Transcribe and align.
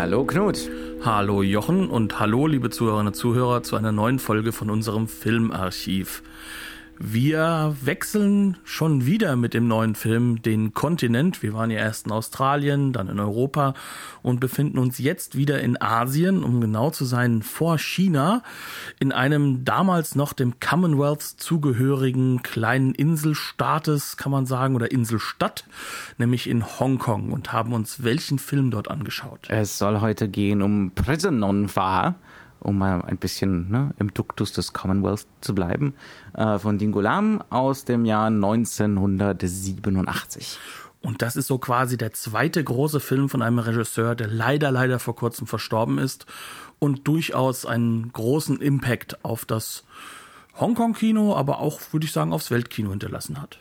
Hallo 0.00 0.24
Knut. 0.24 0.70
Hallo 1.04 1.42
Jochen 1.42 1.90
und 1.90 2.20
hallo 2.20 2.46
liebe 2.46 2.70
Zuhörerinnen 2.70 3.08
und 3.08 3.14
Zuhörer 3.14 3.64
zu 3.64 3.74
einer 3.74 3.90
neuen 3.90 4.20
Folge 4.20 4.52
von 4.52 4.70
unserem 4.70 5.08
Filmarchiv. 5.08 6.22
Wir 7.00 7.76
wechseln 7.80 8.56
schon 8.64 9.06
wieder 9.06 9.36
mit 9.36 9.54
dem 9.54 9.68
neuen 9.68 9.94
Film 9.94 10.42
den 10.42 10.74
Kontinent. 10.74 11.44
Wir 11.44 11.52
waren 11.52 11.70
ja 11.70 11.78
erst 11.78 12.06
in 12.06 12.12
Australien, 12.12 12.92
dann 12.92 13.08
in 13.08 13.20
Europa 13.20 13.74
und 14.22 14.40
befinden 14.40 14.78
uns 14.78 14.98
jetzt 14.98 15.36
wieder 15.36 15.60
in 15.60 15.80
Asien, 15.80 16.42
um 16.42 16.60
genau 16.60 16.90
zu 16.90 17.04
sein, 17.04 17.42
vor 17.42 17.78
China, 17.78 18.42
in 18.98 19.12
einem 19.12 19.64
damals 19.64 20.16
noch 20.16 20.32
dem 20.32 20.58
Commonwealth 20.58 21.22
zugehörigen 21.22 22.42
kleinen 22.42 22.94
Inselstaates, 22.94 24.16
kann 24.16 24.32
man 24.32 24.46
sagen, 24.46 24.74
oder 24.74 24.90
Inselstadt, 24.90 25.66
nämlich 26.18 26.48
in 26.48 26.66
Hongkong 26.66 27.30
und 27.30 27.52
haben 27.52 27.74
uns 27.74 28.02
welchen 28.02 28.40
Film 28.40 28.72
dort 28.72 28.90
angeschaut. 28.90 29.46
Es 29.48 29.78
soll 29.78 30.00
heute 30.00 30.28
gehen 30.28 30.62
um 30.62 30.90
Prison 30.96 31.38
Non 31.38 31.68
Fa 31.68 32.16
um 32.60 32.78
mal 32.78 33.02
ein 33.02 33.18
bisschen 33.18 33.70
ne, 33.70 33.94
im 33.98 34.14
Duktus 34.14 34.52
des 34.52 34.72
Commonwealth 34.72 35.26
zu 35.40 35.54
bleiben, 35.54 35.94
äh, 36.34 36.58
von 36.58 36.78
Dingolam 36.78 37.42
aus 37.50 37.84
dem 37.84 38.04
Jahr 38.04 38.26
1987. 38.26 40.58
Und 41.00 41.22
das 41.22 41.36
ist 41.36 41.46
so 41.46 41.58
quasi 41.58 41.96
der 41.96 42.12
zweite 42.12 42.62
große 42.62 43.00
Film 43.00 43.28
von 43.28 43.42
einem 43.42 43.60
Regisseur, 43.60 44.14
der 44.14 44.26
leider, 44.26 44.70
leider 44.70 44.98
vor 44.98 45.14
kurzem 45.14 45.46
verstorben 45.46 45.98
ist 45.98 46.26
und 46.78 47.06
durchaus 47.06 47.66
einen 47.66 48.12
großen 48.12 48.60
Impact 48.60 49.24
auf 49.24 49.44
das 49.44 49.84
Hongkong-Kino, 50.58 51.36
aber 51.36 51.60
auch, 51.60 51.80
würde 51.92 52.06
ich 52.06 52.12
sagen, 52.12 52.32
aufs 52.32 52.50
Weltkino 52.50 52.90
hinterlassen 52.90 53.40
hat. 53.40 53.58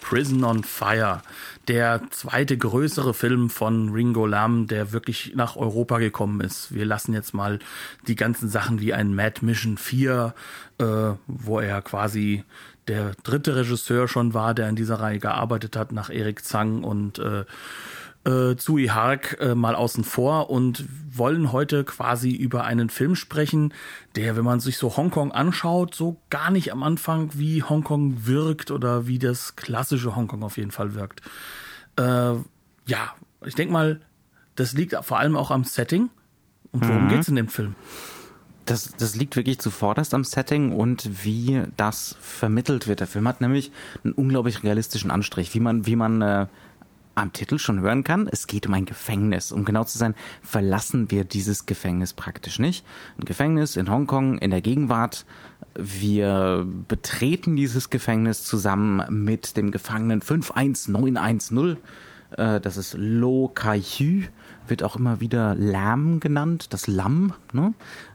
Prison 0.00 0.44
on 0.44 0.62
Fire, 0.62 1.22
der 1.68 2.02
zweite 2.10 2.56
größere 2.56 3.14
Film 3.14 3.50
von 3.50 3.90
Ringo 3.90 4.26
Lam, 4.26 4.66
der 4.66 4.92
wirklich 4.92 5.32
nach 5.34 5.56
Europa 5.56 5.98
gekommen 5.98 6.40
ist. 6.40 6.72
Wir 6.74 6.84
lassen 6.84 7.12
jetzt 7.12 7.34
mal 7.34 7.58
die 8.06 8.14
ganzen 8.14 8.48
Sachen 8.48 8.80
wie 8.80 8.94
ein 8.94 9.14
Mad 9.14 9.44
Mission 9.44 9.76
4, 9.76 10.34
äh, 10.78 10.84
wo 11.26 11.60
er 11.60 11.82
quasi 11.82 12.44
der 12.88 13.12
dritte 13.22 13.56
Regisseur 13.56 14.06
schon 14.06 14.32
war, 14.32 14.54
der 14.54 14.68
in 14.68 14.76
dieser 14.76 15.00
Reihe 15.00 15.18
gearbeitet 15.18 15.76
hat, 15.76 15.92
nach 15.92 16.10
Erik 16.10 16.44
Zang 16.44 16.84
und 16.84 17.18
äh, 17.18 17.44
äh, 18.26 18.56
Zui 18.56 18.88
Hark 18.88 19.38
äh, 19.40 19.54
mal 19.54 19.74
außen 19.74 20.04
vor 20.04 20.50
und 20.50 20.84
wollen 21.10 21.52
heute 21.52 21.84
quasi 21.84 22.30
über 22.30 22.64
einen 22.64 22.90
Film 22.90 23.14
sprechen, 23.14 23.72
der, 24.16 24.36
wenn 24.36 24.44
man 24.44 24.60
sich 24.60 24.78
so 24.78 24.96
Hongkong 24.96 25.32
anschaut, 25.32 25.94
so 25.94 26.20
gar 26.28 26.50
nicht 26.50 26.72
am 26.72 26.82
Anfang 26.82 27.30
wie 27.34 27.62
Hongkong 27.62 28.26
wirkt 28.26 28.70
oder 28.70 29.06
wie 29.06 29.18
das 29.18 29.56
klassische 29.56 30.16
Hongkong 30.16 30.42
auf 30.42 30.56
jeden 30.56 30.72
Fall 30.72 30.94
wirkt. 30.94 31.22
Äh, 31.96 32.02
ja, 32.02 33.14
ich 33.44 33.54
denke 33.54 33.72
mal, 33.72 34.00
das 34.56 34.72
liegt 34.72 34.96
vor 35.02 35.18
allem 35.18 35.36
auch 35.36 35.50
am 35.50 35.64
Setting. 35.64 36.10
Und 36.72 36.86
worum 36.86 37.04
mhm. 37.04 37.08
geht's 37.08 37.28
in 37.28 37.36
dem 37.36 37.48
Film? 37.48 37.76
Das, 38.64 38.92
das 38.96 39.14
liegt 39.14 39.36
wirklich 39.36 39.60
zuvorderst 39.60 40.12
am 40.12 40.24
Setting 40.24 40.72
und 40.72 41.24
wie 41.24 41.62
das 41.76 42.16
vermittelt 42.20 42.88
wird. 42.88 42.98
Der 42.98 43.06
Film 43.06 43.28
hat 43.28 43.40
nämlich 43.40 43.70
einen 44.02 44.12
unglaublich 44.12 44.64
realistischen 44.64 45.12
Anstrich, 45.12 45.54
wie 45.54 45.60
man, 45.60 45.86
wie 45.86 45.94
man 45.94 46.20
äh, 46.20 46.46
am 47.16 47.32
Titel 47.32 47.58
schon 47.58 47.80
hören 47.80 48.04
kann, 48.04 48.28
es 48.30 48.46
geht 48.46 48.66
um 48.66 48.74
ein 48.74 48.84
Gefängnis. 48.84 49.50
Um 49.50 49.64
genau 49.64 49.84
zu 49.84 49.98
sein, 49.98 50.14
verlassen 50.42 51.10
wir 51.10 51.24
dieses 51.24 51.66
Gefängnis 51.66 52.12
praktisch 52.12 52.58
nicht. 52.58 52.84
Ein 53.18 53.24
Gefängnis 53.24 53.76
in 53.76 53.90
Hongkong 53.90 54.38
in 54.38 54.50
der 54.50 54.60
Gegenwart. 54.60 55.24
Wir 55.74 56.66
betreten 56.88 57.56
dieses 57.56 57.90
Gefängnis 57.90 58.44
zusammen 58.44 59.02
mit 59.24 59.56
dem 59.56 59.70
Gefangenen 59.70 60.20
51910. 60.20 61.78
Äh, 62.36 62.60
das 62.60 62.76
ist 62.76 62.94
Lo 62.98 63.50
Kai 63.54 63.80
Hü, 63.80 64.24
wird 64.68 64.82
auch 64.82 64.96
immer 64.96 65.20
wieder 65.20 65.54
Lam 65.54 66.20
genannt, 66.20 66.72
das 66.74 66.86
Lamm, 66.86 67.32
ne? 67.52 67.72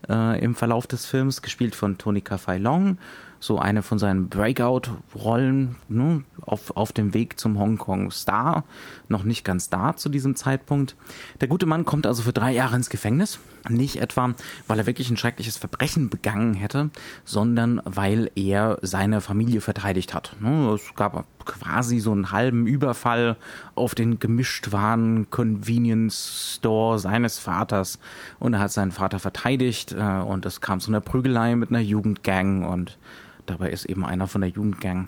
Äh, 0.07 0.43
im 0.43 0.53
Verlauf 0.53 0.85
des 0.85 1.07
Films, 1.07 1.41
gespielt 1.41 1.75
von 1.75 1.97
Tonika 1.97 2.37
Fai 2.37 2.57
Long 2.57 2.97
so 3.41 3.57
eine 3.57 3.81
von 3.81 3.97
seinen 3.97 4.29
Breakout-Rollen 4.29 5.75
ne, 5.89 6.23
auf, 6.41 6.77
auf 6.77 6.93
dem 6.93 7.15
Weg 7.15 7.39
zum 7.39 7.57
Hongkong-Star. 7.59 8.63
Noch 9.09 9.23
nicht 9.23 9.43
ganz 9.43 9.69
da 9.69 9.95
zu 9.97 10.09
diesem 10.09 10.35
Zeitpunkt. 10.35 10.95
Der 11.41 11.47
gute 11.47 11.65
Mann 11.65 11.83
kommt 11.83 12.05
also 12.05 12.21
für 12.21 12.33
drei 12.33 12.53
Jahre 12.53 12.75
ins 12.75 12.91
Gefängnis. 12.91 13.39
Nicht 13.67 13.99
etwa, 13.99 14.35
weil 14.67 14.79
er 14.79 14.85
wirklich 14.85 15.09
ein 15.09 15.17
schreckliches 15.17 15.57
Verbrechen 15.57 16.09
begangen 16.09 16.53
hätte, 16.53 16.91
sondern 17.25 17.81
weil 17.83 18.31
er 18.35 18.77
seine 18.83 19.21
Familie 19.21 19.61
verteidigt 19.61 20.13
hat. 20.13 20.35
Ne, 20.39 20.73
es 20.73 20.93
gab 20.95 21.25
quasi 21.45 21.99
so 21.99 22.11
einen 22.11 22.31
halben 22.31 22.67
Überfall 22.67 23.37
auf 23.73 23.95
den 23.95 24.19
Gemischtwaren 24.19 25.31
Convenience 25.31 26.57
Store 26.57 26.99
seines 26.99 27.39
Vaters 27.39 27.97
und 28.39 28.53
er 28.53 28.59
hat 28.59 28.71
seinen 28.71 28.91
Vater 28.91 29.17
verteidigt 29.17 29.93
äh, 29.93 30.19
und 30.21 30.45
es 30.45 30.61
kam 30.61 30.79
zu 30.79 30.91
einer 30.91 31.01
Prügelei 31.01 31.55
mit 31.55 31.69
einer 31.69 31.79
Jugendgang 31.79 32.65
und 32.65 32.99
Dabei 33.45 33.69
ist 33.71 33.85
eben 33.85 34.05
einer 34.05 34.27
von 34.27 34.41
der 34.41 34.49
Jugendgang 34.49 35.07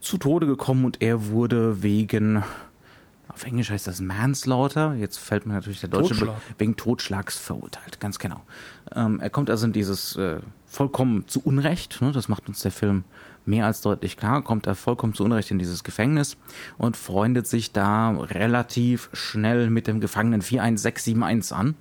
zu 0.00 0.18
Tode 0.18 0.46
gekommen 0.46 0.84
und 0.84 1.02
er 1.02 1.28
wurde 1.28 1.82
wegen, 1.82 2.42
auf 3.28 3.44
Englisch 3.44 3.70
heißt 3.70 3.86
das 3.86 4.00
Manslaughter, 4.00 4.94
jetzt 4.94 5.18
fällt 5.18 5.46
mir 5.46 5.54
natürlich 5.54 5.80
der 5.80 5.88
deutsche 5.88 6.14
Totschlag. 6.14 6.36
Be 6.36 6.54
wegen 6.58 6.76
Totschlags 6.76 7.38
verurteilt, 7.38 8.00
ganz 8.00 8.18
genau. 8.18 8.42
Ähm, 8.94 9.20
er 9.20 9.30
kommt 9.30 9.50
also 9.50 9.66
in 9.66 9.72
dieses 9.72 10.16
äh, 10.16 10.40
vollkommen 10.66 11.26
zu 11.26 11.40
Unrecht, 11.40 12.00
ne, 12.02 12.12
das 12.12 12.28
macht 12.28 12.48
uns 12.48 12.60
der 12.60 12.72
Film 12.72 13.04
mehr 13.46 13.66
als 13.66 13.80
deutlich 13.80 14.16
klar, 14.16 14.42
kommt 14.42 14.66
er 14.66 14.74
vollkommen 14.74 15.14
zu 15.14 15.24
Unrecht 15.24 15.50
in 15.50 15.58
dieses 15.58 15.84
Gefängnis 15.84 16.36
und 16.78 16.96
freundet 16.96 17.46
sich 17.46 17.72
da 17.72 18.10
relativ 18.10 19.08
schnell 19.12 19.70
mit 19.70 19.86
dem 19.86 20.00
Gefangenen 20.00 20.42
41671 20.42 21.56
an, 21.56 21.74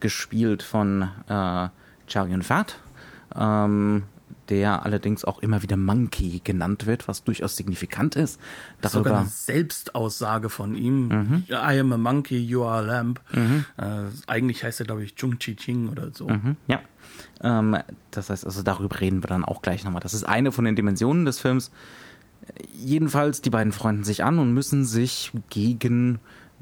gespielt 0.00 0.62
von 0.62 1.02
äh, 1.28 1.68
Chow 2.10 2.26
Yun-Fat. 2.26 2.76
Ähm, 3.36 4.04
der 4.50 4.84
allerdings 4.84 5.24
auch 5.24 5.38
immer 5.38 5.62
wieder 5.62 5.76
Monkey 5.76 6.40
genannt 6.42 6.86
wird, 6.86 7.08
was 7.08 7.24
durchaus 7.24 7.56
signifikant 7.56 8.16
ist. 8.16 8.40
Darüber 8.80 9.04
Sogar 9.04 9.20
eine 9.20 9.28
Selbstaussage 9.28 10.50
von 10.50 10.74
ihm. 10.74 11.08
Mhm. 11.08 11.44
I 11.48 11.78
am 11.78 11.92
a 11.92 11.96
monkey, 11.96 12.38
you 12.38 12.64
are 12.64 12.78
a 12.78 12.80
lamp. 12.80 13.20
Mhm. 13.32 13.64
Äh, 13.78 14.04
eigentlich 14.26 14.64
heißt 14.64 14.80
er, 14.80 14.86
glaube 14.86 15.04
ich, 15.04 15.14
Chung 15.14 15.38
Chi 15.38 15.56
Ching 15.56 15.88
oder 15.88 16.10
so. 16.12 16.28
Mhm. 16.28 16.56
Ja. 16.66 16.80
Ähm, 17.42 17.78
das 18.10 18.28
heißt, 18.28 18.44
also 18.44 18.62
darüber 18.62 19.00
reden 19.00 19.22
wir 19.22 19.28
dann 19.28 19.44
auch 19.44 19.62
gleich 19.62 19.84
nochmal. 19.84 20.02
Das 20.02 20.14
ist 20.14 20.24
eine 20.24 20.52
von 20.52 20.64
den 20.64 20.76
Dimensionen 20.76 21.24
des 21.24 21.38
Films. 21.38 21.70
Jedenfalls, 22.72 23.42
die 23.42 23.50
beiden 23.50 23.72
freunden 23.72 24.02
sich 24.02 24.24
an 24.24 24.38
und 24.38 24.52
müssen 24.52 24.84
sich 24.84 25.30
gegen 25.50 26.18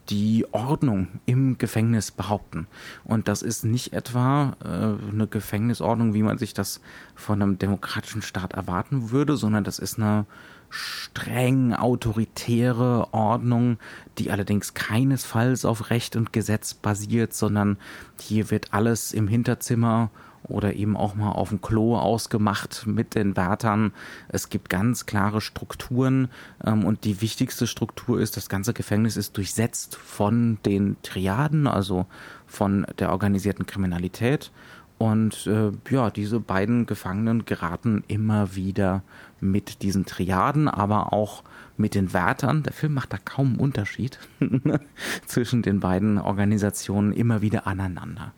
die 0.09 0.47
Ordnung 0.53 1.09
im 1.27 1.59
Gefängnis 1.59 2.11
behaupten. 2.11 2.67
Und 3.05 3.29
das 3.29 3.43
ist 3.43 3.65
nicht 3.65 3.93
etwa 3.93 4.57
äh, 4.65 5.13
eine 5.13 5.27
Gefängnisordnung, 5.27 6.15
wie 6.15 6.23
man 6.23 6.39
sich 6.39 6.55
das 6.55 6.81
von 7.15 7.43
einem 7.43 7.59
demokratischen 7.59 8.23
Staat 8.23 8.55
erwarten 8.55 9.11
würde, 9.11 9.37
sondern 9.37 9.65
das 9.65 9.79
ist 9.79 9.99
eine 9.99 10.27
streng 10.71 11.73
autoritäre 11.73 13.13
Ordnung, 13.13 13.79
die 14.19 14.31
allerdings 14.31 14.75
keinesfalls 14.75 15.65
auf 15.65 15.91
Recht 15.91 16.17
und 16.17 16.33
Gesetz 16.33 16.75
basiert, 16.75 17.33
sondern 17.33 17.79
hier 18.21 18.51
wird 18.51 18.75
alles 18.75 19.13
im 19.13 19.29
Hinterzimmer 19.29 20.11
oder 20.45 20.75
eben 20.75 20.97
auch 20.97 21.15
mal 21.15 21.33
auf 21.33 21.51
dem 21.51 21.61
Klo 21.61 21.97
ausgemacht 21.97 22.87
mit 22.87 23.15
den 23.15 23.37
Wärtern. 23.37 23.93
Es 24.29 24.49
gibt 24.49 24.69
ganz 24.69 25.07
klare 25.07 25.41
Strukturen 25.41 26.29
ähm, 26.65 26.85
und 26.85 27.05
die 27.05 27.21
wichtigste 27.21 27.67
Struktur 27.67 28.21
ist, 28.21 28.37
das 28.37 28.49
ganze 28.49 28.73
Gefängnis 28.73 29.17
ist 29.17 29.37
durchsetzt 29.37 29.97
von 29.97 30.59
den 30.65 30.97
Triaden, 31.03 31.67
also 31.67 32.07
von 32.47 32.87
der 32.99 33.11
organisierten 33.11 33.67
Kriminalität. 33.67 34.51
Und 34.99 35.47
äh, 35.47 35.71
ja, 35.91 36.11
diese 36.11 36.41
beiden 36.41 36.87
Gefangenen 36.87 37.45
geraten 37.45 38.03
immer 38.09 38.57
wieder 38.57 39.03
mit 39.41 39.83
diesen 39.83 40.07
Triaden, 40.07 40.67
aber 40.67 41.13
auch 41.13 41.45
mit 41.77 41.95
den 41.95 42.13
Wärtern. 42.13 42.65
Der 42.65 42.73
Film 42.73 42.95
macht 42.95 43.13
da 43.13 43.19
kaum 43.19 43.51
einen 43.51 43.61
Unterschied 43.61 44.19
zwischen 45.27 45.63
den 45.63 45.79
beiden 45.79 46.19
Organisationen 46.19 47.13
immer 47.13 47.43
wieder 47.43 47.69
aneinander. 47.69 48.33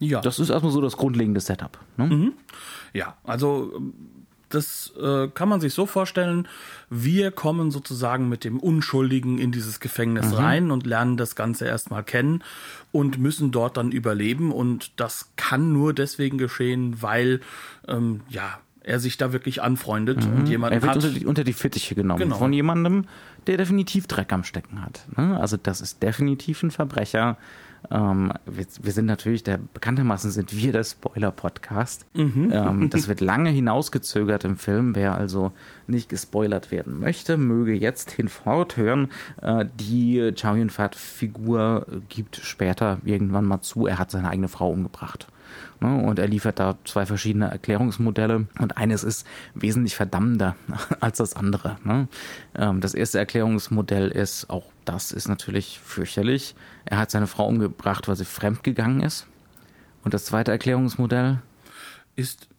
Ja. 0.00 0.20
Das 0.20 0.38
ist 0.38 0.50
erstmal 0.50 0.72
so 0.72 0.80
das 0.80 0.96
grundlegende 0.96 1.40
Setup. 1.40 1.78
Ne? 1.96 2.06
Mhm. 2.06 2.32
Ja, 2.92 3.16
also 3.22 3.72
Das 4.48 4.92
äh, 5.00 5.28
kann 5.28 5.48
man 5.48 5.60
sich 5.60 5.74
so 5.74 5.86
vorstellen, 5.86 6.48
wir 6.88 7.30
kommen 7.30 7.70
sozusagen 7.70 8.28
mit 8.28 8.42
dem 8.42 8.58
Unschuldigen 8.58 9.38
in 9.38 9.52
dieses 9.52 9.78
Gefängnis 9.78 10.32
mhm. 10.32 10.34
rein 10.34 10.70
und 10.72 10.86
lernen 10.86 11.16
das 11.16 11.36
Ganze 11.36 11.66
erstmal 11.66 12.02
kennen 12.02 12.42
und 12.90 13.20
müssen 13.20 13.52
dort 13.52 13.76
dann 13.76 13.92
überleben. 13.92 14.50
Und 14.50 14.98
das 14.98 15.30
kann 15.36 15.72
nur 15.72 15.94
deswegen 15.94 16.36
geschehen, 16.36 17.00
weil, 17.00 17.40
ähm, 17.86 18.22
ja, 18.28 18.58
er 18.82 18.98
sich 18.98 19.18
da 19.18 19.32
wirklich 19.32 19.62
anfreundet 19.62 20.26
mhm. 20.26 20.38
und 20.38 20.48
jemand 20.48 20.72
er 20.72 20.82
wird 20.82 20.96
unter 20.96 21.10
die, 21.10 21.26
unter 21.26 21.44
die, 21.44 21.52
Fittiche 21.52 21.94
genommen 21.94 22.18
genau. 22.18 22.38
von 22.38 22.52
jemandem, 22.52 23.04
der 23.46 23.56
definitiv 23.56 24.06
Dreck 24.08 24.32
am 24.32 24.42
Stecken 24.42 24.82
hat. 24.82 25.06
Ne? 25.16 25.38
Also 25.38 25.58
das 25.58 25.80
ist 25.80 26.02
definitiv 26.02 26.62
ein 26.62 26.70
Verbrecher, 26.70 27.36
ähm, 27.90 28.32
wir, 28.46 28.66
wir, 28.82 28.92
sind 28.92 29.06
natürlich, 29.06 29.42
der 29.42 29.58
bekanntermaßen 29.58 30.30
sind 30.30 30.56
wir 30.56 30.72
der 30.72 30.84
Spoiler-Podcast. 30.84 32.06
Mhm. 32.14 32.50
Ähm, 32.52 32.90
das 32.90 33.08
wird 33.08 33.20
lange 33.20 33.50
hinausgezögert 33.50 34.44
im 34.44 34.56
Film. 34.56 34.94
Wer 34.94 35.14
also 35.14 35.52
nicht 35.86 36.08
gespoilert 36.08 36.70
werden 36.70 37.00
möchte, 37.00 37.36
möge 37.36 37.72
jetzt 37.72 38.12
hinfort 38.12 38.76
hören. 38.76 39.08
Äh, 39.42 39.66
die 39.78 40.32
Chow 40.40 40.56
Yun-Fat-Figur 40.56 41.86
gibt 42.08 42.36
später 42.36 42.98
irgendwann 43.04 43.44
mal 43.44 43.60
zu, 43.60 43.86
er 43.86 43.98
hat 43.98 44.10
seine 44.10 44.28
eigene 44.28 44.48
Frau 44.48 44.70
umgebracht. 44.70 45.26
Ne? 45.80 46.02
Und 46.02 46.18
er 46.18 46.28
liefert 46.28 46.58
da 46.58 46.76
zwei 46.84 47.06
verschiedene 47.06 47.50
Erklärungsmodelle 47.50 48.46
und 48.58 48.76
eines 48.76 49.04
ist 49.04 49.26
wesentlich 49.54 49.96
verdammender 49.96 50.56
als 51.00 51.18
das 51.18 51.34
andere. 51.34 51.76
Ne? 51.84 52.08
Ähm, 52.54 52.80
das 52.80 52.94
erste 52.94 53.18
Erklärungsmodell 53.18 54.08
ist, 54.08 54.50
auch 54.50 54.66
das 54.84 55.12
ist 55.12 55.28
natürlich 55.28 55.80
fürchterlich, 55.80 56.54
er 56.84 56.98
hat 56.98 57.10
seine 57.10 57.26
Frau 57.26 57.46
umgebracht, 57.46 58.08
weil 58.08 58.16
sie 58.16 58.24
fremdgegangen 58.24 59.00
ist. 59.00 59.26
Und 60.02 60.14
das 60.14 60.24
zweite 60.24 60.50
Erklärungsmodell 60.50 61.38
ist 62.16 62.49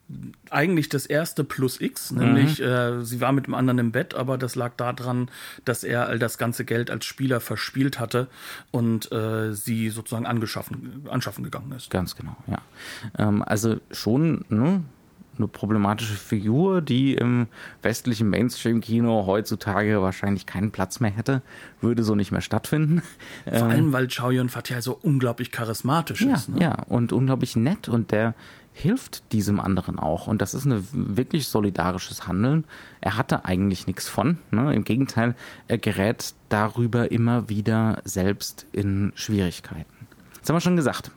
eigentlich 0.49 0.89
das 0.89 1.05
erste 1.05 1.43
plus 1.43 1.79
X, 1.79 2.11
nämlich 2.11 2.59
mhm. 2.59 2.65
äh, 2.65 3.05
sie 3.05 3.21
war 3.21 3.31
mit 3.31 3.47
dem 3.47 3.53
anderen 3.53 3.79
im 3.79 3.91
Bett, 3.91 4.13
aber 4.13 4.37
das 4.37 4.55
lag 4.55 4.73
daran, 4.75 5.29
dass 5.65 5.83
er 5.83 6.07
all 6.07 6.19
das 6.19 6.37
ganze 6.37 6.65
Geld 6.65 6.91
als 6.91 7.05
Spieler 7.05 7.39
verspielt 7.39 7.99
hatte 7.99 8.27
und 8.71 9.11
äh, 9.11 9.53
sie 9.53 9.89
sozusagen 9.89 10.25
angeschaffen, 10.25 11.05
anschaffen 11.09 11.43
gegangen 11.43 11.71
ist. 11.71 11.89
Ganz 11.89 12.15
genau, 12.15 12.35
ja. 12.47 12.59
Ähm, 13.17 13.43
also 13.43 13.77
schon 13.91 14.45
ne, 14.49 14.83
eine 15.37 15.47
problematische 15.47 16.13
Figur, 16.13 16.81
die 16.81 17.13
im 17.13 17.47
westlichen 17.81 18.29
Mainstream-Kino 18.29 19.25
heutzutage 19.25 20.01
wahrscheinlich 20.01 20.45
keinen 20.45 20.71
Platz 20.71 20.99
mehr 20.99 21.11
hätte, 21.11 21.41
würde 21.79 22.03
so 22.03 22.15
nicht 22.15 22.31
mehr 22.31 22.41
stattfinden. 22.41 23.01
Vor 23.45 23.53
ähm, 23.53 23.63
allem, 23.63 23.93
weil 23.93 24.07
Chow 24.07 24.31
Yun-Fat 24.31 24.69
ja 24.69 24.81
so 24.81 24.97
unglaublich 25.01 25.51
charismatisch 25.51 26.21
ja, 26.21 26.35
ist. 26.35 26.49
Ne? 26.49 26.61
Ja, 26.61 26.83
und 26.87 27.13
unglaublich 27.13 27.55
nett 27.55 27.89
und 27.89 28.11
der 28.11 28.35
hilft 28.73 29.31
diesem 29.31 29.59
anderen 29.59 29.99
auch. 29.99 30.27
Und 30.27 30.41
das 30.41 30.53
ist 30.53 30.65
ein 30.65 30.87
wirklich 30.91 31.47
solidarisches 31.47 32.27
Handeln. 32.27 32.65
Er 33.01 33.17
hatte 33.17 33.45
eigentlich 33.45 33.87
nichts 33.87 34.07
von. 34.07 34.37
Ne? 34.51 34.73
Im 34.73 34.83
Gegenteil, 34.83 35.35
er 35.67 35.77
gerät 35.77 36.33
darüber 36.49 37.11
immer 37.11 37.49
wieder 37.49 38.01
selbst 38.05 38.65
in 38.71 39.11
Schwierigkeiten. 39.15 40.07
Das 40.39 40.49
haben 40.49 40.55
wir 40.55 40.61
schon 40.61 40.75
gesagt. 40.75 41.11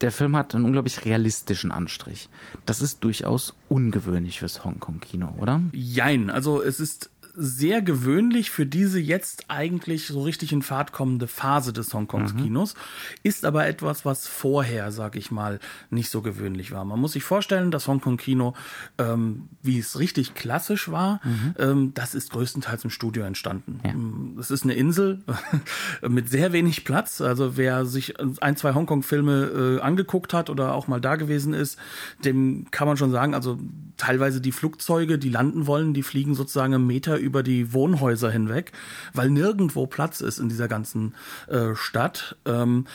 Der 0.00 0.10
Film 0.10 0.34
hat 0.36 0.54
einen 0.54 0.64
unglaublich 0.64 1.04
realistischen 1.04 1.70
Anstrich. 1.70 2.28
Das 2.64 2.80
ist 2.80 3.04
durchaus 3.04 3.54
ungewöhnlich 3.68 4.40
fürs 4.40 4.64
Hongkong-Kino, 4.64 5.34
oder? 5.38 5.60
Jein, 5.72 6.30
also 6.30 6.62
es 6.62 6.80
ist 6.80 7.10
sehr 7.36 7.82
gewöhnlich 7.82 8.50
für 8.50 8.66
diese 8.66 9.00
jetzt 9.00 9.46
eigentlich 9.48 10.06
so 10.06 10.22
richtig 10.22 10.52
in 10.52 10.62
Fahrt 10.62 10.92
kommende 10.92 11.26
Phase 11.26 11.72
des 11.72 11.92
Hongkongs-Kinos, 11.92 12.74
mhm. 12.74 12.78
ist 13.22 13.44
aber 13.44 13.66
etwas, 13.66 14.04
was 14.04 14.28
vorher, 14.28 14.92
sag 14.92 15.16
ich 15.16 15.30
mal, 15.30 15.58
nicht 15.90 16.10
so 16.10 16.22
gewöhnlich 16.22 16.70
war. 16.70 16.84
Man 16.84 17.00
muss 17.00 17.12
sich 17.12 17.24
vorstellen, 17.24 17.70
das 17.70 17.88
Hongkong-Kino, 17.88 18.54
ähm, 18.98 19.48
wie 19.62 19.78
es 19.78 19.98
richtig 19.98 20.34
klassisch 20.34 20.90
war, 20.90 21.20
mhm. 21.24 21.54
ähm, 21.58 21.94
das 21.94 22.14
ist 22.14 22.30
größtenteils 22.30 22.84
im 22.84 22.90
Studio 22.90 23.24
entstanden. 23.24 23.80
Ja. 23.84 23.92
Mm, 23.92 24.38
es 24.38 24.50
ist 24.50 24.62
eine 24.64 24.74
Insel 24.74 25.22
mit 26.08 26.28
sehr 26.28 26.52
wenig 26.52 26.84
Platz. 26.84 27.20
Also 27.20 27.56
wer 27.56 27.84
sich 27.84 28.14
ein, 28.40 28.56
zwei 28.56 28.74
Hongkong-Filme 28.74 29.78
äh, 29.78 29.80
angeguckt 29.80 30.32
hat 30.32 30.50
oder 30.50 30.74
auch 30.74 30.86
mal 30.86 31.00
da 31.00 31.16
gewesen 31.16 31.52
ist, 31.52 31.78
dem 32.24 32.70
kann 32.70 32.86
man 32.86 32.96
schon 32.96 33.10
sagen, 33.10 33.34
also 33.34 33.58
teilweise 33.96 34.40
die 34.40 34.52
Flugzeuge, 34.52 35.18
die 35.18 35.30
landen 35.30 35.66
wollen, 35.66 35.94
die 35.94 36.02
fliegen 36.02 36.34
sozusagen 36.34 36.86
Meter 36.86 37.23
über 37.24 37.42
die 37.42 37.72
Wohnhäuser 37.72 38.30
hinweg, 38.30 38.72
weil 39.12 39.30
nirgendwo 39.30 39.86
Platz 39.86 40.20
ist 40.20 40.38
in 40.38 40.48
dieser 40.48 40.68
ganzen 40.68 41.14
äh, 41.48 41.74
Stadt. 41.74 42.36
Ähm, 42.44 42.86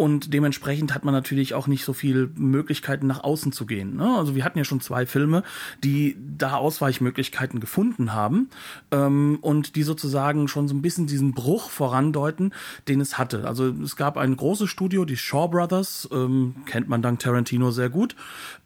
und 0.00 0.32
dementsprechend 0.32 0.94
hat 0.94 1.04
man 1.04 1.12
natürlich 1.12 1.52
auch 1.52 1.66
nicht 1.66 1.84
so 1.84 1.92
viel 1.92 2.30
Möglichkeiten 2.34 3.06
nach 3.06 3.22
außen 3.22 3.52
zu 3.52 3.66
gehen. 3.66 3.96
Ne? 3.96 4.16
Also 4.16 4.34
wir 4.34 4.46
hatten 4.46 4.56
ja 4.56 4.64
schon 4.64 4.80
zwei 4.80 5.04
Filme, 5.04 5.42
die 5.84 6.16
da 6.38 6.54
Ausweichmöglichkeiten 6.54 7.60
gefunden 7.60 8.14
haben 8.14 8.48
ähm, 8.92 9.36
und 9.42 9.76
die 9.76 9.82
sozusagen 9.82 10.48
schon 10.48 10.68
so 10.68 10.74
ein 10.74 10.80
bisschen 10.80 11.06
diesen 11.06 11.34
Bruch 11.34 11.68
vorandeuten, 11.68 12.54
den 12.88 13.02
es 13.02 13.18
hatte. 13.18 13.46
Also 13.46 13.74
es 13.82 13.94
gab 13.94 14.16
ein 14.16 14.38
großes 14.38 14.70
Studio, 14.70 15.04
die 15.04 15.18
Shaw 15.18 15.48
Brothers, 15.48 16.08
ähm, 16.10 16.54
kennt 16.64 16.88
man 16.88 17.02
dank 17.02 17.18
Tarantino 17.18 17.70
sehr 17.70 17.90
gut. 17.90 18.16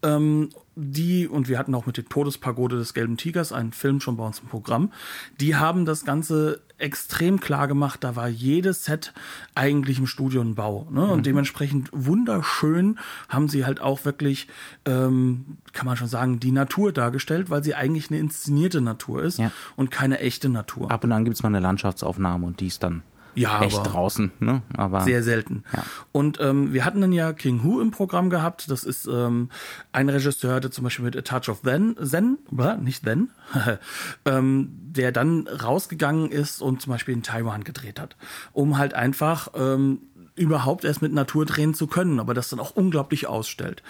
Ähm, 0.04 0.50
die, 0.76 1.28
und 1.28 1.48
wir 1.48 1.58
hatten 1.58 1.74
auch 1.74 1.86
mit 1.86 1.96
der 1.96 2.04
Todespagode 2.04 2.76
des 2.76 2.94
Gelben 2.94 3.16
Tigers 3.16 3.52
einen 3.52 3.72
Film 3.72 4.00
schon 4.00 4.16
bei 4.16 4.26
uns 4.26 4.40
im 4.40 4.48
Programm, 4.48 4.92
die 5.40 5.56
haben 5.56 5.84
das 5.84 6.04
Ganze 6.04 6.62
extrem 6.78 7.40
klar 7.40 7.68
gemacht, 7.68 8.02
da 8.02 8.16
war 8.16 8.28
jedes 8.28 8.84
Set 8.84 9.12
eigentlich 9.54 9.98
im 9.98 10.06
Studio 10.06 10.40
ein 10.40 10.54
Bau. 10.54 10.88
Ne? 10.90 11.04
Und 11.06 11.18
mhm. 11.18 11.22
dementsprechend 11.22 11.88
wunderschön 11.92 12.98
haben 13.28 13.48
sie 13.48 13.64
halt 13.64 13.80
auch 13.80 14.04
wirklich, 14.04 14.48
ähm, 14.84 15.58
kann 15.72 15.86
man 15.86 15.96
schon 15.96 16.08
sagen, 16.08 16.40
die 16.40 16.50
Natur 16.50 16.92
dargestellt, 16.92 17.50
weil 17.50 17.62
sie 17.62 17.74
eigentlich 17.74 18.10
eine 18.10 18.18
inszenierte 18.18 18.80
Natur 18.80 19.22
ist 19.22 19.38
ja. 19.38 19.52
und 19.76 19.90
keine 19.90 20.18
echte 20.18 20.48
Natur. 20.48 20.90
Ab 20.90 21.04
und 21.04 21.12
an 21.12 21.24
gibt 21.24 21.36
es 21.36 21.42
mal 21.42 21.50
eine 21.50 21.60
Landschaftsaufnahme 21.60 22.46
und 22.46 22.60
die 22.60 22.66
ist 22.66 22.82
dann 22.82 23.02
ja, 23.34 23.62
echt 23.62 23.78
draußen, 23.84 24.32
ne? 24.40 24.62
Aber 24.76 25.02
sehr 25.02 25.22
selten. 25.22 25.64
Ja. 25.72 25.84
Und 26.12 26.38
ähm, 26.40 26.72
wir 26.72 26.84
hatten 26.84 27.00
dann 27.00 27.12
ja 27.12 27.32
King 27.32 27.62
Hu 27.62 27.80
im 27.80 27.90
Programm 27.90 28.30
gehabt. 28.30 28.70
Das 28.70 28.84
ist 28.84 29.06
ähm, 29.06 29.50
ein 29.92 30.08
Regisseur, 30.08 30.60
der 30.60 30.70
zum 30.70 30.84
Beispiel 30.84 31.04
mit 31.04 31.16
A 31.16 31.22
Touch 31.22 31.48
of 31.48 31.62
Zen, 31.62 31.96
Zen, 32.02 32.38
nicht 32.80 33.04
Zen, 33.04 33.30
ähm, 34.24 34.70
der 34.72 35.12
dann 35.12 35.46
rausgegangen 35.48 36.30
ist 36.30 36.62
und 36.62 36.80
zum 36.82 36.92
Beispiel 36.92 37.14
in 37.14 37.22
Taiwan 37.22 37.64
gedreht 37.64 38.00
hat, 38.00 38.16
um 38.52 38.78
halt 38.78 38.94
einfach 38.94 39.48
ähm, 39.54 40.00
überhaupt 40.36 40.84
erst 40.84 41.02
mit 41.02 41.12
Natur 41.12 41.46
drehen 41.46 41.74
zu 41.74 41.86
können, 41.86 42.18
aber 42.18 42.34
das 42.34 42.48
dann 42.48 42.58
auch 42.58 42.72
unglaublich 42.72 43.26
ausstellt. 43.26 43.82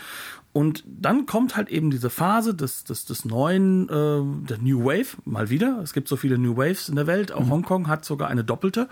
Und 0.55 0.85
dann 0.87 1.27
kommt 1.27 1.57
halt 1.57 1.69
eben 1.69 1.91
diese 1.91 2.11
Phase 2.11 2.55
des, 2.55 2.85
des, 2.85 3.07
des 3.07 3.25
neuen, 3.25 3.89
äh, 3.89 4.47
der 4.49 4.59
New 4.59 4.85
Wave, 4.85 5.17
mal 5.25 5.51
wieder. 5.51 5.81
Es 5.83 5.93
gibt 5.93 6.07
so 6.07 6.15
viele 6.15 6.39
New 6.39 6.57
Waves 6.57 6.89
in 6.89 6.95
der 6.95 7.09
Welt. 7.09 7.33
Auch 7.33 7.47
mhm. 7.47 7.51
Hongkong 7.51 7.89
hat 7.89 8.05
sogar 8.05 8.29
eine 8.29 8.45
doppelte 8.45 8.89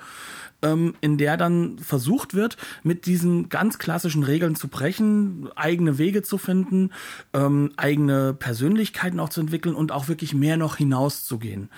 ähm, 0.63 0.95
in 1.01 1.19
der 1.19 1.37
dann 1.37 1.79
versucht 1.79 2.35
wird, 2.35 2.57
mit 2.83 3.07
diesen 3.07 3.49
ganz 3.49 3.79
klassischen 3.79 4.23
Regeln 4.23 4.55
zu 4.55 4.69
brechen, 4.69 5.49
eigene 5.57 5.99
Wege 5.99 6.23
zu 6.23 6.39
finden, 6.39 6.91
ähm, 7.33 7.73
eigene 7.77 8.35
Persönlichkeiten 8.35 9.21
auch 9.21 9.29
zu 9.29 9.41
entwickeln 9.41 9.75
und 9.75 9.93
auch 9.93 10.09
wirklich 10.09 10.35
mehr 10.35 10.57
noch 10.57 10.77
hinauszugehen. 10.77 11.69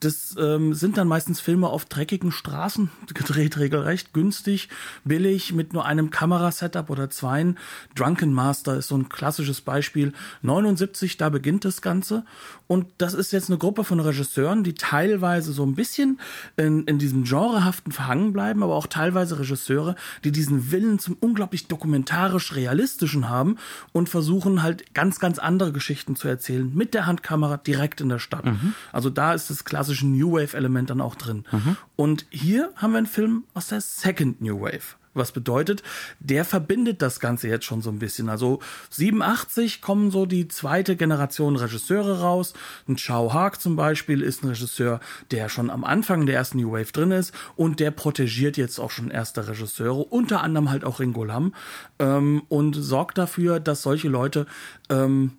Das 0.00 0.36
ähm, 0.38 0.74
sind 0.74 0.96
dann 0.96 1.08
meistens 1.08 1.40
Filme 1.40 1.68
auf 1.68 1.84
dreckigen 1.86 2.32
Straßen 2.32 2.90
gedreht, 3.14 3.58
regelrecht 3.58 4.12
günstig, 4.12 4.68
billig, 5.04 5.52
mit 5.52 5.72
nur 5.72 5.84
einem 5.84 6.10
Kamerasetup 6.10 6.90
oder 6.90 7.10
zweien. 7.10 7.58
Drunken 7.94 8.32
Master 8.32 8.76
ist 8.76 8.88
so 8.88 8.96
ein 8.96 9.08
klassisches 9.08 9.60
Beispiel. 9.60 10.12
79, 10.42 11.16
da 11.16 11.28
beginnt 11.28 11.64
das 11.64 11.82
Ganze. 11.82 12.24
Und 12.66 12.86
das 12.98 13.14
ist 13.14 13.32
jetzt 13.32 13.48
eine 13.48 13.58
Gruppe 13.58 13.84
von 13.84 14.00
Regisseuren, 14.00 14.64
die 14.64 14.74
teilweise 14.74 15.52
so 15.52 15.64
ein 15.64 15.74
bisschen 15.74 16.20
in, 16.56 16.84
in 16.84 16.98
diesem 16.98 17.24
genrehaften 17.24 17.92
Verhangen 17.92 18.33
bleiben, 18.34 18.62
aber 18.62 18.74
auch 18.74 18.86
teilweise 18.86 19.38
Regisseure, 19.38 19.94
die 20.24 20.32
diesen 20.32 20.70
Willen 20.70 20.98
zum 20.98 21.16
unglaublich 21.18 21.68
dokumentarisch 21.68 22.54
realistischen 22.54 23.30
haben 23.30 23.56
und 23.92 24.10
versuchen 24.10 24.62
halt 24.62 24.92
ganz, 24.92 25.18
ganz 25.18 25.38
andere 25.38 25.72
Geschichten 25.72 26.16
zu 26.16 26.28
erzählen 26.28 26.70
mit 26.74 26.92
der 26.92 27.06
Handkamera 27.06 27.56
direkt 27.56 28.02
in 28.02 28.10
der 28.10 28.18
Stadt. 28.18 28.44
Mhm. 28.44 28.74
Also 28.92 29.08
da 29.08 29.32
ist 29.32 29.48
das 29.48 29.64
klassische 29.64 30.06
New 30.06 30.32
Wave 30.32 30.54
Element 30.54 30.90
dann 30.90 31.00
auch 31.00 31.14
drin. 31.14 31.44
Mhm. 31.50 31.76
Und 31.96 32.26
hier 32.28 32.70
haben 32.76 32.92
wir 32.92 32.98
einen 32.98 33.06
Film 33.06 33.44
aus 33.54 33.68
der 33.68 33.80
Second 33.80 34.42
New 34.42 34.60
Wave. 34.60 34.96
Was 35.14 35.32
bedeutet, 35.32 35.82
der 36.20 36.44
verbindet 36.44 37.00
das 37.00 37.20
Ganze 37.20 37.48
jetzt 37.48 37.64
schon 37.64 37.82
so 37.82 37.90
ein 37.90 37.98
bisschen. 37.98 38.28
Also 38.28 38.60
87 38.90 39.80
kommen 39.80 40.10
so 40.10 40.26
die 40.26 40.48
zweite 40.48 40.96
Generation 40.96 41.56
Regisseure 41.56 42.20
raus. 42.20 42.52
Ein 42.88 42.96
Chow 42.96 43.32
Haag 43.32 43.60
zum 43.60 43.76
Beispiel 43.76 44.20
ist 44.22 44.42
ein 44.42 44.48
Regisseur, 44.48 45.00
der 45.30 45.48
schon 45.48 45.70
am 45.70 45.84
Anfang 45.84 46.26
der 46.26 46.34
ersten 46.34 46.58
New 46.58 46.72
Wave 46.72 46.92
drin 46.92 47.12
ist 47.12 47.32
und 47.56 47.80
der 47.80 47.90
protegiert 47.90 48.56
jetzt 48.56 48.78
auch 48.78 48.90
schon 48.90 49.10
erste 49.10 49.46
Regisseure, 49.46 50.04
unter 50.04 50.42
anderem 50.42 50.70
halt 50.70 50.84
auch 50.84 51.00
Ringo 51.00 51.24
Lam 51.24 51.54
ähm, 51.98 52.42
und 52.48 52.74
sorgt 52.74 53.18
dafür, 53.18 53.60
dass 53.60 53.82
solche 53.82 54.08
Leute 54.08 54.46
ähm, 54.90 55.32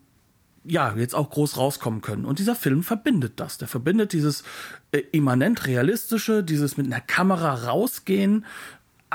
ja, 0.67 0.95
jetzt 0.95 1.13
auch 1.13 1.29
groß 1.29 1.57
rauskommen 1.57 2.01
können. 2.01 2.25
Und 2.25 2.39
dieser 2.39 2.55
Film 2.55 2.81
verbindet 2.81 3.33
das. 3.35 3.57
Der 3.57 3.67
verbindet 3.67 4.13
dieses 4.13 4.43
äh, 4.91 5.03
immanent 5.11 5.67
realistische, 5.67 6.43
dieses 6.43 6.75
mit 6.75 6.87
einer 6.87 7.01
Kamera 7.01 7.53
rausgehen, 7.53 8.45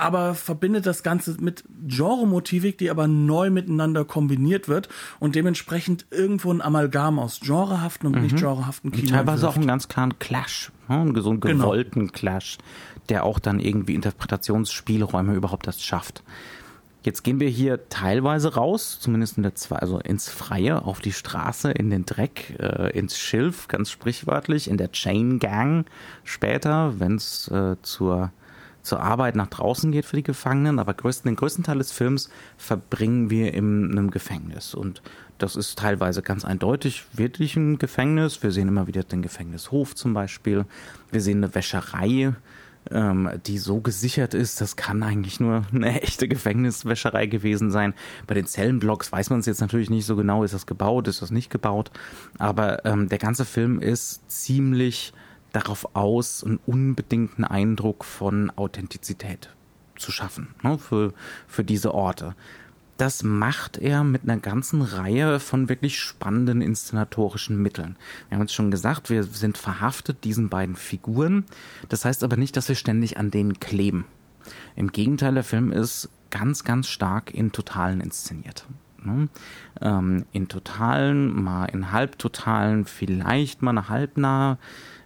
aber 0.01 0.35
verbindet 0.35 0.87
das 0.87 1.03
Ganze 1.03 1.37
mit 1.41 1.65
Genre-Motivik, 1.87 2.79
die 2.79 2.91
aber 2.91 3.07
neu 3.07 3.51
miteinander 3.51 4.05
kombiniert 4.05 4.69
wird 4.69 4.89
und 5.19 5.35
dementsprechend 5.35 6.07
irgendwo 6.11 6.53
ein 6.53 6.61
Amalgam 6.61 7.19
aus 7.19 7.41
genrehaften 7.41 8.09
und 8.09 8.17
mhm. 8.17 8.23
nicht 8.23 8.37
genrehaften 8.37 8.91
Kino. 8.91 9.11
Teilweise 9.11 9.49
auch 9.49 9.57
einen 9.57 9.67
ganz 9.67 9.89
klaren 9.89 10.19
Clash, 10.19 10.73
ne? 10.89 10.97
einen 11.01 11.23
so 11.23 11.31
einen 11.31 11.41
genau. 11.41 11.65
gewollten 11.65 12.01
genau. 12.01 12.13
Clash, 12.13 12.59
der 13.09 13.25
auch 13.25 13.39
dann 13.39 13.61
irgendwie 13.61 13.95
Interpretationsspielräume 13.95 15.35
überhaupt 15.35 15.67
erst 15.67 15.85
schafft. 15.85 16.23
Jetzt 17.03 17.23
gehen 17.23 17.41
wir 17.41 17.49
hier 17.49 17.89
teilweise 17.89 18.55
raus, 18.55 18.99
zumindest 19.01 19.39
in 19.39 19.43
der 19.43 19.55
zwei, 19.55 19.77
also 19.77 19.99
ins 19.99 20.29
Freie, 20.29 20.85
auf 20.85 21.01
die 21.01 21.15
Straße, 21.15 21.71
in 21.71 21.89
den 21.89 22.05
Dreck, 22.05 22.59
äh, 22.59 22.91
ins 22.91 23.19
Schilf, 23.19 23.69
ganz 23.69 23.91
sprichwörtlich, 23.91 24.69
in 24.69 24.77
der 24.77 24.93
Chain 24.93 25.39
Gang 25.39 25.87
später, 26.25 27.01
wenn 27.01 27.17
es 27.17 27.49
äh, 27.49 27.77
zur 27.81 28.33
zur 28.91 29.01
Arbeit 29.01 29.37
nach 29.37 29.47
draußen 29.47 29.93
geht 29.93 30.05
für 30.05 30.17
die 30.17 30.25
Gefangenen, 30.25 30.81
aber 30.81 30.95
größten, 30.95 31.31
den 31.31 31.37
größten 31.37 31.63
Teil 31.63 31.79
des 31.79 31.93
Films 31.93 32.29
verbringen 32.59 33.31
wir 33.31 33.55
in 33.55 33.93
einem 33.93 34.11
Gefängnis. 34.11 34.75
Und 34.75 35.01
das 35.39 35.55
ist 35.55 35.79
teilweise 35.79 36.23
ganz 36.23 36.45
eindeutig 36.45 37.05
wirklich 37.13 37.55
ein 37.55 37.79
Gefängnis. 37.79 38.43
Wir 38.43 38.51
sehen 38.51 38.67
immer 38.67 38.89
wieder 38.89 39.05
den 39.05 39.23
Gefängnishof 39.23 39.95
zum 39.95 40.13
Beispiel. 40.13 40.67
Wir 41.13 41.21
sehen 41.21 41.39
eine 41.39 41.55
Wäscherei, 41.55 42.35
ähm, 42.91 43.31
die 43.47 43.59
so 43.59 43.81
gesichert 43.81 44.35
ist, 44.35 44.61
das 44.61 44.75
kann 44.75 45.05
eigentlich 45.05 45.39
nur 45.39 45.65
eine 45.73 46.03
echte 46.03 46.27
Gefängniswäscherei 46.27 47.27
gewesen 47.27 47.71
sein. 47.71 47.95
Bei 48.27 48.35
den 48.35 48.47
Zellenblocks 48.47 49.13
weiß 49.13 49.31
man 49.31 49.39
es 49.39 49.47
jetzt 49.47 49.61
natürlich 49.61 49.89
nicht 49.89 50.05
so 50.05 50.17
genau, 50.17 50.43
ist 50.43 50.55
das 50.55 50.67
gebaut, 50.67 51.07
ist 51.07 51.23
das 51.23 51.31
nicht 51.31 51.51
gebaut. 51.51 51.93
Aber 52.39 52.85
ähm, 52.85 53.09
der 53.09 53.19
ganze 53.19 53.45
Film 53.45 53.81
ist 53.81 54.29
ziemlich 54.29 55.13
darauf 55.53 55.95
aus, 55.95 56.45
einen 56.45 56.61
unbedingten 56.67 57.45
Eindruck 57.45 58.05
von 58.05 58.51
Authentizität 58.51 59.51
zu 59.97 60.13
schaffen 60.13 60.55
ne, 60.63 60.79
für, 60.79 61.13
für 61.47 61.65
diese 61.65 61.95
Orte 61.95 62.35
das 63.01 63.23
macht 63.23 63.79
er 63.79 64.05
mit 64.05 64.25
einer 64.25 64.37
ganzen 64.37 64.83
Reihe 64.83 65.41
von 65.41 65.71
wirklich 65.71 65.99
spannenden 65.99 66.61
inszenatorischen 66.61 67.61
Mitteln. 67.61 67.97
Wir 68.29 68.37
haben 68.37 68.45
es 68.45 68.53
schon 68.53 68.71
gesagt, 68.71 69.09
wir 69.09 69.25
sind 69.25 69.57
verhaftet 69.57 70.23
diesen 70.25 70.51
beiden 70.51 70.77
Figuren. 70.77 71.47
Das 71.89 72.05
heißt 72.05 72.23
aber 72.23 72.37
nicht, 72.37 72.59
dass 72.59 72.69
wir 72.69 72.75
ständig 72.77 73.17
an 73.17 73.31
denen 73.31 73.59
kleben. 73.59 74.05
Im 74.77 74.93
Gegenteil, 74.93 75.33
der 75.33 75.45
Film 75.45 75.73
ist 75.73 76.11
ganz, 76.29 76.63
ganz 76.63 76.89
stark 76.89 77.33
in 77.33 77.53
Totalen 77.53 78.03
inszeniert. 78.03 78.67
Ne? 79.03 79.31
Ähm, 79.81 80.27
in 80.33 80.49
Totalen, 80.49 81.43
mal 81.43 81.67
in 81.67 81.93
Halbtotalen, 81.93 82.85
vielleicht 82.85 83.63
mal 83.63 83.71
eine 83.71 83.89
halbnahe 83.89 84.59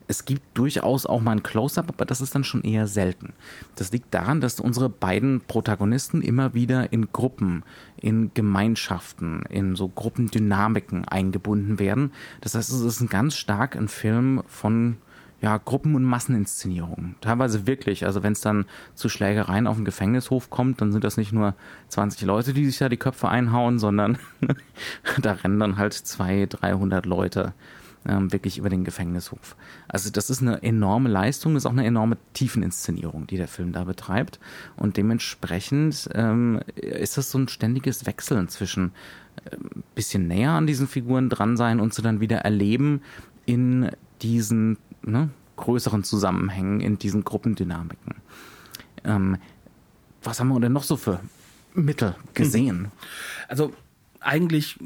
es 0.06 0.24
gibt 0.24 0.42
durchaus 0.56 1.06
auch 1.06 1.20
mal 1.20 1.32
ein 1.32 1.42
Close-up, 1.42 1.88
aber 1.88 2.04
das 2.04 2.20
ist 2.20 2.34
dann 2.34 2.44
schon 2.44 2.62
eher 2.62 2.86
selten. 2.86 3.32
Das 3.76 3.92
liegt 3.92 4.12
daran, 4.12 4.40
dass 4.40 4.60
unsere 4.60 4.88
beiden 4.88 5.40
Protagonisten 5.40 6.22
immer 6.22 6.54
wieder 6.54 6.92
in 6.92 7.12
Gruppen, 7.12 7.62
in 7.96 8.30
Gemeinschaften, 8.34 9.42
in 9.48 9.76
so 9.76 9.88
Gruppendynamiken 9.88 11.06
eingebunden 11.06 11.78
werden. 11.78 12.12
Das 12.40 12.54
heißt, 12.54 12.70
es 12.70 12.80
ist 12.80 13.10
ganz 13.10 13.36
stark 13.36 13.76
ein 13.76 13.88
Film 13.88 14.42
von 14.46 14.98
ja, 15.44 15.58
Gruppen- 15.58 15.94
und 15.94 16.04
Masseninszenierungen. 16.04 17.16
Teilweise 17.20 17.66
wirklich. 17.66 18.06
Also 18.06 18.22
wenn 18.22 18.32
es 18.32 18.40
dann 18.40 18.64
zu 18.94 19.10
Schlägereien 19.10 19.66
auf 19.66 19.76
dem 19.76 19.84
Gefängnishof 19.84 20.48
kommt, 20.48 20.80
dann 20.80 20.90
sind 20.90 21.04
das 21.04 21.18
nicht 21.18 21.32
nur 21.32 21.54
20 21.88 22.22
Leute, 22.22 22.54
die 22.54 22.64
sich 22.64 22.78
da 22.78 22.88
die 22.88 22.96
Köpfe 22.96 23.28
einhauen, 23.28 23.78
sondern 23.78 24.16
da 25.20 25.32
rennen 25.32 25.60
dann 25.60 25.76
halt 25.76 25.92
200, 25.92 26.62
300 26.62 27.04
Leute 27.04 27.52
ähm, 28.06 28.32
wirklich 28.32 28.58
über 28.58 28.68
den 28.68 28.84
Gefängnishof. 28.84 29.56
Also 29.88 30.10
das 30.10 30.30
ist 30.30 30.42
eine 30.42 30.62
enorme 30.62 31.08
Leistung, 31.08 31.54
das 31.54 31.62
ist 31.62 31.66
auch 31.66 31.72
eine 31.72 31.86
enorme 31.86 32.16
Tiefeninszenierung, 32.34 33.26
die 33.26 33.36
der 33.36 33.48
Film 33.48 33.72
da 33.72 33.84
betreibt. 33.84 34.38
Und 34.76 34.96
dementsprechend 34.96 36.08
ähm, 36.12 36.60
ist 36.76 37.16
das 37.16 37.30
so 37.30 37.38
ein 37.38 37.48
ständiges 37.48 38.06
Wechseln 38.06 38.48
zwischen 38.48 38.92
ähm, 39.50 39.82
bisschen 39.94 40.28
näher 40.28 40.50
an 40.50 40.66
diesen 40.66 40.88
Figuren 40.88 41.28
dran 41.28 41.56
sein 41.56 41.80
und 41.80 41.94
sie 41.94 42.02
dann 42.02 42.20
wieder 42.20 42.38
erleben 42.38 43.02
in 43.46 43.90
diesen 44.22 44.78
ne, 45.02 45.30
größeren 45.56 46.04
Zusammenhängen, 46.04 46.80
in 46.80 46.98
diesen 46.98 47.24
Gruppendynamiken. 47.24 48.16
Ähm, 49.04 49.36
was 50.22 50.40
haben 50.40 50.48
wir 50.48 50.60
denn 50.60 50.72
noch 50.72 50.84
so 50.84 50.96
für 50.96 51.20
Mittel 51.74 52.14
gesehen? 52.32 52.90
Also 53.48 53.72
eigentlich 54.24 54.78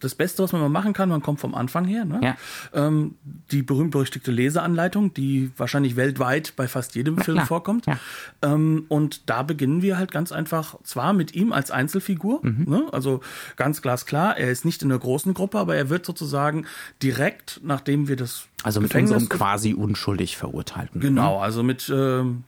das 0.00 0.14
Beste, 0.14 0.42
was 0.42 0.52
man 0.52 0.60
mal 0.60 0.68
machen 0.68 0.92
kann. 0.92 1.08
Man 1.08 1.22
kommt 1.22 1.40
vom 1.40 1.54
Anfang 1.54 1.86
her. 1.86 2.04
Ne? 2.04 2.20
Ja. 2.22 2.36
Ähm, 2.72 3.16
die 3.50 3.62
berühmt-berüchtigte 3.62 4.30
Leseanleitung, 4.30 5.14
die 5.14 5.50
wahrscheinlich 5.56 5.96
weltweit 5.96 6.54
bei 6.56 6.68
fast 6.68 6.94
jedem 6.94 7.18
Film 7.18 7.40
vorkommt. 7.46 7.86
Ja. 7.86 7.98
Ähm, 8.42 8.84
und 8.88 9.28
da 9.30 9.42
beginnen 9.42 9.82
wir 9.82 9.96
halt 9.96 10.12
ganz 10.12 10.32
einfach, 10.32 10.76
zwar 10.82 11.12
mit 11.12 11.34
ihm 11.34 11.52
als 11.52 11.70
Einzelfigur, 11.70 12.40
mhm. 12.42 12.66
ne? 12.68 12.86
also 12.92 13.20
ganz 13.56 13.82
glasklar, 13.82 14.36
er 14.36 14.50
ist 14.50 14.64
nicht 14.64 14.82
in 14.82 14.90
der 14.90 14.98
großen 14.98 15.32
Gruppe, 15.34 15.58
aber 15.58 15.76
er 15.76 15.88
wird 15.88 16.04
sozusagen 16.04 16.66
direkt, 17.02 17.60
nachdem 17.64 18.08
wir 18.08 18.16
das 18.16 18.46
Also 18.62 18.80
mit 18.80 18.90
Gefängnis 18.90 19.12
unserem 19.12 19.28
quasi 19.28 19.74
unschuldig 19.74 20.36
Verurteilten. 20.36 21.00
Genau, 21.00 21.36
ne? 21.36 21.42
also 21.42 21.62
mit 21.62 21.90
ähm, 21.94 22.44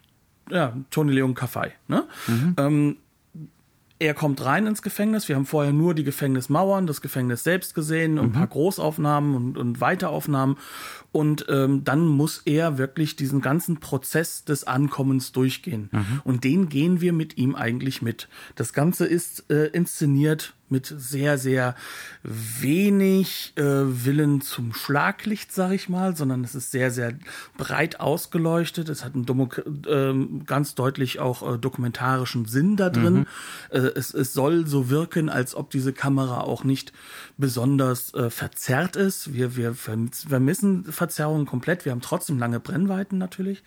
ja, 0.51 0.75
Tony 0.91 1.13
Leon 1.13 1.35
Kaffei. 1.35 1.73
Ne? 1.89 2.05
Mhm. 2.27 2.55
Ähm, 2.59 2.97
er 3.99 4.15
kommt 4.15 4.45
rein 4.45 4.67
ins 4.67 4.83
Gefängnis. 4.83 5.29
Wir 5.29 5.37
haben 5.37 5.47
vorher 5.47 5.73
nur 5.73 5.95
die 5.95 6.05
Gefängnismauern, 6.05 6.87
das 6.87 7.01
Gefängnis 7.01 7.45
selbst 7.45 7.75
gesehen, 7.75 8.19
ein 8.19 8.27
mhm. 8.27 8.33
paar 8.33 8.47
Großaufnahmen 8.47 9.35
und, 9.35 9.59
und 9.59 9.81
Weiteraufnahmen. 9.81 10.57
Und 11.13 11.47
ähm, 11.49 11.83
dann 11.85 12.07
muss 12.07 12.43
er 12.45 12.77
wirklich 12.77 13.17
diesen 13.17 13.41
ganzen 13.41 13.81
Prozess 13.81 14.45
des 14.45 14.65
Ankommens 14.65 15.33
durchgehen. 15.33 15.89
Mhm. 15.93 16.21
Und 16.25 16.45
den 16.45 16.69
gehen 16.69 17.01
wir 17.01 17.15
mit 17.15 17.39
ihm 17.39 17.55
eigentlich 17.55 18.03
mit. 18.03 18.29
Das 18.55 18.75
Ganze 18.75 19.07
ist 19.07 19.51
äh, 19.51 19.69
inszeniert 19.69 20.56
mit 20.69 20.93
sehr, 20.97 21.39
sehr 21.39 21.75
wenig 22.23 23.53
äh, 23.57 23.63
Willen 23.63 24.41
zum 24.41 24.73
Schlaglicht, 24.75 25.53
sag 25.53 25.73
ich 25.73 25.89
mal, 25.89 26.17
sondern 26.17 26.43
es 26.45 26.55
ist 26.55 26.71
sehr, 26.71 26.91
sehr 26.91 27.15
breit 27.57 28.01
ausgeleuchtet. 28.01 28.89
Es 28.89 29.05
hat 29.05 29.15
einen 29.15 29.27
Domo 29.27 29.49
äh, 29.87 30.15
ganz 30.45 30.75
deutlich 30.75 31.21
auch 31.21 31.55
äh, 31.55 31.59
dokumentarischen 31.59 32.47
Sinn 32.47 32.77
da 32.77 32.91
drin. 32.91 33.15
Mhm. 33.15 33.27
Äh, 33.71 33.79
es, 33.95 34.13
es 34.13 34.33
soll 34.33 34.67
so 34.67 34.91
wirken, 34.91 35.29
als 35.29 35.55
ob 35.55 35.71
diese 35.71 35.93
Kamera 35.93 36.41
auch 36.41 36.65
nicht 36.65 36.93
besonders 37.37 38.15
äh, 38.15 38.31
verzerrt 38.31 38.97
ist. 38.97 39.35
Wir, 39.35 39.57
wir 39.57 39.75
vermissen 39.75 40.85
Verzerrungen 40.85 41.47
komplett. 41.47 41.85
Wir 41.85 41.93
haben 41.93 42.01
trotzdem 42.01 42.39
lange 42.39 42.61
Brennweiten 42.61 43.19
natürlich. 43.19 43.63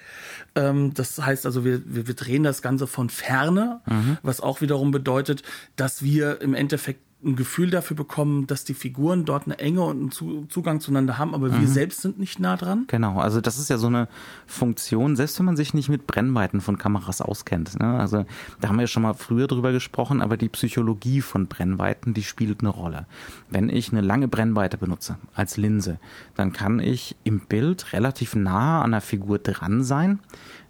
Ähm, 0.55 0.93
das 0.93 1.17
heißt 1.17 1.45
also, 1.45 1.63
wir, 1.63 1.81
wir, 1.85 2.07
wir 2.07 2.15
drehen 2.15 2.43
das 2.43 2.61
Ganze 2.61 2.87
von 2.87 3.09
ferne, 3.09 3.81
mhm. 3.85 4.17
was 4.21 4.41
auch 4.41 4.61
wiederum 4.61 4.91
bedeutet, 4.91 5.43
dass 5.75 6.03
wir 6.03 6.41
im 6.41 6.53
Endeffekt 6.53 6.98
ein 7.23 7.35
Gefühl 7.35 7.69
dafür 7.69 7.97
bekommen, 7.97 8.47
dass 8.47 8.63
die 8.63 8.73
Figuren 8.73 9.25
dort 9.25 9.45
eine 9.45 9.59
Enge 9.59 9.81
und 9.81 10.21
einen 10.21 10.49
Zugang 10.49 10.79
zueinander 10.79 11.17
haben, 11.17 11.33
aber 11.35 11.49
mhm. 11.49 11.61
wir 11.61 11.67
selbst 11.67 12.01
sind 12.01 12.17
nicht 12.17 12.39
nah 12.39 12.55
dran. 12.55 12.85
Genau, 12.87 13.19
also 13.19 13.41
das 13.41 13.59
ist 13.59 13.69
ja 13.69 13.77
so 13.77 13.87
eine 13.87 14.07
Funktion, 14.47 15.17
selbst 15.17 15.37
wenn 15.37 15.45
man 15.45 15.57
sich 15.57 15.73
nicht 15.73 15.89
mit 15.89 16.07
Brennweiten 16.07 16.61
von 16.61 16.77
Kameras 16.77 17.21
auskennt. 17.21 17.77
Ne? 17.77 17.99
Also 17.99 18.25
da 18.61 18.69
haben 18.69 18.77
wir 18.77 18.83
ja 18.83 18.87
schon 18.87 19.03
mal 19.03 19.15
früher 19.15 19.47
drüber 19.47 19.73
gesprochen, 19.73 20.21
aber 20.21 20.37
die 20.37 20.47
Psychologie 20.47 21.19
von 21.19 21.47
Brennweiten, 21.47 22.13
die 22.13 22.23
spielt 22.23 22.61
eine 22.61 22.69
Rolle. 22.69 23.05
Wenn 23.49 23.67
ich 23.67 23.91
eine 23.91 24.01
lange 24.01 24.29
Brennweite 24.29 24.77
benutze 24.77 25.17
als 25.33 25.57
Linse, 25.57 25.99
dann 26.35 26.53
kann 26.53 26.79
ich 26.79 27.17
im 27.25 27.41
Bild 27.41 27.91
relativ 27.91 28.33
nah 28.35 28.81
an 28.81 28.91
der 28.91 29.01
Figur 29.01 29.39
dran 29.39 29.83
sein. 29.83 30.19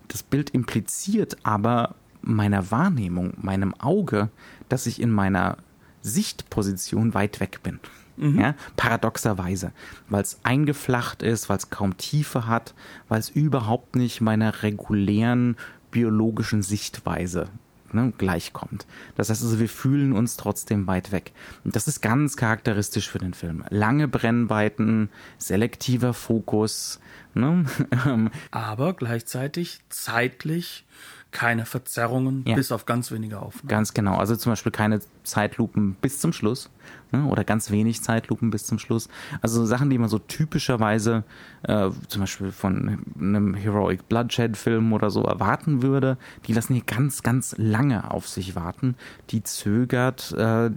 Das 0.08 0.24
Bild 0.24 0.50
impliziert 0.50 1.38
aber 1.44 1.94
meiner 2.22 2.72
Wahrnehmung, 2.72 3.34
meinem 3.39 3.75
Auge, 3.75 4.29
dass 4.68 4.88
ich 4.88 5.00
in 5.00 5.12
meiner 5.12 5.58
Sichtposition 6.01 7.13
weit 7.13 7.39
weg 7.39 7.62
bin. 7.63 7.79
Mhm. 8.18 8.39
Ja, 8.39 8.56
paradoxerweise, 8.75 9.72
weil 10.10 10.22
es 10.22 10.39
eingeflacht 10.44 11.24
ist, 11.24 11.48
weil 11.48 11.58
es 11.58 11.70
kaum 11.70 11.98
Tiefe 11.98 12.48
hat, 12.48 12.74
weil 13.08 13.20
es 13.20 13.29
überhaupt 13.29 13.96
nicht 13.96 14.20
meiner 14.20 14.62
regulären 14.63 15.56
biologischen 15.91 16.62
Sichtweise 16.62 17.50
ne, 17.94 18.13
gleichkommt. 18.18 18.86
Das 19.15 19.29
heißt 19.29 19.44
also, 19.44 19.60
wir 19.60 19.70
fühlen 19.70 20.13
uns 20.13 20.38
trotzdem 20.38 20.88
weit 20.88 21.12
weg. 21.12 21.32
Und 21.63 21.75
das 21.75 21.88
ist 21.88 22.01
ganz 22.01 22.36
charakteristisch 22.36 23.10
für 23.10 23.20
den 23.20 23.34
Film. 23.34 23.63
Lange 23.70 24.08
Brennweiten, 24.08 25.10
selektiver 25.38 26.13
Fokus. 26.13 27.00
Ne? 27.34 27.65
Aber 28.51 28.94
gleichzeitig 28.94 29.82
zeitlich 29.89 30.86
keine 31.31 31.65
Verzerrungen, 31.65 32.43
ja. 32.48 32.55
bis 32.55 32.71
auf 32.71 32.86
ganz 32.86 33.12
wenige 33.12 33.39
Aufnahmen. 33.39 33.67
Ganz 33.67 33.93
genau. 33.93 34.17
Also 34.17 34.36
zum 34.36 34.51
Beispiel 34.51 34.71
keine 34.71 35.00
Zeitlupen 35.24 35.95
bis 35.95 36.19
zum 36.19 36.33
Schluss 36.33 36.69
ne? 37.12 37.25
oder 37.25 37.44
ganz 37.44 37.72
wenig 37.72 38.01
Zeitlupen 38.01 38.50
bis 38.50 38.66
zum 38.66 38.80
Schluss. 38.80 39.10
Also 39.42 39.66
Sachen, 39.66 39.89
die 39.89 39.98
man 39.98 40.10
so 40.10 40.20
typischerweise 40.20 41.24
äh, 41.63 41.89
zum 42.08 42.22
Beispiel 42.22 42.51
von 42.51 43.04
einem 43.20 43.54
Heroic 43.54 44.08
Bloodshed-Film 44.10 44.94
oder 44.94 45.10
so 45.10 45.24
erwarten 45.24 45.82
würde, 45.82 46.18
die 46.48 46.54
lassen 46.54 46.74
hier 46.74 46.84
ganz, 46.86 47.24
ganz 47.24 47.56
lange 47.58 48.12
auf 48.12 48.28
sich 48.28 48.56
warten. 48.56 48.96
Die 49.30 49.44
zögert 49.44 50.32
äh, 50.34 50.70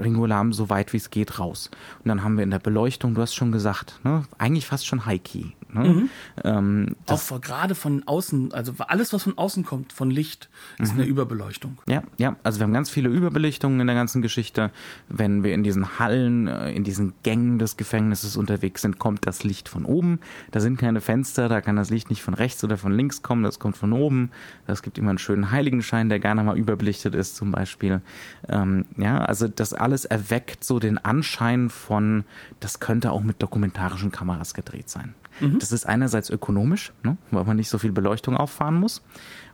Ringo 0.00 0.26
Lam 0.26 0.52
so 0.52 0.70
weit 0.70 0.92
wie 0.92 0.98
es 0.98 1.10
geht 1.10 1.38
raus. 1.38 1.70
Und 2.04 2.08
dann 2.08 2.22
haben 2.22 2.36
wir 2.36 2.44
in 2.44 2.50
der 2.50 2.58
Beleuchtung, 2.58 3.14
du 3.14 3.22
hast 3.22 3.34
schon 3.34 3.52
gesagt, 3.52 4.00
ne? 4.04 4.24
eigentlich 4.38 4.66
fast 4.66 4.86
schon 4.86 5.06
High-Key. 5.06 5.52
Ne? 5.72 5.88
Mhm. 5.88 6.10
Ähm, 6.44 6.96
auch 7.06 7.40
gerade 7.40 7.74
von 7.74 8.02
außen, 8.06 8.52
also 8.52 8.72
alles, 8.78 9.12
was 9.12 9.24
von 9.24 9.36
außen 9.36 9.64
kommt, 9.64 9.92
von 9.92 10.10
Licht, 10.10 10.48
ist 10.78 10.94
mhm. 10.94 11.00
eine 11.00 11.08
Überbeleuchtung. 11.08 11.78
Ja, 11.86 12.02
ja, 12.16 12.36
also 12.42 12.58
wir 12.58 12.64
haben 12.64 12.72
ganz 12.72 12.90
viele 12.90 13.08
Überbelichtungen 13.08 13.80
in 13.80 13.86
der 13.86 13.96
ganzen 13.96 14.22
Geschichte. 14.22 14.70
Wenn 15.08 15.42
wir 15.42 15.52
in 15.52 15.62
diesen 15.68 15.98
Hallen, 15.98 16.48
äh, 16.48 16.72
in 16.72 16.82
diesen 16.82 17.12
Gängen 17.22 17.58
des 17.58 17.76
Gefängnisses 17.76 18.36
unterwegs 18.36 18.82
sind, 18.82 18.98
kommt 18.98 19.26
das 19.26 19.44
Licht 19.44 19.68
von 19.68 19.84
oben. 19.84 20.18
Da 20.50 20.60
sind 20.60 20.78
keine 20.78 21.00
Fenster, 21.00 21.48
da 21.48 21.60
kann 21.60 21.76
das 21.76 21.90
Licht 21.90 22.08
nicht 22.08 22.22
von 22.22 22.34
rechts 22.34 22.64
oder 22.64 22.78
von 22.78 22.92
links 22.92 23.22
kommen, 23.22 23.42
das 23.42 23.58
kommt 23.58 23.76
von 23.76 23.92
oben. 23.92 24.30
Es 24.66 24.82
gibt 24.82 24.98
immer 24.98 25.10
einen 25.10 25.18
schönen 25.18 25.50
Heiligenschein, 25.50 26.08
der 26.08 26.20
gerne 26.20 26.42
mal 26.42 26.56
überbelichtet 26.56 27.14
ist, 27.14 27.36
zum 27.36 27.52
Beispiel. 27.52 28.00
Ähm, 28.48 28.86
ja, 28.96 29.18
also 29.18 29.46
das 29.46 29.74
alles 29.74 30.06
erweckt 30.06 30.64
so 30.64 30.78
den 30.78 30.98
Anschein 30.98 31.68
von, 31.68 32.24
das 32.60 32.80
könnte 32.80 33.12
auch 33.12 33.22
mit 33.22 33.42
dokumentarischen 33.42 34.10
Kameras 34.10 34.54
gedreht 34.54 34.88
sein. 34.88 35.14
Mhm. 35.40 35.58
Das 35.58 35.72
ist 35.72 35.86
einerseits 35.86 36.30
ökonomisch, 36.30 36.92
ne, 37.02 37.16
weil 37.30 37.44
man 37.44 37.56
nicht 37.56 37.68
so 37.68 37.78
viel 37.78 37.92
Beleuchtung 37.92 38.36
auffahren 38.36 38.74
muss. 38.74 39.02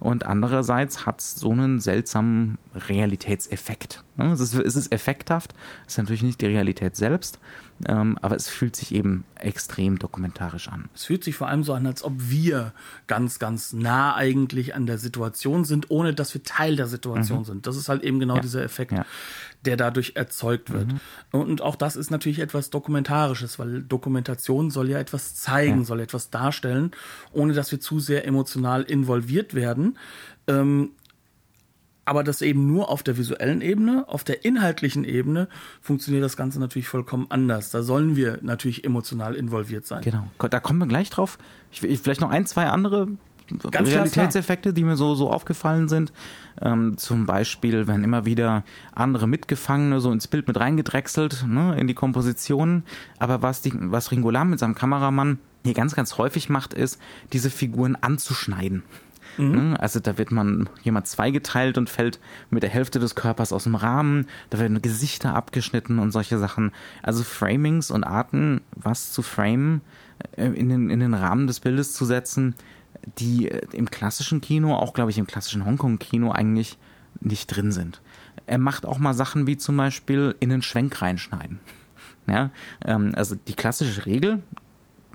Und 0.01 0.27
andererseits 0.27 1.07
hat 1.07 1.21
es 1.21 1.37
so 1.37 1.51
einen 1.51 1.81
seltsamen 1.81 2.59
Realitätseffekt. 2.75 4.05
Ne. 4.17 4.33
Es 4.33 4.41
ist, 4.41 4.55
es 4.55 4.77
ist 4.77 4.93
effekthaft, 4.93 5.55
es 5.87 5.95
ist 5.95 5.99
natürlich 5.99 6.23
nicht 6.23 6.41
die 6.41 6.47
Realität 6.47 6.97
selbst, 6.97 7.39
ähm, 7.89 8.19
aber 8.23 8.37
es 8.37 8.49
fühlt 8.49 8.77
sich 8.77 8.95
eben 8.95 9.25
extrem 9.37 9.99
dokumentarisch 9.99 10.69
an. 10.69 10.89
Es 10.95 11.05
fühlt 11.05 11.25
sich 11.25 11.37
vor 11.37 11.49
allem 11.49 11.65
so 11.65 11.73
an, 11.73 11.87
als 11.87 12.03
ob 12.05 12.13
wir 12.17 12.73
ganz, 13.07 13.39
ganz 13.39 13.73
nah 13.73 14.15
eigentlich 14.15 14.75
an 14.75 14.87
der 14.87 14.99
Situation 14.99 15.65
sind, 15.65 15.91
ohne 15.91 16.15
dass 16.15 16.35
wir 16.35 16.43
Teil 16.43 16.77
der 16.77 16.87
Situation 16.87 17.41
mhm. 17.41 17.45
sind. 17.45 17.67
Das 17.67 17.77
ist 17.77 17.89
halt 17.89 18.03
eben 18.03 18.21
genau 18.21 18.37
ja. 18.37 18.41
dieser 18.41 18.63
Effekt. 18.63 18.93
Ja 18.93 19.05
der 19.65 19.77
dadurch 19.77 20.13
erzeugt 20.15 20.73
wird. 20.73 20.93
Mhm. 20.93 21.01
Und 21.33 21.63
auch 21.63 21.77
das 21.77 21.97
ist 21.97 22.11
natürlich 22.11 22.39
etwas 22.39 22.71
Dokumentarisches, 22.71 23.59
weil 23.59 23.83
Dokumentation 23.83 24.71
soll 24.71 24.91
ja 24.91 24.99
etwas 24.99 25.35
zeigen, 25.35 25.81
ja. 25.81 25.85
soll 25.85 26.01
etwas 26.01 26.31
darstellen, 26.31 26.91
ohne 27.33 27.53
dass 27.53 27.73
wir 27.73 27.81
zu 27.81 28.01
sehr 28.01 28.27
emotional 28.27 28.83
involviert 28.83 29.55
werden. 29.55 29.99
Ähm, 30.47 30.91
aber 32.05 32.25
das 32.25 32.43
eben 32.43 32.67
nur 32.67 32.91
auf 32.91 33.03
der 33.03 33.17
visuellen 33.17 33.61
Ebene, 33.61 34.05
auf 34.09 34.25
der 34.25 34.45
inhaltlichen 34.45 35.05
Ebene 35.05 35.49
funktioniert 35.81 36.25
das 36.25 36.37
Ganze 36.37 36.61
natürlich 36.61 36.89
vollkommen 36.89 37.27
anders. 37.31 37.71
Da 37.71 37.83
sollen 37.83 38.17
wir 38.17 38.39
natürlich 38.43 38.85
emotional 38.85 39.35
involviert 39.35 39.87
sein. 39.87 40.03
Genau, 40.03 40.29
da 40.39 40.61
kommen 40.61 40.79
wir 40.79 40.87
gleich 40.87 41.11
drauf. 41.11 41.39
Ich, 41.71 41.83
will 41.83 41.97
vielleicht 41.97 42.21
noch 42.21 42.31
ein, 42.31 42.47
zwei 42.47 42.67
andere 42.67 43.09
Ganz 43.71 43.91
Realitätseffekte, 43.91 44.73
die 44.73 44.85
mir 44.85 44.97
so, 44.97 45.15
so 45.15 45.31
aufgefallen 45.31 45.89
sind. 45.89 46.13
Ähm, 46.63 46.97
zum 46.97 47.27
Beispiel, 47.27 47.87
wenn 47.87 48.03
immer 48.03 48.25
wieder 48.25 48.65
andere 48.95 49.29
Mitgefangene 49.29 50.01
so 50.01 50.11
ins 50.13 50.29
Bild 50.29 50.49
mit 50.49 50.59
reingedrechselt, 50.59 51.45
ne, 51.47 51.77
in 51.79 51.87
die 51.87 51.95
Komposition. 51.95 52.85
Aber 53.19 53.43
was, 53.43 53.61
die, 53.61 53.73
was 53.75 54.11
Ringo 54.11 54.31
Lam 54.31 54.51
mit 54.51 54.59
seinem 54.61 54.75
Kameramann 54.75 55.39
hier 55.63 55.75
ganz, 55.75 55.95
ganz 55.95 56.17
häufig 56.17 56.49
macht, 56.49 56.73
ist, 56.73 56.99
diese 57.33 57.51
Figuren 57.51 57.97
anzuschneiden. 57.97 58.83
Mhm. 59.37 59.71
Ne, 59.71 59.81
also 59.81 60.01
da 60.01 60.19
wird 60.19 60.31
man 60.31 60.69
jemand 60.83 61.07
zweigeteilt 61.07 61.79
und 61.79 61.91
fällt 61.91 62.21
mit 62.51 62.63
der 62.63 62.71
Hälfte 62.71 62.99
des 62.99 63.15
Körpers 63.15 63.53
aus 63.53 63.65
dem 63.65 63.75
Rahmen. 63.75 64.27
Da 64.51 64.59
werden 64.59 64.83
Gesichter 64.83 65.35
abgeschnitten 65.35 65.99
und 65.99 66.13
solche 66.13 66.39
Sachen. 66.39 66.73
Also 67.03 67.23
Framings 67.23 67.91
und 67.91 68.05
Arten, 68.05 68.61
was 68.75 69.13
zu 69.13 69.23
framen, 69.23 69.81
äh, 70.37 70.47
in 70.47 70.69
den, 70.69 70.91
in 70.91 71.01
den 71.01 71.15
Rahmen 71.15 71.47
des 71.47 71.61
Bildes 71.61 71.93
zu 71.93 72.05
setzen, 72.05 72.55
die 73.19 73.49
äh, 73.49 73.67
im 73.73 73.91
klassischen 73.91 74.41
Kino, 74.41 74.75
auch 74.75 74.95
glaube 74.95 75.11
ich 75.11 75.19
im 75.19 75.27
klassischen 75.27 75.65
Hongkong-Kino 75.65 76.31
eigentlich 76.31 76.79
nicht 77.21 77.47
drin 77.47 77.73
sind. 77.73 78.01
Er 78.47 78.59
macht 78.59 78.87
auch 78.87 78.99
mal 78.99 79.15
Sachen 79.15 79.47
wie 79.47 79.57
zum 79.57 79.77
Beispiel 79.77 80.35
in 80.41 80.51
den 80.51 80.63
Schwenk 80.63 81.01
reinschneiden. 81.01 81.61
Ja, 82.27 82.53
ähm, 82.83 83.13
also 83.15 83.35
die 83.35 83.53
klassische 83.53 84.07
Regel 84.07 84.43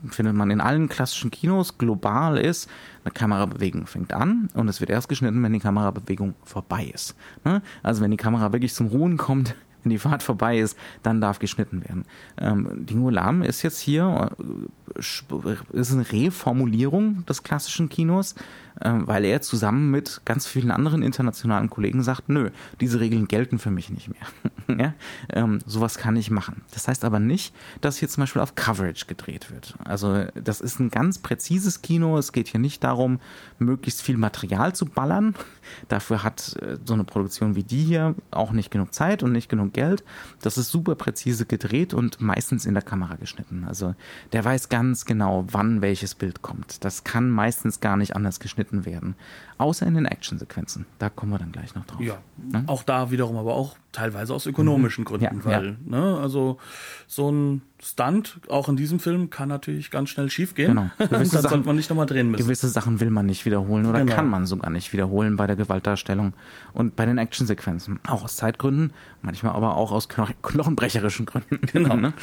findet 0.09 0.35
man 0.35 0.51
in 0.51 0.61
allen 0.61 0.89
klassischen 0.89 1.31
Kinos 1.31 1.77
global 1.77 2.37
ist, 2.37 2.69
eine 3.03 3.11
Kamerabewegung 3.11 3.87
fängt 3.87 4.13
an 4.13 4.49
und 4.53 4.67
es 4.67 4.79
wird 4.79 4.89
erst 4.89 5.09
geschnitten, 5.09 5.41
wenn 5.43 5.53
die 5.53 5.59
Kamerabewegung 5.59 6.35
vorbei 6.43 6.91
ist. 6.93 7.15
Ne? 7.43 7.61
Also 7.83 8.01
wenn 8.01 8.11
die 8.11 8.17
Kamera 8.17 8.51
wirklich 8.53 8.73
zum 8.73 8.87
Ruhen 8.87 9.17
kommt, 9.17 9.55
wenn 9.89 9.95
die 9.95 9.97
Fahrt 9.97 10.21
vorbei 10.21 10.59
ist, 10.59 10.77
dann 11.01 11.19
darf 11.19 11.39
geschnitten 11.39 11.83
werden. 11.83 12.05
Ähm, 12.37 12.85
Dingo 12.85 13.09
Lam 13.09 13.41
ist 13.41 13.63
jetzt 13.63 13.79
hier, 13.79 14.29
äh, 14.37 15.77
ist 15.77 15.91
eine 15.91 16.11
Reformulierung 16.11 17.25
des 17.25 17.41
klassischen 17.41 17.89
Kinos, 17.89 18.35
äh, 18.81 18.91
weil 18.91 19.25
er 19.25 19.41
zusammen 19.41 19.89
mit 19.89 20.21
ganz 20.25 20.45
vielen 20.45 20.69
anderen 20.69 21.01
internationalen 21.01 21.69
Kollegen 21.69 22.03
sagt, 22.03 22.29
nö, 22.29 22.51
diese 22.79 22.99
Regeln 22.99 23.27
gelten 23.27 23.57
für 23.57 23.71
mich 23.71 23.89
nicht 23.89 24.09
mehr. 24.09 24.77
ja? 24.79 24.93
ähm, 25.33 25.59
sowas 25.65 25.97
kann 25.97 26.15
ich 26.15 26.29
machen. 26.29 26.61
Das 26.71 26.87
heißt 26.87 27.03
aber 27.03 27.19
nicht, 27.19 27.53
dass 27.81 27.97
hier 27.97 28.09
zum 28.09 28.21
Beispiel 28.21 28.41
auf 28.41 28.53
Coverage 28.53 29.05
gedreht 29.07 29.51
wird. 29.51 29.73
Also 29.83 30.25
das 30.35 30.61
ist 30.61 30.79
ein 30.79 30.89
ganz 30.89 31.17
präzises 31.17 31.81
Kino. 31.81 32.17
Es 32.17 32.31
geht 32.31 32.47
hier 32.47 32.59
nicht 32.59 32.83
darum, 32.83 33.19
möglichst 33.57 34.03
viel 34.03 34.17
Material 34.17 34.75
zu 34.75 34.85
ballern. 34.85 35.33
Dafür 35.87 36.23
hat 36.23 36.55
äh, 36.61 36.77
so 36.85 36.93
eine 36.93 37.03
Produktion 37.03 37.55
wie 37.55 37.63
die 37.63 37.83
hier 37.83 38.15
auch 38.31 38.51
nicht 38.51 38.71
genug 38.71 38.93
Zeit 38.93 39.23
und 39.23 39.31
nicht 39.31 39.49
genug 39.49 39.73
Geld. 39.73 39.78
Das 40.41 40.57
ist 40.57 40.69
super 40.69 40.95
präzise 40.95 41.45
gedreht 41.45 41.93
und 41.93 42.21
meistens 42.21 42.65
in 42.65 42.73
der 42.73 42.83
Kamera 42.83 43.15
geschnitten. 43.15 43.65
Also 43.67 43.95
der 44.33 44.43
weiß 44.45 44.69
ganz 44.69 45.05
genau, 45.05 45.45
wann 45.51 45.81
welches 45.81 46.15
Bild 46.15 46.41
kommt. 46.41 46.83
Das 46.83 47.03
kann 47.03 47.29
meistens 47.29 47.79
gar 47.79 47.97
nicht 47.97 48.15
anders 48.15 48.39
geschnitten 48.39 48.85
werden. 48.85 49.15
Außer 49.59 49.85
in 49.85 49.95
den 49.95 50.05
Actionsequenzen. 50.05 50.85
Da 50.99 51.09
kommen 51.09 51.33
wir 51.33 51.37
dann 51.37 51.51
gleich 51.51 51.75
noch 51.75 51.85
drauf. 51.85 51.99
Ja, 51.99 52.17
ne? 52.37 52.63
auch 52.67 52.81
da 52.81 53.11
wiederum, 53.11 53.35
aber 53.35 53.55
auch 53.55 53.75
teilweise 53.91 54.33
aus 54.33 54.45
ökonomischen 54.45 55.01
mhm. 55.01 55.05
Gründen, 55.05 55.39
ja, 55.39 55.45
weil, 55.45 55.65
ja. 55.65 55.75
Ne, 55.85 56.17
also 56.17 56.59
so 57.07 57.29
ein 57.29 57.61
Stunt, 57.83 58.39
auch 58.47 58.69
in 58.69 58.77
diesem 58.77 59.01
Film, 59.01 59.29
kann 59.29 59.49
natürlich 59.49 59.91
ganz 59.91 60.11
schnell 60.11 60.29
schief 60.29 60.55
gehen. 60.55 60.69
Genau. 60.69 60.89
Gewisse 60.97 61.41
dann 61.41 61.49
sollte 61.49 61.67
man 61.67 61.75
nicht 61.75 61.89
nochmal 61.89 62.05
drehen 62.05 62.31
müssen. 62.31 62.45
Gewisse 62.45 62.69
Sachen 62.69 63.01
will 63.01 63.09
man 63.09 63.25
nicht 63.25 63.45
wiederholen 63.45 63.85
oder 63.85 63.99
genau. 63.99 64.15
kann 64.15 64.29
man 64.29 64.45
sogar 64.45 64.69
nicht 64.71 64.93
wiederholen 64.93 65.35
bei 65.35 65.45
der 65.45 65.57
Gewaltdarstellung 65.57 66.31
und 66.71 66.95
bei 66.95 67.05
den 67.05 67.17
Actionsequenzen. 67.17 67.99
Auch 68.07 68.23
aus 68.23 68.37
Zeitgründen, 68.37 68.93
manchmal 69.21 69.55
aber 69.55 69.75
auch 69.75 69.91
aus 69.91 70.07
knochenbrecherischen 70.07 71.25
Gründen. 71.25 71.59
Genau. 71.73 71.95
ne? 71.97 72.13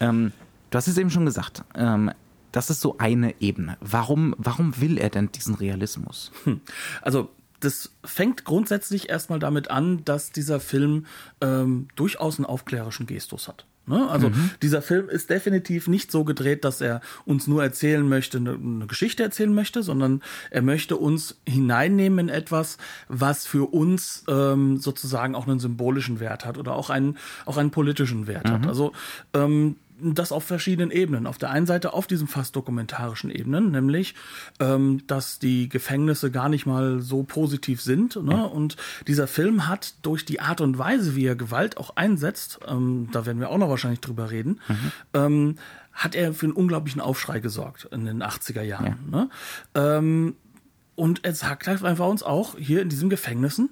ähm, 0.00 0.32
du 0.70 0.76
hast 0.76 0.88
es 0.88 0.98
eben 0.98 1.08
schon 1.08 1.24
gesagt. 1.24 1.64
Ähm, 1.74 2.10
das 2.52 2.70
ist 2.70 2.80
so 2.80 2.98
eine 2.98 3.40
Ebene. 3.40 3.76
Warum, 3.80 4.34
warum 4.38 4.80
will 4.80 4.98
er 4.98 5.10
denn 5.10 5.32
diesen 5.32 5.54
Realismus? 5.54 6.30
Hm. 6.44 6.60
Also 7.00 7.30
das 7.60 7.92
fängt 8.04 8.44
grundsätzlich 8.44 9.08
erstmal 9.08 9.38
damit 9.38 9.70
an, 9.70 10.04
dass 10.04 10.32
dieser 10.32 10.60
Film 10.60 11.06
ähm, 11.40 11.88
durchaus 11.94 12.38
einen 12.38 12.46
aufklärerischen 12.46 13.06
Gestus 13.06 13.48
hat. 13.48 13.66
Ne? 13.86 14.08
Also 14.08 14.28
mhm. 14.30 14.50
dieser 14.62 14.80
Film 14.80 15.08
ist 15.08 15.30
definitiv 15.30 15.88
nicht 15.88 16.12
so 16.12 16.24
gedreht, 16.24 16.64
dass 16.64 16.80
er 16.80 17.00
uns 17.24 17.48
nur 17.48 17.62
erzählen 17.64 18.08
möchte, 18.08 18.38
eine, 18.38 18.52
eine, 18.52 18.86
Geschichte 18.86 19.24
erzählen 19.24 19.52
möchte, 19.52 19.82
sondern 19.82 20.22
er 20.50 20.62
möchte 20.62 20.96
uns 20.96 21.40
hineinnehmen 21.48 22.28
in 22.28 22.28
etwas, 22.28 22.78
was 23.08 23.44
für 23.44 23.72
uns 23.72 24.24
ähm, 24.28 24.78
sozusagen 24.78 25.34
auch 25.34 25.48
einen 25.48 25.58
symbolischen 25.58 26.20
Wert 26.20 26.44
hat 26.44 26.58
oder 26.58 26.74
auch 26.74 26.90
einen 26.90 27.16
auch 27.44 27.56
einen 27.56 27.72
politischen 27.72 28.28
Wert 28.28 28.44
mhm. 28.44 28.52
hat. 28.52 28.66
Also 28.68 28.92
ähm, 29.34 29.76
das 30.02 30.32
auf 30.32 30.44
verschiedenen 30.44 30.90
Ebenen. 30.90 31.26
Auf 31.26 31.38
der 31.38 31.50
einen 31.50 31.66
Seite 31.66 31.92
auf 31.92 32.06
diesen 32.06 32.28
fast 32.28 32.56
dokumentarischen 32.56 33.30
Ebenen, 33.30 33.70
nämlich, 33.70 34.14
ähm, 34.60 35.02
dass 35.06 35.38
die 35.38 35.68
Gefängnisse 35.68 36.30
gar 36.30 36.48
nicht 36.48 36.66
mal 36.66 37.00
so 37.00 37.22
positiv 37.22 37.80
sind. 37.80 38.16
Ne? 38.16 38.48
Und 38.48 38.76
dieser 39.06 39.26
Film 39.26 39.68
hat 39.68 39.94
durch 40.02 40.24
die 40.24 40.40
Art 40.40 40.60
und 40.60 40.78
Weise, 40.78 41.16
wie 41.16 41.26
er 41.26 41.36
Gewalt 41.36 41.76
auch 41.76 41.96
einsetzt, 41.96 42.60
ähm, 42.66 43.08
da 43.12 43.26
werden 43.26 43.40
wir 43.40 43.50
auch 43.50 43.58
noch 43.58 43.68
wahrscheinlich 43.68 44.00
drüber 44.00 44.30
reden, 44.30 44.60
mhm. 44.68 44.92
ähm, 45.14 45.54
hat 45.92 46.14
er 46.14 46.32
für 46.32 46.46
einen 46.46 46.54
unglaublichen 46.54 47.00
Aufschrei 47.00 47.40
gesorgt 47.40 47.88
in 47.92 48.04
den 48.06 48.22
80er 48.22 48.62
Jahren. 48.62 48.98
Ja. 49.10 49.18
Ne? 49.18 49.30
Ähm, 49.74 50.36
und 50.94 51.24
er 51.24 51.34
sagt 51.34 51.68
einfach 51.68 52.06
uns 52.06 52.22
auch, 52.22 52.56
hier 52.58 52.82
in 52.82 52.88
diesen 52.88 53.10
Gefängnissen, 53.10 53.70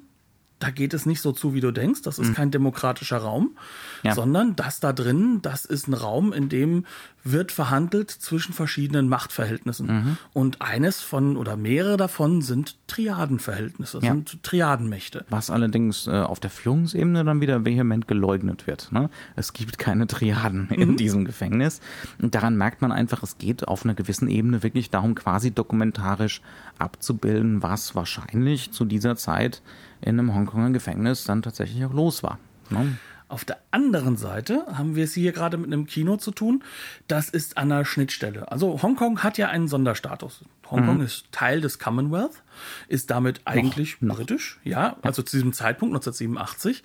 da 0.60 0.70
geht 0.70 0.94
es 0.94 1.06
nicht 1.06 1.22
so 1.22 1.32
zu, 1.32 1.54
wie 1.54 1.60
du 1.60 1.72
denkst. 1.72 2.02
Das 2.02 2.18
ist 2.18 2.28
mhm. 2.28 2.34
kein 2.34 2.50
demokratischer 2.50 3.16
Raum, 3.16 3.56
ja. 4.02 4.14
sondern 4.14 4.54
das 4.56 4.78
da 4.78 4.92
drin, 4.92 5.40
das 5.42 5.64
ist 5.64 5.88
ein 5.88 5.94
Raum, 5.94 6.32
in 6.32 6.48
dem 6.48 6.84
wird 7.24 7.52
verhandelt 7.52 8.10
zwischen 8.10 8.52
verschiedenen 8.52 9.08
Machtverhältnissen. 9.08 9.86
Mhm. 9.86 10.16
Und 10.32 10.62
eines 10.62 11.00
von 11.00 11.36
oder 11.36 11.56
mehrere 11.56 11.96
davon 11.96 12.42
sind 12.42 12.76
Triadenverhältnisse, 12.86 14.00
ja. 14.02 14.12
sind 14.12 14.42
Triadenmächte. 14.42 15.24
Was 15.30 15.50
allerdings 15.50 16.06
äh, 16.06 16.10
auf 16.10 16.40
der 16.40 16.50
Führungsebene 16.50 17.24
dann 17.24 17.40
wieder 17.40 17.64
vehement 17.64 18.06
geleugnet 18.06 18.66
wird. 18.66 18.92
Ne? 18.92 19.10
Es 19.36 19.52
gibt 19.52 19.78
keine 19.78 20.06
Triaden 20.06 20.68
mhm. 20.70 20.82
in 20.82 20.96
diesem 20.96 21.24
Gefängnis. 21.24 21.80
Und 22.20 22.34
daran 22.34 22.56
merkt 22.56 22.82
man 22.82 22.92
einfach, 22.92 23.22
es 23.22 23.38
geht 23.38 23.66
auf 23.66 23.84
einer 23.84 23.94
gewissen 23.94 24.28
Ebene 24.28 24.62
wirklich 24.62 24.90
darum, 24.90 25.14
quasi 25.14 25.50
dokumentarisch 25.50 26.42
abzubilden, 26.78 27.62
was 27.62 27.94
wahrscheinlich 27.94 28.72
zu 28.72 28.84
dieser 28.84 29.16
Zeit 29.16 29.62
in 30.00 30.18
einem 30.18 30.34
Hongkonger 30.34 30.70
Gefängnis 30.70 31.24
dann 31.24 31.42
tatsächlich 31.42 31.84
auch 31.84 31.92
los 31.92 32.22
war. 32.22 32.38
Ne? 32.70 32.96
Auf 33.28 33.44
der 33.44 33.58
anderen 33.70 34.16
Seite 34.16 34.66
haben 34.72 34.96
wir 34.96 35.04
es 35.04 35.14
hier 35.14 35.32
gerade 35.32 35.56
mit 35.56 35.68
einem 35.68 35.86
Kino 35.86 36.16
zu 36.16 36.32
tun. 36.32 36.64
Das 37.06 37.28
ist 37.28 37.56
an 37.56 37.68
der 37.68 37.84
Schnittstelle. 37.84 38.50
Also 38.50 38.82
Hongkong 38.82 39.22
hat 39.22 39.38
ja 39.38 39.48
einen 39.48 39.68
Sonderstatus. 39.68 40.44
Hongkong 40.70 40.98
mhm. 40.98 41.04
ist 41.04 41.24
Teil 41.32 41.60
des 41.60 41.78
Commonwealth, 41.78 42.42
ist 42.88 43.10
damit 43.10 43.40
eigentlich 43.44 44.00
noch, 44.00 44.16
britisch, 44.16 44.60
noch. 44.64 44.70
ja, 44.70 44.96
also 45.02 45.22
zu 45.22 45.36
diesem 45.36 45.52
Zeitpunkt 45.52 45.94
1987. 45.94 46.82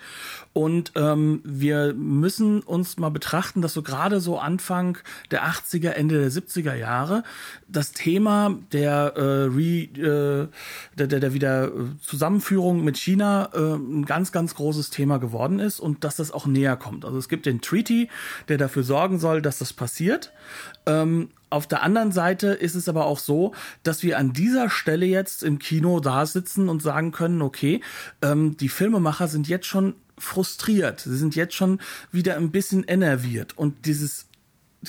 Und 0.54 0.94
ähm, 0.96 1.42
wir 1.44 1.94
müssen 1.94 2.62
uns 2.62 2.98
mal 2.98 3.10
betrachten, 3.10 3.62
dass 3.62 3.74
so 3.74 3.82
gerade 3.82 4.20
so 4.20 4.40
Anfang 4.40 4.98
der 5.32 5.46
80er, 5.46 5.90
Ende 5.90 6.20
der 6.20 6.32
70er 6.32 6.76
Jahre 6.76 7.24
das 7.68 7.92
Thema 7.92 8.58
der, 8.72 9.14
äh, 9.16 9.22
Re, 9.22 9.84
äh, 9.84 10.48
der, 10.98 11.08
der, 11.08 11.20
der 11.20 11.34
wieder 11.34 11.72
Zusammenführung 12.02 12.84
mit 12.84 12.98
China 12.98 13.50
äh, 13.54 13.76
ein 13.76 14.06
ganz, 14.06 14.32
ganz 14.32 14.56
großes 14.56 14.90
Thema 14.90 15.18
geworden 15.18 15.60
ist 15.60 15.80
und 15.80 16.04
dass 16.04 16.16
das 16.16 16.32
auch 16.32 16.46
näher 16.46 16.78
kommt. 16.78 17.06
Also 17.06 17.18
es 17.18 17.30
gibt 17.30 17.46
den 17.46 17.62
Treaty, 17.62 18.10
der 18.48 18.58
dafür 18.58 18.84
sorgen 18.84 19.20
soll, 19.20 19.42
dass 19.42 19.60
das 19.60 19.74
passiert. 19.74 20.32
Ähm, 20.86 21.30
auf 21.50 21.68
der 21.68 21.84
anderen 21.84 22.12
Seite 22.12 22.48
ist 22.48 22.76
es 22.76 22.90
aber 22.90 23.06
auch 23.06 23.20
so, 23.20 23.54
dass 23.84 24.04
wir 24.04 24.18
an 24.18 24.34
dieser 24.34 24.70
Stelle 24.70 25.06
jetzt 25.06 25.44
im 25.44 25.60
Kino 25.60 26.00
da 26.00 26.26
sitzen 26.26 26.70
und 26.70 26.82
sagen 26.82 27.12
können, 27.12 27.42
okay, 27.42 27.82
ähm, 28.22 28.58
die 28.58 28.70
Filmemacher 28.70 29.28
sind 29.28 29.48
jetzt 29.48 29.68
schon 29.68 29.96
frustriert. 30.18 31.02
Sie 31.02 31.18
sind 31.18 31.36
jetzt 31.36 31.54
schon 31.54 31.80
wieder 32.12 32.38
ein 32.38 32.52
bisschen 32.52 32.84
enerviert. 32.84 33.58
Und 33.58 33.86
dieses 33.86 34.28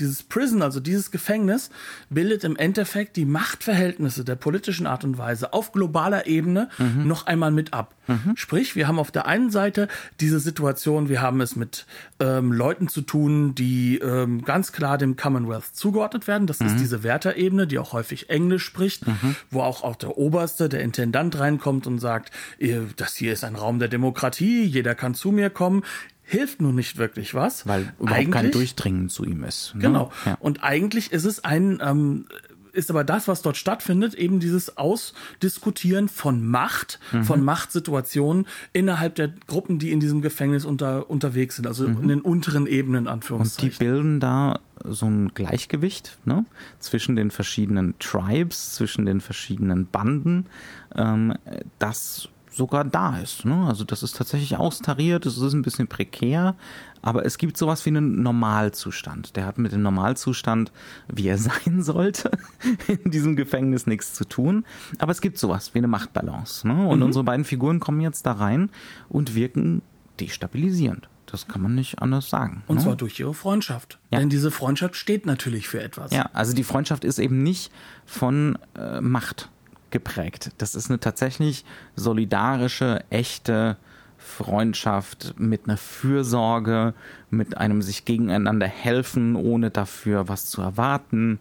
dieses 0.01 0.23
Prison, 0.23 0.63
also 0.63 0.81
dieses 0.81 1.11
Gefängnis, 1.11 1.71
bildet 2.11 2.45
im 2.45 2.57
Endeffekt 2.57 3.17
die 3.17 3.25
Machtverhältnisse 3.25 4.25
der 4.25 4.37
politischen 4.37 4.87
Art 4.87 5.05
und 5.05 5.19
Weise 5.19 5.53
auf 5.53 5.73
globaler 5.73 6.27
Ebene 6.27 6.69
mhm. 6.79 7.07
noch 7.07 7.27
einmal 7.27 7.51
mit 7.51 7.73
ab. 7.73 7.95
Mhm. 8.07 8.37
Sprich, 8.37 8.77
wir 8.77 8.87
haben 8.89 8.99
auf 8.99 9.11
der 9.11 9.27
einen 9.27 9.51
Seite 9.51 9.89
diese 10.21 10.39
Situation, 10.39 11.09
wir 11.09 11.21
haben 11.21 11.41
es 11.41 11.57
mit 11.57 11.87
ähm, 12.21 12.53
Leuten 12.53 12.89
zu 12.89 13.03
tun, 13.03 13.55
die 13.55 13.99
ähm, 13.99 14.45
ganz 14.45 14.73
klar 14.73 14.99
dem 14.99 15.17
Commonwealth 15.17 15.75
zugeordnet 15.75 16.27
werden. 16.27 16.47
Das 16.47 16.61
mhm. 16.61 16.67
ist 16.67 16.77
diese 16.79 17.03
Wärterebene, 17.03 17.67
die 17.67 17.79
auch 17.79 17.93
häufig 17.93 18.31
Englisch 18.31 18.65
spricht, 18.65 19.07
mhm. 19.07 19.37
wo 19.51 19.63
auch, 19.63 19.83
auch 19.83 19.97
der 19.97 20.17
Oberste, 20.19 20.69
der 20.69 20.83
Intendant 20.83 21.39
reinkommt 21.39 21.87
und 21.87 21.99
sagt, 21.99 22.33
das 22.97 23.17
hier 23.17 23.33
ist 23.33 23.45
ein 23.45 23.57
Raum 23.57 23.79
der 23.79 23.89
Demokratie, 23.89 24.65
jeder 24.65 24.95
kann 24.95 25.15
zu 25.15 25.33
mir 25.33 25.51
kommen 25.51 25.83
hilft 26.27 26.61
nun 26.61 26.75
nicht 26.75 26.99
wirklich 26.99 27.35
was. 27.35 27.67
Weil 27.67 27.93
überhaupt 27.99 28.13
eigentlich, 28.13 28.33
kein 28.33 28.51
Durchdringen 28.51 29.09
zu 29.09 29.25
ihm 29.25 29.45
ist. 29.45 29.75
Ne? 29.75 29.83
Genau. 29.83 30.13
Ja. 30.27 30.37
Und 30.41 30.63
eigentlich 30.63 31.13
ist 31.13 31.25
es 31.25 31.45
ein, 31.45 31.79
ähm, 31.81 32.27
ist 32.73 32.91
aber 32.91 33.05
das, 33.05 33.27
was 33.27 33.41
dort 33.43 33.57
stattfindet, 33.57 34.15
eben 34.15 34.39
dieses 34.39 34.77
Ausdiskutieren 34.77 36.09
von 36.09 36.47
Macht, 36.47 37.01
mhm. 37.13 37.25
von 37.25 37.43
Machtsituationen 37.43 38.47
innerhalb 38.73 39.15
der 39.15 39.33
Gruppen, 39.47 39.79
die 39.79 39.93
in 39.93 40.01
diesem 40.01 40.21
Gefängnis 40.21 40.65
unter, 40.65 41.09
unterwegs 41.09 41.57
sind, 41.57 41.67
also 41.67 41.89
mhm. 41.89 42.03
in 42.03 42.09
den 42.09 42.21
unteren 42.21 42.67
Ebenen, 42.67 43.09
Anführungszeichen. 43.09 43.71
Und 43.71 43.81
die 43.81 43.85
bilden 43.85 44.21
da 44.21 44.59
so 44.85 45.07
ein 45.07 45.33
Gleichgewicht 45.33 46.19
ne? 46.25 46.45
zwischen 46.79 47.17
den 47.17 47.31
verschiedenen 47.31 47.95
Tribes, 47.99 48.75
zwischen 48.75 49.07
den 49.07 49.21
verschiedenen 49.21 49.87
Banden, 49.87 50.47
ähm, 50.95 51.35
das 51.79 52.29
sogar 52.57 52.85
da 52.85 53.19
ist. 53.19 53.45
Ne? 53.45 53.67
Also 53.67 53.85
das 53.85 54.03
ist 54.03 54.17
tatsächlich 54.17 54.57
austariert, 54.57 55.27
es 55.27 55.37
ist 55.37 55.53
ein 55.53 55.63
bisschen 55.63 55.89
prekär, 55.89 56.55
aber 57.03 57.25
es 57.25 57.39
gibt 57.39 57.57
sowas 57.57 57.85
wie 57.85 57.91
einen 57.91 58.23
Normalzustand. 58.23 59.37
Der 59.37 59.47
hat 59.47 59.59
mit 59.59 59.73
dem 59.73 59.83
Normalzustand, 59.83 60.73
wie 61.09 61.29
er 61.29 61.39
sein 61.39 61.83
sollte, 61.83 62.31
in 62.89 63.11
diesem 63.11 63.37
Gefängnis 63.37 63.87
nichts 63.87 64.15
zu 64.15 64.25
tun. 64.25 64.65
Aber 64.99 65.13
es 65.13 65.21
gibt 65.21 65.39
sowas 65.39 65.75
wie 65.75 65.79
eine 65.79 65.89
Machtbalance. 65.89 66.67
Ne? 66.67 66.87
Und 66.87 66.99
mhm. 66.99 67.05
unsere 67.05 67.25
beiden 67.25 67.45
Figuren 67.45 67.79
kommen 67.79 68.01
jetzt 68.01 68.25
da 68.25 68.33
rein 68.33 68.71
und 69.09 69.35
wirken 69.35 69.83
destabilisierend. 70.19 71.09
Das 71.27 71.49
kann 71.49 71.61
man 71.61 71.75
nicht 71.75 72.01
anders 72.01 72.31
sagen. 72.31 72.63
Und 72.69 72.77
ne? 72.77 72.83
zwar 72.83 72.97
durch 72.97 73.19
ihre 73.21 73.35
Freundschaft. 73.35 73.99
Ja. 74.11 74.21
Denn 74.21 74.31
diese 74.31 74.51
Freundschaft 74.51 74.97
steht 74.97 75.27
natürlich 75.27 75.69
für 75.69 75.83
etwas. 75.83 76.13
Ja, 76.13 76.31
also 76.33 76.55
die 76.55 76.65
Freundschaft 76.65 77.05
ist 77.05 77.19
eben 77.19 77.43
nicht 77.43 77.73
von 78.07 78.57
äh, 78.77 79.01
Macht 79.01 79.51
geprägt. 79.97 80.51
Das 80.59 80.75
ist 80.75 80.91
eine 80.91 81.01
tatsächlich 81.01 81.65
solidarische, 81.95 83.03
echte 83.09 83.79
Freundschaft 84.19 85.35
mit 85.39 85.63
einer 85.65 85.79
Fürsorge, 85.79 86.93
mit 87.31 87.57
einem 87.57 87.81
sich 87.81 88.05
gegeneinander 88.05 88.67
helfen, 88.67 89.37
ohne 89.37 89.71
dafür 89.71 90.29
was 90.29 90.51
zu 90.51 90.61
erwarten, 90.61 91.39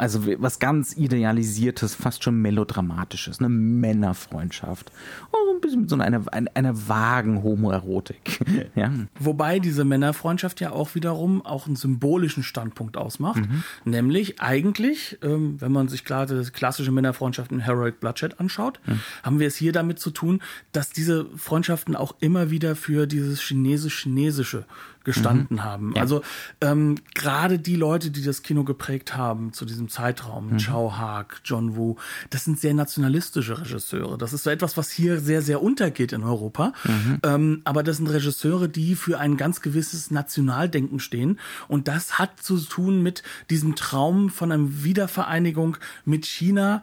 also 0.00 0.26
was 0.38 0.58
ganz 0.58 0.96
Idealisiertes, 0.96 1.94
fast 1.94 2.24
schon 2.24 2.40
Melodramatisches, 2.40 3.38
eine 3.38 3.50
Männerfreundschaft. 3.50 4.90
Oh, 5.30 5.54
ein 5.54 5.60
bisschen 5.60 5.82
mit 5.82 5.90
so 5.90 5.96
einer, 5.96 6.22
einer, 6.32 6.50
einer 6.54 6.88
vagen 6.88 7.42
Homoerotik. 7.42 8.40
ja. 8.74 8.90
Wobei 9.18 9.58
diese 9.58 9.84
Männerfreundschaft 9.84 10.60
ja 10.60 10.72
auch 10.72 10.94
wiederum 10.94 11.44
auch 11.44 11.66
einen 11.66 11.76
symbolischen 11.76 12.42
Standpunkt 12.42 12.96
ausmacht. 12.96 13.42
Mhm. 13.42 13.62
Nämlich 13.84 14.40
eigentlich, 14.40 15.18
ähm, 15.22 15.60
wenn 15.60 15.70
man 15.70 15.88
sich 15.88 16.06
klar 16.06 16.24
die 16.24 16.50
klassische 16.50 16.92
Männerfreundschaft 16.92 17.52
in 17.52 17.60
Heroic 17.60 18.00
Bloodshed 18.00 18.40
anschaut, 18.40 18.80
mhm. 18.86 19.00
haben 19.22 19.38
wir 19.38 19.48
es 19.48 19.56
hier 19.56 19.72
damit 19.72 19.98
zu 19.98 20.10
tun, 20.10 20.40
dass 20.72 20.90
diese 20.90 21.26
Freundschaften 21.36 21.94
auch 21.94 22.14
immer 22.20 22.50
wieder 22.50 22.74
für 22.74 23.06
dieses 23.06 23.42
chinesisch-chinesische 23.42 24.64
gestanden 25.04 25.56
mhm. 25.56 25.64
haben. 25.64 25.92
Ja. 25.94 26.02
Also 26.02 26.22
ähm, 26.60 26.96
gerade 27.14 27.58
die 27.58 27.76
Leute, 27.76 28.10
die 28.10 28.22
das 28.22 28.42
Kino 28.42 28.64
geprägt 28.64 29.16
haben 29.16 29.52
zu 29.52 29.64
diesem 29.64 29.88
Zeitraum, 29.88 30.52
mhm. 30.52 30.58
Chow 30.58 30.92
Haag, 30.92 31.40
John 31.44 31.76
Woo, 31.76 31.96
das 32.30 32.44
sind 32.44 32.60
sehr 32.60 32.74
nationalistische 32.74 33.60
Regisseure. 33.60 34.18
Das 34.18 34.32
ist 34.32 34.44
so 34.44 34.50
etwas, 34.50 34.76
was 34.76 34.90
hier 34.90 35.18
sehr, 35.20 35.42
sehr 35.42 35.62
untergeht 35.62 36.12
in 36.12 36.22
Europa. 36.22 36.72
Mhm. 36.84 37.18
Ähm, 37.22 37.60
aber 37.64 37.82
das 37.82 37.96
sind 37.96 38.08
Regisseure, 38.08 38.68
die 38.68 38.94
für 38.94 39.18
ein 39.18 39.36
ganz 39.36 39.60
gewisses 39.62 40.10
Nationaldenken 40.10 41.00
stehen. 41.00 41.38
Und 41.68 41.88
das 41.88 42.18
hat 42.18 42.42
zu 42.42 42.58
tun 42.58 43.02
mit 43.02 43.22
diesem 43.48 43.74
Traum 43.76 44.30
von 44.30 44.52
einer 44.52 44.84
Wiedervereinigung 44.84 45.76
mit 46.04 46.26
China, 46.26 46.82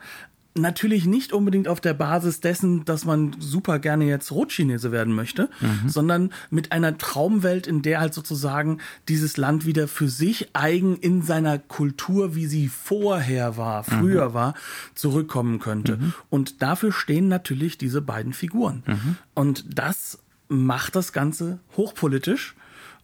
natürlich 0.58 1.06
nicht 1.06 1.34
unbedingt 1.34 1.67
auf 1.67 1.82
der 1.82 1.93
Basis 1.93 2.39
dessen, 2.39 2.86
dass 2.86 3.06
man 3.06 3.36
super 3.39 3.80
gerne 3.80 4.06
jetzt 4.06 4.32
Rotchinese 4.32 4.91
werden 4.91 5.13
möchte, 5.13 5.50
mhm. 5.60 5.89
sondern 5.89 6.34
mit 6.50 6.72
einer 6.72 6.98
Traumwelt, 6.98 7.67
in 7.67 7.82
der 7.82 8.00
halt 8.00 8.13
sozusagen 8.13 8.80
dieses 9.08 9.38
Land 9.38 9.65
wieder 9.65 9.88
für 9.88 10.10
sich 10.10 10.50
eigen 10.54 10.98
in 10.98 11.22
seiner 11.22 11.60
Kultur, 11.60 12.36
wie 12.36 12.46
sie 12.46 12.67
vorher 12.67 13.58
war, 13.58 13.84
früher 13.84 14.30
mhm. 14.30 14.34
war, 14.34 14.54
zurückkommen 14.96 15.60
könnte. 15.60 15.98
Mhm. 15.98 16.13
Und 16.30 16.62
dafür 16.62 16.91
stehen 16.91 17.28
natürlich 17.28 17.78
diese 17.78 18.02
beiden 18.02 18.34
Figuren. 18.34 18.84
Mhm. 18.86 19.17
Und 19.34 19.65
das 19.78 20.20
macht 20.48 20.96
das 20.96 21.13
Ganze 21.13 21.60
hochpolitisch. 21.76 22.56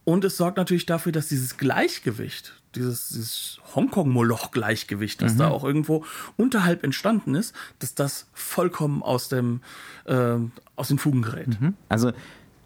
Und 0.06 0.26
es 0.26 0.38
sorgt 0.38 0.58
natürlich 0.58 0.86
dafür, 0.86 1.12
dass 1.12 1.28
dieses 1.28 1.58
Gleichgewicht 1.58 2.54
dieses, 2.76 3.10
dieses 3.10 3.60
Hongkong-Moloch-Gleichgewicht, 3.76 5.22
das 5.22 5.34
mhm. 5.34 5.38
da 5.38 5.50
auch 5.50 5.64
irgendwo 5.64 6.06
unterhalb 6.38 6.84
entstanden 6.84 7.36
ist, 7.36 7.56
dass 7.80 7.96
das 7.96 8.28
vollkommen 8.34 9.04
aus 9.04 9.30
dem 9.30 9.62
äh, 10.06 10.36
aus 10.76 10.88
den 10.88 10.98
Fugen 10.98 11.22
gerät. 11.22 11.60
Mhm. 11.60 11.76
Also 11.90 12.12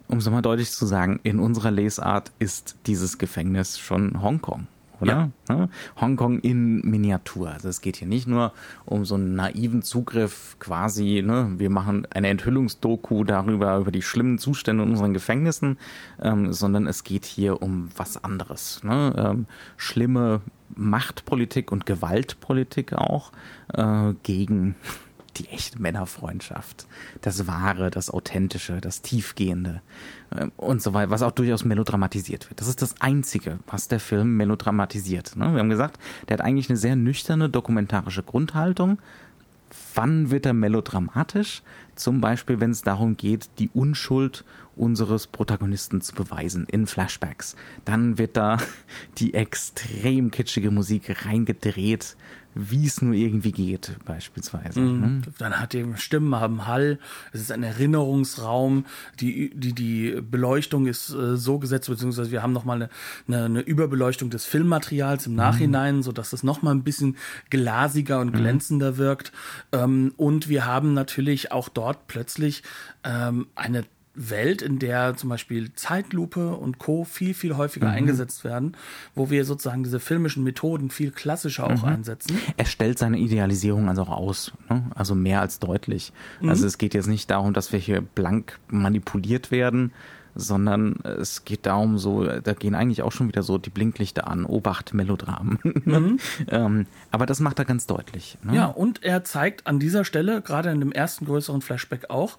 um 0.07 0.19
es 0.19 0.29
mal 0.29 0.41
deutlich 0.41 0.71
zu 0.71 0.85
sagen, 0.85 1.19
in 1.23 1.39
unserer 1.39 1.71
Lesart 1.71 2.31
ist 2.39 2.77
dieses 2.85 3.17
Gefängnis 3.17 3.77
schon 3.77 4.21
Hongkong 4.21 4.67
oder? 4.99 5.31
Ja. 5.49 5.69
Hongkong 5.99 6.39
in 6.39 6.81
Miniatur. 6.81 7.49
Also 7.49 7.69
es 7.69 7.81
geht 7.81 7.97
hier 7.97 8.07
nicht 8.07 8.27
nur 8.27 8.53
um 8.85 9.05
so 9.05 9.15
einen 9.15 9.35
naiven 9.35 9.81
Zugriff 9.81 10.57
quasi, 10.59 11.23
ne? 11.25 11.53
wir 11.57 11.69
machen 11.69 12.07
eine 12.11 12.29
Enthüllungsdoku 12.29 13.23
darüber, 13.23 13.77
über 13.77 13.91
die 13.91 14.01
schlimmen 14.01 14.37
Zustände 14.37 14.83
in 14.83 14.91
unseren 14.91 15.13
Gefängnissen, 15.13 15.77
ähm, 16.21 16.53
sondern 16.53 16.87
es 16.87 17.03
geht 17.03 17.25
hier 17.25 17.61
um 17.61 17.89
was 17.95 18.23
anderes. 18.23 18.83
Ne? 18.83 19.13
Ähm, 19.17 19.45
schlimme 19.77 20.41
Machtpolitik 20.75 21.71
und 21.71 21.85
Gewaltpolitik 21.85 22.93
auch 22.93 23.31
äh, 23.73 24.13
gegen 24.23 24.75
die 25.39 25.47
echte 25.49 25.81
Männerfreundschaft, 25.81 26.87
das 27.21 27.47
Wahre, 27.47 27.89
das 27.89 28.09
Authentische, 28.09 28.81
das 28.81 29.01
Tiefgehende 29.01 29.81
äh, 30.31 30.47
und 30.57 30.81
so 30.81 30.93
weiter, 30.93 31.11
was 31.11 31.21
auch 31.21 31.31
durchaus 31.31 31.65
melodramatisiert 31.65 32.49
wird. 32.49 32.59
Das 32.59 32.67
ist 32.67 32.81
das 32.81 33.01
Einzige, 33.01 33.59
was 33.67 33.87
der 33.87 33.99
Film 33.99 34.37
melodramatisiert. 34.37 35.35
Ne? 35.35 35.53
Wir 35.53 35.59
haben 35.59 35.69
gesagt, 35.69 35.99
der 36.27 36.35
hat 36.35 36.45
eigentlich 36.45 36.69
eine 36.69 36.77
sehr 36.77 36.95
nüchterne 36.95 37.49
dokumentarische 37.49 38.23
Grundhaltung. 38.23 38.99
Wann 39.93 40.31
wird 40.31 40.45
er 40.45 40.53
melodramatisch? 40.53 41.61
Zum 41.95 42.21
Beispiel, 42.21 42.59
wenn 42.59 42.71
es 42.71 42.83
darum 42.83 43.17
geht, 43.17 43.49
die 43.59 43.69
Unschuld 43.73 44.45
unseres 44.75 45.27
Protagonisten 45.27 46.01
zu 46.01 46.13
beweisen 46.13 46.67
in 46.69 46.87
Flashbacks. 46.87 47.55
Dann 47.83 48.17
wird 48.17 48.37
da 48.37 48.57
die 49.17 49.33
extrem 49.33 50.31
kitschige 50.31 50.71
Musik 50.71 51.25
reingedreht, 51.25 52.15
wie 52.57 52.85
es 52.85 53.01
nur 53.01 53.13
irgendwie 53.13 53.51
geht, 53.51 53.95
beispielsweise. 54.05 54.79
Mhm. 54.79 54.99
Ne? 54.99 55.21
Dann 55.37 55.59
hat 55.59 55.73
die 55.73 55.85
Stimmen 55.95 56.35
haben 56.35 56.65
Hall, 56.65 56.99
es 57.31 57.41
ist 57.41 57.51
ein 57.51 57.63
Erinnerungsraum, 57.63 58.85
die, 59.19 59.51
die, 59.53 59.73
die 59.73 60.21
Beleuchtung 60.21 60.87
ist 60.87 61.11
äh, 61.11 61.37
so 61.37 61.59
gesetzt, 61.59 61.89
beziehungsweise 61.89 62.31
wir 62.31 62.41
haben 62.41 62.53
nochmal 62.53 62.77
eine, 62.77 62.89
eine, 63.27 63.45
eine 63.45 63.61
Überbeleuchtung 63.61 64.29
des 64.29 64.45
Filmmaterials 64.45 65.27
im 65.27 65.35
Nachhinein, 65.35 65.97
mhm. 65.97 66.03
so 66.03 66.11
dass 66.11 66.33
es 66.33 66.43
nochmal 66.43 66.73
ein 66.73 66.83
bisschen 66.83 67.17
glasiger 67.49 68.19
und 68.19 68.33
mhm. 68.33 68.37
glänzender 68.37 68.93
mhm. 68.93 68.97
wirkt. 68.97 69.31
Ähm, 69.71 70.13
und 70.17 70.49
wir 70.49 70.65
haben 70.65 70.93
natürlich 70.93 71.51
auch 71.51 71.69
dort 71.69 72.07
plötzlich 72.07 72.63
ähm, 73.03 73.47
eine 73.55 73.83
Welt, 74.17 74.61
in 74.61 74.79
der 74.79 75.15
zum 75.15 75.29
Beispiel 75.29 75.73
Zeitlupe 75.73 76.55
und 76.55 76.79
Co. 76.79 77.03
viel, 77.03 77.33
viel 77.33 77.55
häufiger 77.55 77.87
mhm. 77.87 77.93
eingesetzt 77.93 78.43
werden, 78.43 78.75
wo 79.15 79.29
wir 79.29 79.45
sozusagen 79.45 79.83
diese 79.83 79.99
filmischen 79.99 80.43
Methoden 80.43 80.89
viel 80.89 81.11
klassischer 81.11 81.65
auch 81.65 81.83
mhm. 81.83 81.89
einsetzen. 81.89 82.37
Er 82.57 82.65
stellt 82.65 82.97
seine 82.97 83.19
Idealisierung 83.19 83.87
also 83.87 84.03
auch 84.03 84.09
aus, 84.09 84.51
ne? 84.69 84.83
also 84.95 85.15
mehr 85.15 85.41
als 85.41 85.59
deutlich. 85.59 86.11
Mhm. 86.41 86.49
Also 86.49 86.65
es 86.65 86.77
geht 86.77 86.93
jetzt 86.93 87.07
nicht 87.07 87.29
darum, 87.29 87.53
dass 87.53 87.71
wir 87.71 87.79
hier 87.79 88.01
blank 88.01 88.59
manipuliert 88.67 89.51
werden, 89.51 89.91
sondern 90.33 90.97
es 91.03 91.45
geht 91.45 91.65
darum, 91.65 91.97
so, 91.97 92.23
da 92.25 92.53
gehen 92.53 92.75
eigentlich 92.75 93.01
auch 93.01 93.11
schon 93.11 93.27
wieder 93.27 93.41
so 93.43 93.57
die 93.57 93.71
Blinklichter 93.71 94.27
an, 94.27 94.45
Obacht, 94.45 94.93
Melodram. 94.93 95.59
Mhm. 95.87 96.19
ähm, 96.49 96.85
aber 97.11 97.25
das 97.25 97.39
macht 97.39 97.59
er 97.59 97.65
ganz 97.65 97.87
deutlich. 97.87 98.37
Ne? 98.43 98.55
Ja, 98.55 98.65
und 98.65 99.03
er 99.03 99.23
zeigt 99.23 99.67
an 99.67 99.79
dieser 99.79 100.03
Stelle, 100.03 100.41
gerade 100.41 100.69
in 100.69 100.79
dem 100.79 100.91
ersten 100.91 101.25
größeren 101.25 101.61
Flashback 101.61 102.09
auch, 102.09 102.37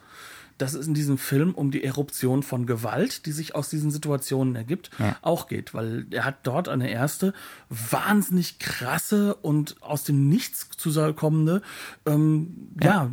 dass 0.59 0.75
es 0.75 0.87
in 0.87 0.95
diesem 0.95 1.19
Film 1.19 1.55
um 1.55 1.71
die 1.71 1.85
Eruption 1.85 2.43
von 2.43 2.67
Gewalt, 2.67 3.27
die 3.27 3.33
sich 3.33 3.55
aus 3.55 3.71
diesen 3.71 3.91
Situationen 3.91 4.55
ergibt, 4.57 4.91
ja. 4.99 5.17
auch 5.23 5.49
geht, 5.49 5.75
weil 5.75 6.07
er 6.11 6.25
hat 6.25 6.39
dort 6.43 6.69
eine 6.69 6.91
erste 6.91 7.33
wahnsinnig 7.69 8.59
krasse 8.59 9.35
und 9.35 9.77
aus 9.81 10.05
dem 10.05 10.29
Nichts 10.29 10.69
zu 10.77 10.89
kommende 11.15 11.63
ähm, 12.07 12.71
ja. 12.81 12.87
ja 12.89 13.11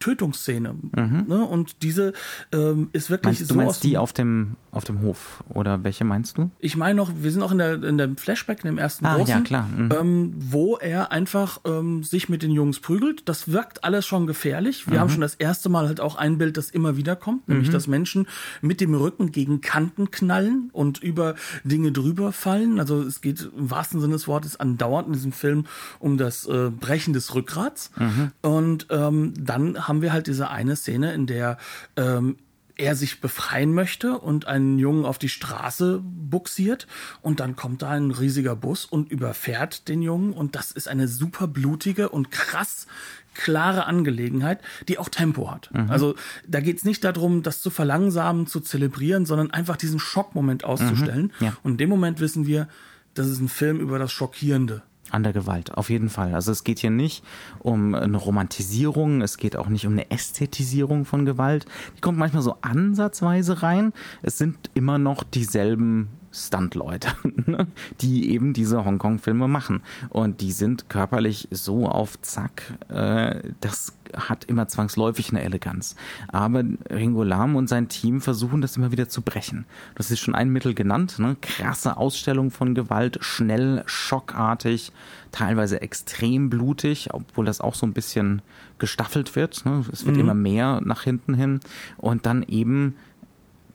Tötungsszene. 0.00 0.74
Mhm. 0.74 1.24
Ne? 1.26 1.44
Und 1.44 1.82
diese 1.82 2.12
ähm, 2.52 2.88
ist 2.92 3.10
wirklich 3.10 3.38
meinst, 3.38 3.48
so. 3.48 3.54
Du 3.54 3.60
meinst 3.60 3.84
die 3.84 3.98
auf 3.98 4.12
dem, 4.12 4.56
auf 4.78 4.84
dem 4.84 5.02
Hof? 5.02 5.44
Oder 5.50 5.84
welche 5.84 6.04
meinst 6.04 6.38
du? 6.38 6.50
Ich 6.58 6.76
meine 6.76 6.94
noch, 6.94 7.10
wir 7.14 7.30
sind 7.30 7.42
auch 7.42 7.52
in 7.52 7.58
der, 7.58 7.82
in 7.82 7.98
dem 7.98 8.16
Flashback, 8.16 8.64
in 8.64 8.68
dem 8.70 8.78
ersten 8.78 9.04
ah, 9.04 9.16
großen, 9.16 9.34
ja, 9.34 9.40
klar. 9.40 9.68
Mhm. 9.68 9.92
Ähm, 9.92 10.34
wo 10.38 10.76
er 10.76 11.12
einfach 11.12 11.60
ähm, 11.64 12.02
sich 12.02 12.28
mit 12.28 12.42
den 12.42 12.52
Jungs 12.52 12.80
prügelt. 12.80 13.28
Das 13.28 13.52
wirkt 13.52 13.84
alles 13.84 14.06
schon 14.06 14.26
gefährlich. 14.26 14.86
Wir 14.86 14.94
mhm. 14.94 15.00
haben 15.00 15.10
schon 15.10 15.20
das 15.20 15.34
erste 15.34 15.68
Mal 15.68 15.86
halt 15.86 16.00
auch 16.00 16.16
ein 16.16 16.38
Bild, 16.38 16.56
das 16.56 16.70
immer 16.70 16.96
wieder 16.96 17.16
kommt, 17.16 17.48
nämlich 17.48 17.68
mhm. 17.68 17.72
dass 17.72 17.86
Menschen 17.86 18.28
mit 18.62 18.80
dem 18.80 18.94
Rücken 18.94 19.32
gegen 19.32 19.60
Kanten 19.60 20.10
knallen 20.10 20.70
und 20.72 21.02
über 21.02 21.34
Dinge 21.64 21.92
drüber 21.92 22.32
fallen. 22.32 22.78
Also 22.80 23.02
es 23.02 23.20
geht 23.20 23.50
im 23.56 23.70
wahrsten 23.70 24.00
Sinne 24.00 24.14
des 24.14 24.28
Wortes 24.28 24.58
andauernd 24.58 25.08
in 25.08 25.12
diesem 25.12 25.32
Film 25.32 25.64
um 25.98 26.16
das 26.16 26.46
äh, 26.46 26.70
Brechen 26.70 27.12
des 27.12 27.34
Rückgrats. 27.34 27.90
Mhm. 27.98 28.30
Und 28.42 28.86
ähm, 28.90 29.34
dann 29.38 29.88
haben 29.88 30.02
wir 30.02 30.12
halt 30.12 30.28
diese 30.28 30.48
eine 30.50 30.76
Szene, 30.76 31.12
in 31.12 31.26
der 31.26 31.58
ähm, 31.96 32.36
er 32.78 32.96
sich 32.96 33.20
befreien 33.20 33.74
möchte 33.74 34.18
und 34.18 34.46
einen 34.46 34.78
Jungen 34.78 35.04
auf 35.04 35.18
die 35.18 35.28
Straße 35.28 36.00
buxiert 36.02 36.86
und 37.20 37.40
dann 37.40 37.56
kommt 37.56 37.82
da 37.82 37.90
ein 37.90 38.10
riesiger 38.12 38.56
Bus 38.56 38.84
und 38.84 39.10
überfährt 39.10 39.88
den 39.88 40.00
Jungen 40.00 40.32
und 40.32 40.54
das 40.54 40.70
ist 40.70 40.88
eine 40.88 41.08
super 41.08 41.48
blutige 41.48 42.08
und 42.08 42.30
krass 42.30 42.86
klare 43.34 43.86
Angelegenheit, 43.86 44.60
die 44.88 44.98
auch 44.98 45.08
Tempo 45.08 45.50
hat. 45.50 45.70
Mhm. 45.72 45.90
Also 45.90 46.14
da 46.46 46.60
geht 46.60 46.78
es 46.78 46.84
nicht 46.84 47.04
darum, 47.04 47.42
das 47.42 47.60
zu 47.60 47.70
verlangsamen, 47.70 48.46
zu 48.46 48.60
zelebrieren, 48.60 49.26
sondern 49.26 49.50
einfach 49.50 49.76
diesen 49.76 49.98
Schockmoment 49.98 50.64
auszustellen. 50.64 51.32
Mhm. 51.38 51.46
Ja. 51.46 51.56
Und 51.62 51.72
in 51.72 51.78
dem 51.78 51.90
Moment 51.90 52.20
wissen 52.20 52.46
wir, 52.46 52.68
das 53.14 53.28
ist 53.28 53.40
ein 53.40 53.48
Film 53.48 53.80
über 53.80 53.98
das 53.98 54.12
Schockierende. 54.12 54.82
An 55.10 55.22
der 55.22 55.32
Gewalt, 55.32 55.72
auf 55.72 55.88
jeden 55.88 56.10
Fall. 56.10 56.34
Also 56.34 56.52
es 56.52 56.64
geht 56.64 56.80
hier 56.80 56.90
nicht 56.90 57.24
um 57.60 57.94
eine 57.94 58.18
Romantisierung, 58.18 59.22
es 59.22 59.38
geht 59.38 59.56
auch 59.56 59.68
nicht 59.68 59.86
um 59.86 59.92
eine 59.92 60.10
Ästhetisierung 60.10 61.06
von 61.06 61.24
Gewalt. 61.24 61.64
Die 61.96 62.00
kommt 62.00 62.18
manchmal 62.18 62.42
so 62.42 62.56
ansatzweise 62.60 63.62
rein. 63.62 63.92
Es 64.22 64.36
sind 64.36 64.70
immer 64.74 64.98
noch 64.98 65.24
dieselben 65.24 66.08
Stunt-Leute, 66.46 67.08
ne, 67.46 67.66
die 68.00 68.30
eben 68.30 68.52
diese 68.52 68.84
Hongkong-Filme 68.84 69.48
machen. 69.48 69.82
Und 70.08 70.40
die 70.40 70.52
sind 70.52 70.88
körperlich 70.88 71.48
so 71.50 71.86
auf 71.88 72.20
Zack, 72.22 72.62
äh, 72.88 73.40
das 73.60 73.92
hat 74.16 74.44
immer 74.44 74.68
zwangsläufig 74.68 75.30
eine 75.30 75.42
Eleganz. 75.42 75.96
Aber 76.28 76.64
Ringo 76.90 77.22
Lam 77.22 77.56
und 77.56 77.68
sein 77.68 77.88
Team 77.88 78.20
versuchen 78.20 78.60
das 78.60 78.76
immer 78.76 78.92
wieder 78.92 79.08
zu 79.08 79.22
brechen. 79.22 79.66
Das 79.94 80.10
ist 80.10 80.20
schon 80.20 80.34
ein 80.34 80.50
Mittel 80.50 80.74
genannt. 80.74 81.18
Ne? 81.18 81.36
Krasse 81.40 81.96
Ausstellung 81.96 82.50
von 82.50 82.74
Gewalt, 82.74 83.18
schnell, 83.20 83.82
schockartig, 83.86 84.92
teilweise 85.32 85.82
extrem 85.82 86.50
blutig, 86.50 87.12
obwohl 87.12 87.44
das 87.44 87.60
auch 87.60 87.74
so 87.74 87.86
ein 87.86 87.92
bisschen 87.92 88.42
gestaffelt 88.78 89.36
wird. 89.36 89.64
Ne? 89.64 89.84
Es 89.92 90.06
wird 90.06 90.16
mhm. 90.16 90.22
immer 90.22 90.34
mehr 90.34 90.80
nach 90.84 91.02
hinten 91.02 91.34
hin. 91.34 91.60
Und 91.96 92.26
dann 92.26 92.42
eben 92.42 92.94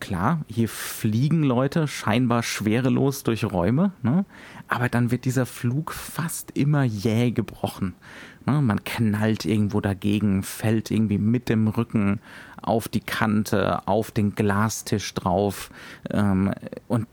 klar, 0.00 0.44
hier 0.48 0.68
fliegen 0.68 1.42
Leute 1.42 1.88
scheinbar 1.88 2.42
schwerelos 2.42 3.22
durch 3.22 3.44
Räume, 3.44 3.92
ne? 4.02 4.24
aber 4.68 4.88
dann 4.88 5.10
wird 5.10 5.24
dieser 5.24 5.46
Flug 5.46 5.92
fast 5.92 6.50
immer 6.56 6.84
jäh 6.84 7.30
gebrochen. 7.30 7.94
Ne? 8.46 8.60
Man 8.60 8.84
knallt 8.84 9.44
irgendwo 9.44 9.80
dagegen, 9.80 10.42
fällt 10.42 10.90
irgendwie 10.90 11.18
mit 11.18 11.48
dem 11.48 11.68
Rücken 11.68 12.20
auf 12.60 12.88
die 12.88 13.00
Kante, 13.00 13.86
auf 13.86 14.10
den 14.10 14.34
Glastisch 14.34 15.14
drauf 15.14 15.70
ähm, 16.10 16.52
und 16.88 17.06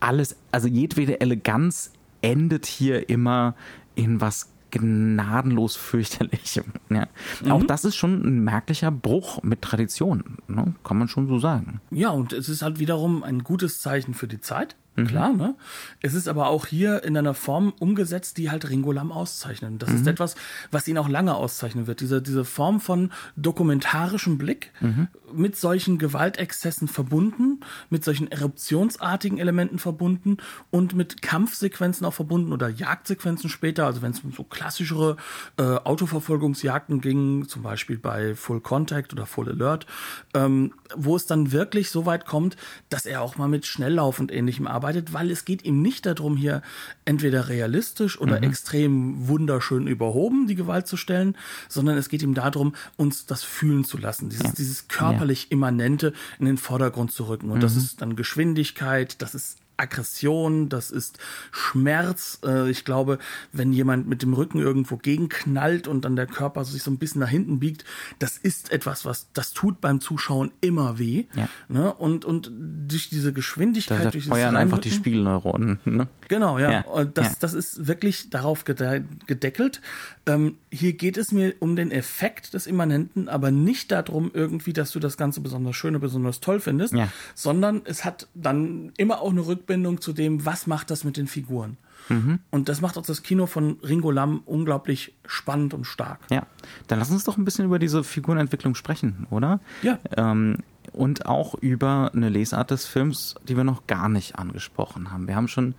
alles, 0.00 0.36
also 0.52 0.68
jedwede 0.68 1.20
Eleganz 1.20 1.92
endet 2.22 2.66
hier 2.66 3.08
immer 3.08 3.54
in 3.94 4.20
was 4.20 4.48
gnadenlos 4.70 5.76
fürchterlich. 5.76 6.60
Ja. 6.90 7.06
Mhm. 7.44 7.52
Auch 7.52 7.62
das 7.64 7.84
ist 7.84 7.96
schon 7.96 8.22
ein 8.24 8.44
merklicher 8.44 8.90
Bruch 8.90 9.42
mit 9.42 9.60
Tradition, 9.60 10.38
ne? 10.48 10.74
kann 10.84 10.96
man 10.96 11.08
schon 11.08 11.28
so 11.28 11.38
sagen. 11.38 11.82
Ja, 11.90 12.10
und 12.10 12.32
es 12.32 12.48
ist 12.48 12.62
halt 12.62 12.78
wiederum 12.78 13.22
ein 13.22 13.44
gutes 13.44 13.80
Zeichen 13.80 14.14
für 14.14 14.26
die 14.26 14.40
Zeit. 14.40 14.76
Mhm. 14.98 15.06
Klar, 15.06 15.32
ne? 15.32 15.54
Es 16.02 16.14
ist 16.14 16.26
aber 16.26 16.48
auch 16.48 16.66
hier 16.66 17.04
in 17.04 17.16
einer 17.16 17.34
Form 17.34 17.72
umgesetzt, 17.78 18.36
die 18.36 18.50
halt 18.50 18.68
Ringo 18.68 18.90
Lam 18.90 19.12
auszeichnen. 19.12 19.78
Das 19.78 19.90
mhm. 19.90 19.96
ist 19.96 20.06
etwas, 20.06 20.34
was 20.72 20.88
ihn 20.88 20.98
auch 20.98 21.08
lange 21.08 21.34
auszeichnen 21.34 21.86
wird. 21.86 22.00
Diese, 22.00 22.20
diese 22.20 22.44
Form 22.44 22.80
von 22.80 23.12
dokumentarischem 23.36 24.38
Blick 24.38 24.72
mhm. 24.80 25.06
mit 25.32 25.56
solchen 25.56 25.98
Gewaltexzessen 25.98 26.88
verbunden, 26.88 27.60
mit 27.90 28.02
solchen 28.02 28.30
eruptionsartigen 28.30 29.38
Elementen 29.38 29.78
verbunden 29.78 30.38
und 30.70 30.96
mit 30.96 31.22
Kampfsequenzen 31.22 32.04
auch 32.04 32.14
verbunden 32.14 32.52
oder 32.52 32.68
Jagdsequenzen 32.68 33.48
später. 33.48 33.86
Also 33.86 34.02
wenn 34.02 34.10
es 34.10 34.20
um 34.20 34.32
so 34.32 34.42
klassischere 34.42 35.16
äh, 35.58 35.62
Autoverfolgungsjagden 35.62 37.00
ging, 37.00 37.46
zum 37.46 37.62
Beispiel 37.62 37.98
bei 37.98 38.34
Full 38.34 38.60
Contact 38.60 39.12
oder 39.12 39.26
Full 39.26 39.48
Alert, 39.48 39.86
ähm, 40.34 40.74
wo 40.96 41.14
es 41.14 41.26
dann 41.26 41.52
wirklich 41.52 41.90
so 41.90 42.04
weit 42.04 42.26
kommt, 42.26 42.56
dass 42.88 43.06
er 43.06 43.22
auch 43.22 43.36
mal 43.36 43.48
mit 43.48 43.64
Schnelllauf 43.64 44.18
und 44.18 44.32
ähnlichem 44.32 44.66
arbeitet 44.66 44.87
arbeitet, 44.88 45.12
weil 45.12 45.30
es 45.30 45.44
geht 45.44 45.64
ihm 45.64 45.82
nicht 45.82 46.06
darum, 46.06 46.36
hier 46.36 46.62
entweder 47.04 47.48
realistisch 47.48 48.18
oder 48.20 48.38
mhm. 48.38 48.44
extrem 48.44 49.28
wunderschön 49.28 49.86
überhoben 49.86 50.46
die 50.46 50.54
Gewalt 50.54 50.86
zu 50.86 50.96
stellen, 50.96 51.36
sondern 51.68 51.98
es 51.98 52.08
geht 52.08 52.22
ihm 52.22 52.34
darum, 52.34 52.74
uns 52.96 53.26
das 53.26 53.42
fühlen 53.44 53.84
zu 53.84 53.98
lassen, 53.98 54.30
dieses, 54.30 54.46
ja. 54.46 54.52
dieses 54.56 54.88
körperlich 54.88 55.50
immanente 55.50 56.12
in 56.38 56.46
den 56.46 56.56
Vordergrund 56.56 57.12
zu 57.12 57.28
rücken. 57.28 57.50
Und 57.50 57.58
mhm. 57.58 57.62
das 57.62 57.76
ist 57.76 58.00
dann 58.00 58.16
Geschwindigkeit, 58.16 59.20
das 59.20 59.34
ist 59.34 59.58
Aggression, 59.78 60.68
das 60.68 60.90
ist 60.90 61.18
Schmerz. 61.50 62.40
Äh, 62.44 62.70
ich 62.70 62.84
glaube, 62.84 63.18
wenn 63.52 63.72
jemand 63.72 64.08
mit 64.08 64.22
dem 64.22 64.34
Rücken 64.34 64.58
irgendwo 64.58 64.96
gegenknallt 64.96 65.88
und 65.88 66.04
dann 66.04 66.16
der 66.16 66.26
Körper 66.26 66.64
sich 66.64 66.82
so 66.82 66.90
ein 66.90 66.98
bisschen 66.98 67.20
nach 67.20 67.28
hinten 67.28 67.58
biegt, 67.58 67.84
das 68.18 68.36
ist 68.36 68.72
etwas, 68.72 69.04
was 69.04 69.28
das 69.32 69.52
tut 69.52 69.80
beim 69.80 70.00
Zuschauen 70.00 70.50
immer 70.60 70.98
weh. 70.98 71.26
Ja. 71.34 71.48
Ne? 71.68 71.92
Und, 71.94 72.24
und 72.24 72.50
durch 72.52 73.08
diese 73.08 73.32
Geschwindigkeit, 73.32 74.04
da 74.06 74.10
durch 74.10 74.26
feuern 74.26 74.56
einfach 74.56 74.78
die 74.78 74.90
Spiegelneuronen. 74.90 75.78
Ne? 75.84 76.08
Genau, 76.28 76.58
ja. 76.58 76.70
ja. 76.70 76.80
Und 76.82 77.18
das, 77.18 77.26
ja. 77.26 77.36
das 77.40 77.54
ist 77.54 77.86
wirklich 77.86 78.30
darauf 78.30 78.64
gedeckelt. 78.64 79.80
Ähm, 80.26 80.56
hier 80.70 80.92
geht 80.92 81.16
es 81.16 81.32
mir 81.32 81.54
um 81.60 81.74
den 81.74 81.90
Effekt 81.90 82.54
des 82.54 82.66
Immanenten, 82.66 83.28
aber 83.28 83.50
nicht 83.50 83.90
darum 83.90 84.30
irgendwie, 84.34 84.72
dass 84.72 84.92
du 84.92 85.00
das 85.00 85.16
Ganze 85.16 85.40
besonders 85.40 85.76
schön 85.76 85.94
und 85.94 86.00
besonders 86.00 86.40
toll 86.40 86.60
findest, 86.60 86.94
ja. 86.94 87.08
sondern 87.34 87.82
es 87.84 88.04
hat 88.04 88.28
dann 88.34 88.92
immer 88.96 89.22
auch 89.22 89.30
eine 89.30 89.46
Rückbindung 89.46 90.00
zu 90.00 90.12
dem, 90.12 90.44
was 90.44 90.66
macht 90.66 90.90
das 90.90 91.04
mit 91.04 91.16
den 91.16 91.26
Figuren. 91.26 91.78
Mhm. 92.08 92.40
Und 92.50 92.68
das 92.68 92.80
macht 92.80 92.96
auch 92.96 93.06
das 93.06 93.22
Kino 93.22 93.46
von 93.46 93.78
Ringo 93.82 94.10
Lam 94.10 94.42
unglaublich 94.44 95.14
spannend 95.26 95.74
und 95.74 95.84
stark. 95.84 96.20
Ja, 96.30 96.46
dann 96.86 96.98
lass 96.98 97.10
uns 97.10 97.24
doch 97.24 97.36
ein 97.36 97.44
bisschen 97.44 97.64
über 97.64 97.78
diese 97.78 98.04
Figurenentwicklung 98.04 98.74
sprechen, 98.74 99.26
oder? 99.30 99.60
Ja. 99.82 99.98
Ähm, 100.16 100.58
und 100.92 101.26
auch 101.26 101.54
über 101.54 102.10
eine 102.14 102.28
Lesart 102.28 102.70
des 102.70 102.86
Films, 102.86 103.34
die 103.46 103.56
wir 103.56 103.64
noch 103.64 103.86
gar 103.86 104.08
nicht 104.08 104.38
angesprochen 104.38 105.10
haben. 105.10 105.28
Wir 105.28 105.36
haben 105.36 105.48
schon 105.48 105.74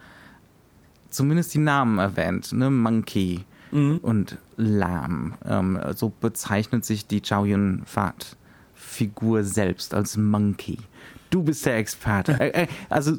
zumindest 1.10 1.54
die 1.54 1.60
Namen 1.60 2.00
erwähnt, 2.00 2.52
ne? 2.54 2.70
Monkey 2.70 3.46
mhm. 3.72 3.98
und 3.98 4.38
Lam. 4.58 5.34
Ähm, 5.46 5.80
so 5.96 6.12
bezeichnet 6.22 6.86
sich 6.86 7.08
die 7.08 7.22
Chow 7.22 7.46
Yun 7.46 7.84
Fat 7.86 8.36
Figur 8.74 9.44
selbst 9.44 9.94
als 9.94 10.18
Monkey. 10.18 10.78
Du 11.30 11.44
bist 11.44 11.66
der 11.66 11.78
Experte. 11.78 12.30
Äh, 12.40 12.64
äh, 12.64 12.68
also 12.90 13.18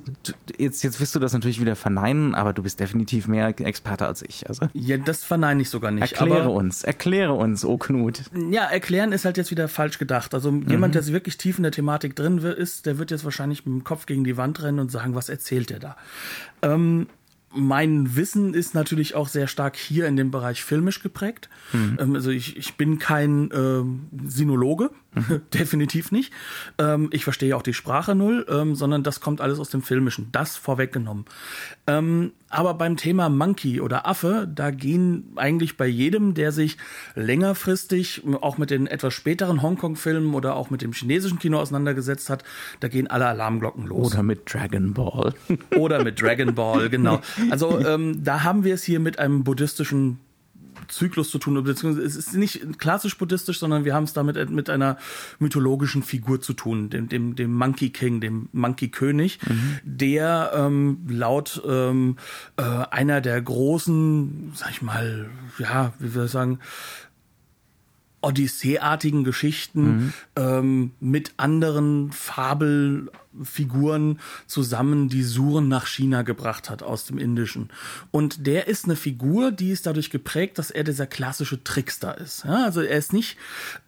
jetzt, 0.57 0.83
jetzt 0.83 0.99
wirst 0.99 1.15
du 1.15 1.19
das 1.19 1.35
natürlich 1.35 1.61
wieder 1.61 1.77
verneinen, 1.77 2.35
aber 2.35 2.55
du 2.55 2.63
bist 2.63 2.81
definitiv 2.81 3.29
mehr 3.29 3.49
Experte 3.61 4.07
als 4.07 4.23
ich. 4.23 4.49
Also. 4.49 4.69
Ja, 4.73 4.97
das 4.97 5.25
verneine 5.25 5.61
ich 5.61 5.69
sogar 5.69 5.91
nicht. 5.91 6.13
Erkläre 6.13 6.45
aber, 6.45 6.53
uns, 6.53 6.85
erkläre 6.85 7.35
uns, 7.35 7.65
oh 7.65 7.77
Knut. 7.77 8.23
Ja, 8.51 8.65
erklären 8.65 9.13
ist 9.13 9.27
halt 9.27 9.37
jetzt 9.37 9.51
wieder 9.51 9.69
falsch 9.69 9.99
gedacht. 9.99 10.33
Also 10.33 10.53
mhm. 10.53 10.69
jemand, 10.69 10.95
der 10.95 11.07
wirklich 11.09 11.37
tief 11.37 11.59
in 11.59 11.65
der 11.65 11.73
Thematik 11.73 12.17
drin 12.17 12.39
ist, 12.39 12.87
der 12.87 12.99
wird 12.99 13.11
jetzt 13.11 13.25
wahrscheinlich 13.25 13.67
mit 13.67 13.75
dem 13.75 13.85
Kopf 13.85 14.07
gegen 14.07 14.25
die 14.25 14.37
Wand 14.37 14.63
rennen 14.63 14.79
und 14.79 14.91
sagen, 14.91 15.15
was 15.15 15.29
erzählt 15.29 15.71
er 15.71 15.81
da? 15.81 15.97
Ähm, 16.63 17.09
mein 17.53 18.15
Wissen 18.17 18.55
ist 18.55 18.75
natürlich 18.75 19.15
auch 19.15 19.29
sehr 19.29 19.49
stark 19.49 19.77
hier 19.77 20.07
in 20.07 20.17
dem 20.17 20.31
Bereich 20.31 20.63
filmisch 20.63 21.03
geprägt. 21.03 21.49
Mhm. 21.73 21.99
Ähm, 22.01 22.15
also 22.15 22.31
ich, 22.31 22.57
ich 22.57 22.75
bin 22.75 22.99
kein 22.99 23.51
äh, 23.51 24.29
Sinologe, 24.29 24.91
mhm. 25.15 25.43
definitiv 25.55 26.13
nicht. 26.13 26.33
Ähm, 26.79 27.09
ich 27.13 27.25
verstehe 27.25 27.57
auch 27.57 27.63
die 27.63 27.75
Sprache 27.75 28.15
null, 28.15 28.47
ähm, 28.49 28.75
sondern 28.75 29.03
das 29.03 29.21
kommt 29.21 29.41
alles 29.41 29.59
aus 29.59 29.69
dem 29.69 29.83
Filmischen. 29.83 30.29
Das 30.33 30.57
vorweggenommen. 30.57 31.25
Ähm, 31.87 32.33
aber 32.51 32.75
beim 32.75 32.97
Thema 32.97 33.29
Monkey 33.29 33.81
oder 33.81 34.07
Affe, 34.07 34.49
da 34.53 34.71
gehen 34.73 35.33
eigentlich 35.37 35.77
bei 35.77 35.87
jedem, 35.87 36.35
der 36.35 36.51
sich 36.51 36.77
längerfristig 37.15 38.23
auch 38.41 38.59
mit 38.59 38.71
den 38.71 38.89
etwas 38.89 39.15
späteren 39.15 39.63
Hongkong-Filmen 39.63 40.35
oder 40.35 40.57
auch 40.57 40.69
mit 40.69 40.83
dem 40.83 40.93
chinesischen 40.93 41.39
Kino 41.39 41.61
auseinandergesetzt 41.61 42.29
hat, 42.29 42.43
da 42.81 42.89
gehen 42.89 43.07
alle 43.07 43.27
Alarmglocken 43.27 43.87
los. 43.87 44.13
Oder 44.13 44.25
mit 44.25 44.53
Dragon 44.53 44.93
Ball. 44.93 45.33
oder 45.77 46.03
mit 46.03 46.21
Dragon 46.21 46.55
Ball, 46.55 46.91
genau. 46.91 47.21
Also 47.51 47.79
ähm, 47.79 48.23
da 48.23 48.43
haben 48.43 48.65
wir 48.65 48.75
es 48.75 48.83
hier 48.83 48.99
mit 48.99 49.19
einem 49.21 49.45
buddhistischen 49.45 50.19
Zyklus 50.91 51.31
zu 51.31 51.39
tun, 51.39 51.63
beziehungsweise 51.63 52.07
es 52.07 52.17
ist 52.17 52.35
nicht 52.35 52.79
klassisch 52.79 53.17
buddhistisch, 53.17 53.59
sondern 53.59 53.85
wir 53.85 53.95
haben 53.95 54.05
es 54.05 54.13
damit 54.13 54.51
mit 54.51 54.71
einer 54.71 54.97
mythologischen 55.39 56.03
Figur 56.03 56.41
zu 56.41 56.53
tun, 56.53 56.91
dem, 56.91 57.09
dem, 57.09 57.35
dem 57.35 57.55
Monkey 57.55 57.91
King, 57.91 58.21
dem 58.21 58.49
Monkey 58.53 58.89
König, 58.89 59.39
mhm. 59.49 59.79
der 59.85 60.53
ähm, 60.55 60.99
laut 61.09 61.63
ähm, 61.67 62.17
äh, 62.57 62.63
einer 62.63 63.21
der 63.21 63.41
großen, 63.41 64.53
sag 64.55 64.71
ich 64.71 64.83
mal, 64.83 65.31
ja, 65.59 65.93
wie 65.99 66.15
wir 66.15 66.29
sagen, 66.29 66.59
Odyssee-artigen 68.23 69.25
Geschichten 69.25 69.83
mhm. 69.83 70.13
ähm, 70.37 70.91
mit 71.01 71.33
anderen 71.39 72.13
Fabel 72.13 73.11
Figuren 73.43 74.19
zusammen 74.47 75.09
die 75.09 75.23
Suren 75.23 75.69
nach 75.69 75.87
China 75.87 76.23
gebracht 76.23 76.69
hat 76.69 76.83
aus 76.83 77.05
dem 77.05 77.17
Indischen. 77.17 77.71
Und 78.11 78.47
der 78.47 78.67
ist 78.67 78.87
eine 78.87 78.97
Figur, 78.97 79.53
die 79.53 79.71
ist 79.71 79.87
dadurch 79.87 80.11
geprägt, 80.11 80.59
dass 80.59 80.71
er 80.71 80.83
dieser 80.83 81.07
klassische 81.07 81.63
Trickster 81.63 82.19
ist. 82.19 82.45
Ja, 82.45 82.65
also 82.65 82.81
er 82.81 82.99
ist 82.99 83.13
nicht 83.13 83.37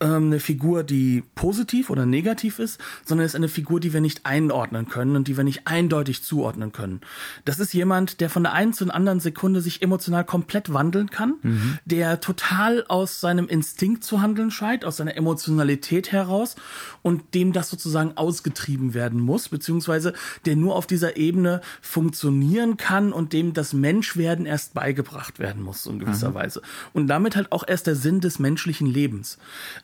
ähm, 0.01 0.27
eine 0.27 0.39
Figur, 0.39 0.85
die 0.85 1.25
positiv 1.35 1.91
oder 1.91 2.07
negativ 2.07 2.61
ist, 2.61 2.81
sondern 3.05 3.25
er 3.25 3.27
ist 3.27 3.35
eine 3.35 3.49
Figur, 3.49 3.81
die 3.81 3.93
wir 3.93 4.01
nicht 4.01 4.27
einordnen 4.27 4.89
können 4.89 5.17
und 5.17 5.27
die 5.27 5.37
wir 5.37 5.45
nicht 5.45 5.67
eindeutig 5.67 6.23
zuordnen 6.23 6.71
können. 6.71 7.01
Das 7.45 7.59
ist 7.59 7.75
jemand, 7.75 8.21
der 8.21 8.31
von 8.31 8.45
der 8.45 8.53
einen 8.53 8.73
zur 8.73 8.95
anderen 8.95 9.21
Sekunde 9.21 9.61
sich 9.61 9.83
emotional 9.83 10.25
komplett 10.25 10.73
wandeln 10.73 11.11
kann, 11.11 11.35
mhm. 11.43 11.79
der 11.85 12.21
total 12.21 12.85
aus 12.87 13.21
seinem 13.21 13.49
Instinkt 13.49 14.05
zu 14.05 14.21
handeln 14.21 14.51
scheint, 14.51 14.85
aus 14.85 14.99
seiner 14.99 15.17
Emotionalität 15.17 16.13
heraus 16.13 16.55
und 17.03 17.35
dem 17.35 17.53
das 17.53 17.71
sozusagen 17.71 18.17
ausgetrieben 18.17 18.95
werden 18.95 19.19
muss 19.19 19.32
muss, 19.33 19.49
beziehungsweise 19.49 20.13
der 20.45 20.57
nur 20.57 20.77
auf 20.77 20.87
dieser 20.87 21.17
Ebene 21.17 21.63
funktionieren 21.81 22.77
kann 22.77 23.15
und 23.15 23.33
dem 23.33 23.55
das 23.55 23.73
Menschwerden 23.73 24.45
erst 24.45 24.75
beigebracht 24.75 25.39
werden 25.39 25.63
muss, 25.63 25.87
in 25.87 25.99
gewisser 25.99 26.31
mhm. 26.31 26.35
Weise. 26.35 26.63
Und 26.93 27.07
damit 27.07 27.35
halt 27.35 27.51
auch 27.51 27.65
erst 27.67 27.87
der 27.87 27.97
Sinn 27.97 28.21
des 28.21 28.39
menschlichen 28.39 28.87
Lebens. 28.87 29.39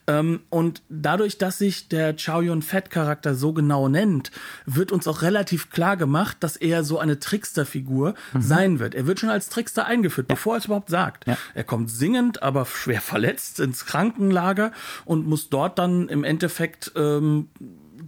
Ähm, 0.05 0.41
und 0.49 0.83
dadurch, 0.89 1.39
dass 1.39 1.57
sich 1.57 1.87
der 1.87 2.15
Chow 2.15 2.43
Yun-Fat-Charakter 2.43 3.33
so 3.33 3.53
genau 3.53 3.89
nennt, 3.89 4.29
wird 4.67 4.91
uns 4.91 5.07
auch 5.07 5.23
relativ 5.23 5.71
klar 5.71 5.97
gemacht, 5.97 6.37
dass 6.41 6.55
er 6.55 6.83
so 6.83 6.99
eine 6.99 7.19
Trickster-Figur 7.19 8.13
mhm. 8.33 8.41
sein 8.41 8.79
wird. 8.79 8.93
Er 8.93 9.07
wird 9.07 9.19
schon 9.19 9.29
als 9.29 9.49
Trickster 9.49 9.87
eingeführt, 9.87 10.27
ja. 10.29 10.35
bevor 10.35 10.55
er 10.55 10.59
es 10.59 10.65
überhaupt 10.65 10.91
sagt. 10.91 11.25
Ja. 11.25 11.37
Er 11.55 11.63
kommt 11.63 11.89
singend, 11.89 12.43
aber 12.43 12.67
schwer 12.67 13.01
verletzt 13.01 13.59
ins 13.59 13.87
Krankenlager 13.87 14.71
und 15.05 15.25
muss 15.27 15.49
dort 15.49 15.79
dann 15.79 16.07
im 16.09 16.23
Endeffekt 16.23 16.91
ähm, 16.95 17.49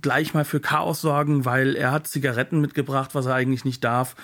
gleich 0.01 0.33
mal 0.33 0.45
für 0.45 0.59
Chaos 0.59 1.01
sorgen, 1.01 1.45
weil 1.45 1.75
er 1.75 1.91
hat 1.91 2.07
Zigaretten 2.07 2.61
mitgebracht, 2.61 3.13
was 3.13 3.25
er 3.25 3.35
eigentlich 3.35 3.65
nicht 3.65 3.83
darf, 3.83 4.15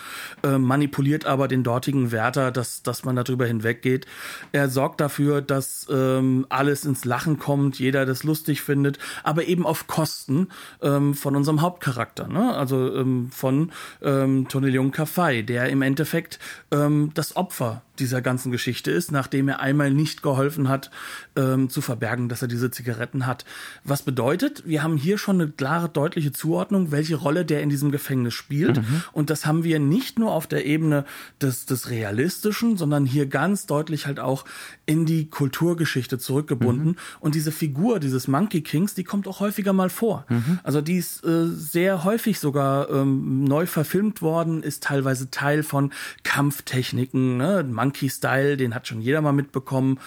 äh, 0.44 0.58
manipuliert 0.58 1.26
aber 1.26 1.48
den 1.48 1.64
dortigen 1.64 2.12
Wärter, 2.12 2.52
dass, 2.52 2.84
dass 2.84 3.04
man 3.04 3.16
darüber 3.16 3.46
hinweggeht. 3.46 4.06
Er 4.52 4.70
sorgt 4.70 5.02
dafür, 5.02 5.42
dass 5.42 5.88
ähm, 5.90 6.46
alles 6.50 6.86
ins 6.86 7.06
Lachen 7.06 7.40
kommt, 7.40 7.80
jeder 7.80 8.06
das 8.06 8.24
lustig 8.24 8.62
findet, 8.62 9.00
aber 9.24 9.46
eben 9.46 9.66
auf 9.66 9.88
Kosten 9.88 10.50
ähm, 10.82 11.14
von 11.14 11.36
unserem 11.36 11.62
Hauptcharakter, 11.62 12.28
ne? 12.28 12.56
also 12.56 12.96
ähm, 12.96 13.30
von 13.32 13.72
ähm, 14.02 14.48
Tonelion 14.48 14.92
Kafai, 14.92 15.42
der 15.42 15.70
im 15.70 15.82
Endeffekt 15.82 16.40
ähm, 16.72 17.12
das 17.14 17.36
Opfer 17.36 17.82
dieser 18.00 18.22
ganzen 18.22 18.52
Geschichte 18.52 18.92
ist, 18.92 19.12
nachdem 19.12 19.48
er 19.48 19.60
einmal 19.60 19.92
nicht 19.92 20.22
geholfen 20.22 20.70
hat, 20.70 20.92
ähm, 21.36 21.70
zu 21.70 21.82
verbergen, 21.82 22.30
dass 22.30 22.42
er 22.42 22.48
diese 22.48 22.72
Zigaretten 22.72 23.26
hat. 23.26 23.46
Was 23.84 24.02
bedeutet, 24.02 24.64
wir 24.66 24.84
haben 24.84 24.98
hier 24.98 25.18
schon 25.18 25.42
eine 25.42 25.52
klare, 25.52 25.90
deutliche 25.90 26.32
Zuordnung, 26.32 26.92
welche 26.92 27.16
Rolle 27.16 27.46
der 27.46 27.62
in 27.62 27.70
diesem 27.70 27.92
Gefängnis 27.92 28.34
spielt. 28.34 28.78
Mhm. 28.78 29.04
Und 29.12 29.30
das 29.30 29.46
haben 29.46 29.64
wir 29.64 29.80
nicht 29.80 30.20
nur 30.20 30.32
auf 30.32 30.48
der 30.48 30.66
Ebene 30.66 31.06
des, 31.42 31.66
des 31.66 31.90
Realistischen, 31.90 32.78
sondern 32.78 33.06
hier 33.06 33.28
ganz 33.28 33.66
deutlich 33.66 34.08
halt 34.08 34.20
auch 34.20 34.46
in 34.86 35.06
die 35.06 35.30
Kulturgeschichte 35.30 36.18
zurückgebunden. 36.18 36.90
Mhm. 36.90 36.96
Und 37.20 37.36
diese 37.36 37.52
Figur 37.52 38.00
dieses 38.00 38.28
Monkey 38.28 38.62
Kings, 38.62 38.94
die 38.94 39.04
kommt 39.04 39.28
auch 39.28 39.40
häufiger 39.40 39.74
mal 39.74 39.90
vor. 39.90 40.26
Mhm. 40.30 40.60
Also 40.64 40.82
die 40.82 40.98
ist 40.98 41.24
äh, 41.24 41.48
sehr 41.48 42.04
häufig 42.04 42.40
sogar 42.40 42.90
ähm, 42.90 43.44
neu 43.44 43.66
verfilmt 43.66 44.22
worden, 44.22 44.64
ist 44.64 44.84
teilweise 44.84 45.30
Teil 45.30 45.64
von 45.64 45.92
Kampftechniken, 46.24 47.38
ne? 47.38 47.64
Monkey-Style, 47.88 48.58
den 48.58 48.76
hat 48.76 48.88
schon 48.88 49.02
jeder 49.02 49.22
mal 49.22 49.32
mitbekommen. 49.32 50.00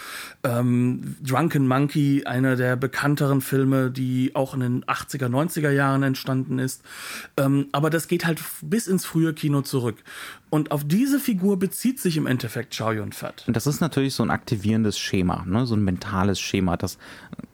Ähm, 0.45 1.17
Drunken 1.23 1.67
Monkey, 1.67 2.25
einer 2.25 2.57
der 2.57 2.77
bekannteren 2.77 3.41
Filme, 3.41 3.91
die 3.91 4.33
auch 4.35 4.55
in 4.55 4.61
den 4.61 4.85
80er, 4.85 5.29
90er 5.29 5.71
Jahren 5.71 6.03
entstanden 6.03 6.59
ist. 6.59 6.83
Ähm, 7.37 7.69
aber 7.73 7.91
das 7.91 8.09
geht 8.09 8.27
halt 8.27 8.41
bis 8.63 8.87
ins 8.87 9.07
frühe 9.07 9.33
Kino 9.33 9.63
zurück. 9.63 9.97
Und 10.51 10.73
auf 10.73 10.85
diese 10.85 11.21
Figur 11.21 11.59
bezieht 11.59 12.01
sich 12.01 12.17
im 12.17 12.27
Endeffekt 12.27 12.77
Chow 12.77 12.93
Yun-Fat. 12.93 13.45
Und 13.47 13.55
das 13.55 13.69
ist 13.69 13.81
natürlich 13.81 14.15
so 14.15 14.25
ein 14.25 14.31
aktivierendes 14.31 14.99
Schema, 14.99 15.45
ne? 15.47 15.65
so 15.65 15.77
ein 15.77 15.85
mentales 15.85 16.41
Schema, 16.41 16.77
das 16.77 16.99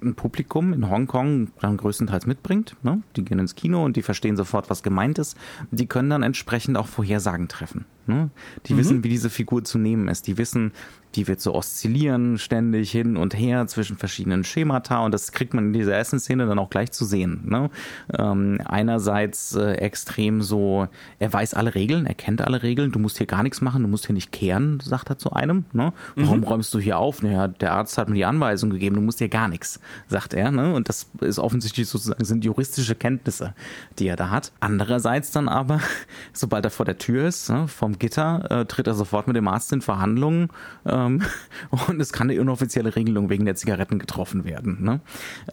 ein 0.02 0.14
Publikum 0.14 0.72
in 0.72 0.88
Hongkong 0.88 1.48
dann 1.60 1.76
größtenteils 1.76 2.26
mitbringt. 2.26 2.74
Ne? 2.82 3.02
Die 3.16 3.24
gehen 3.24 3.38
ins 3.38 3.54
Kino 3.54 3.84
und 3.84 3.96
die 3.96 4.02
verstehen 4.02 4.36
sofort, 4.36 4.70
was 4.70 4.82
gemeint 4.82 5.18
ist. 5.18 5.36
Die 5.70 5.86
können 5.86 6.08
dann 6.08 6.22
entsprechend 6.22 6.78
auch 6.78 6.86
Vorhersagen 6.86 7.48
treffen. 7.48 7.84
Ne? 8.06 8.30
Die 8.64 8.72
mhm. 8.72 8.78
wissen, 8.78 9.04
wie 9.04 9.10
diese 9.10 9.28
Figur 9.28 9.62
zu 9.62 9.76
nehmen 9.78 10.08
ist. 10.08 10.26
Die 10.26 10.38
wissen, 10.38 10.72
die 11.14 11.28
wird 11.28 11.40
so 11.40 11.54
oszillieren 11.54 12.38
ständig 12.38 12.90
hin 12.90 13.16
und 13.16 13.38
her 13.38 13.66
zwischen 13.66 13.96
verschiedenen 13.96 14.44
Schemata 14.44 15.04
und 15.04 15.12
das 15.12 15.32
kriegt 15.32 15.54
man 15.54 15.66
in 15.66 15.72
dieser 15.72 15.94
ersten 15.94 16.18
Szene 16.18 16.46
dann 16.46 16.58
auch 16.58 16.70
gleich 16.70 16.92
zu 16.92 17.04
sehen. 17.04 17.42
Ne? 17.44 17.70
Ähm, 18.18 18.60
einerseits 18.64 19.54
äh, 19.54 19.72
extrem 19.74 20.42
so, 20.42 20.88
er 21.18 21.32
weiß 21.32 21.54
alle 21.54 21.74
Regeln, 21.74 22.06
er 22.06 22.14
kennt 22.14 22.42
alle 22.42 22.62
Regeln, 22.62 22.92
du 22.92 22.98
musst 22.98 23.18
hier 23.18 23.26
gar 23.26 23.42
nichts 23.42 23.60
machen, 23.60 23.82
du 23.82 23.88
musst 23.88 24.06
hier 24.06 24.14
nicht 24.14 24.32
kehren, 24.32 24.80
sagt 24.80 25.10
er 25.10 25.18
zu 25.18 25.32
einem. 25.32 25.64
Ne? 25.72 25.92
Warum 26.16 26.38
mhm. 26.38 26.44
räumst 26.44 26.74
du 26.74 26.78
hier 26.78 26.98
auf? 26.98 27.22
Naja, 27.22 27.48
der 27.48 27.72
Arzt 27.72 27.96
hat 27.98 28.08
mir 28.08 28.14
die 28.14 28.24
Anweisung 28.24 28.70
gegeben, 28.70 28.96
du 28.96 29.02
musst 29.02 29.18
hier 29.18 29.28
gar 29.28 29.48
nichts, 29.48 29.80
sagt 30.08 30.34
er. 30.34 30.50
Ne? 30.50 30.74
Und 30.74 30.88
das 30.88 31.08
ist 31.20 31.38
offensichtlich 31.38 31.88
sozusagen, 31.88 32.24
sind 32.24 32.44
juristische 32.44 32.94
Kenntnisse, 32.94 33.54
die 33.98 34.08
er 34.08 34.16
da 34.16 34.30
hat. 34.30 34.52
Andererseits 34.60 35.30
dann 35.30 35.48
aber, 35.48 35.80
sobald 36.32 36.64
er 36.64 36.70
vor 36.70 36.86
der 36.86 36.98
Tür 36.98 37.28
ist, 37.28 37.48
ne, 37.50 37.68
vom 37.68 37.98
Gitter, 37.98 38.50
äh, 38.50 38.64
tritt 38.66 38.86
er 38.86 38.94
sofort 38.94 39.26
mit 39.26 39.36
dem 39.36 39.48
Arzt 39.48 39.72
in 39.72 39.80
Verhandlungen, 39.80 40.48
äh, 40.84 40.95
ähm, 40.96 41.22
und 41.88 42.00
es 42.00 42.12
kann 42.12 42.30
eine 42.30 42.38
inoffizielle 42.38 42.96
Regelung 42.96 43.28
wegen 43.30 43.44
der 43.44 43.54
Zigaretten 43.54 43.98
getroffen 43.98 44.44
werden. 44.44 44.82
Ne? 44.82 45.00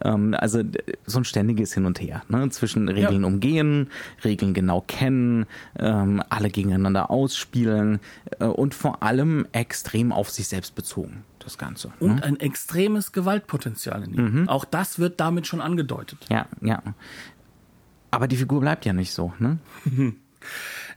Ähm, 0.02 0.34
also 0.38 0.62
so 1.06 1.18
ein 1.18 1.24
ständiges 1.24 1.74
Hin 1.74 1.86
und 1.86 2.00
Her 2.00 2.22
ne? 2.28 2.48
zwischen 2.50 2.88
Regeln 2.88 3.22
ja. 3.22 3.26
umgehen, 3.26 3.88
Regeln 4.24 4.54
genau 4.54 4.82
kennen, 4.86 5.46
ähm, 5.78 6.22
alle 6.28 6.50
gegeneinander 6.50 7.10
ausspielen 7.10 8.00
äh, 8.38 8.44
und 8.44 8.74
vor 8.74 9.02
allem 9.02 9.46
extrem 9.52 10.12
auf 10.12 10.30
sich 10.30 10.48
selbst 10.48 10.74
bezogen 10.74 11.24
das 11.40 11.58
Ganze. 11.58 11.92
Und 12.00 12.16
ne? 12.16 12.22
ein 12.22 12.40
extremes 12.40 13.12
Gewaltpotenzial 13.12 14.02
in 14.04 14.14
ihm. 14.14 14.40
Mhm. 14.40 14.48
Auch 14.48 14.64
das 14.64 14.98
wird 14.98 15.20
damit 15.20 15.46
schon 15.46 15.60
angedeutet. 15.60 16.18
Ja, 16.30 16.46
ja. 16.62 16.82
Aber 18.10 18.28
die 18.28 18.36
Figur 18.36 18.60
bleibt 18.60 18.86
ja 18.86 18.92
nicht 18.92 19.12
so, 19.12 19.34
ne? 19.38 19.58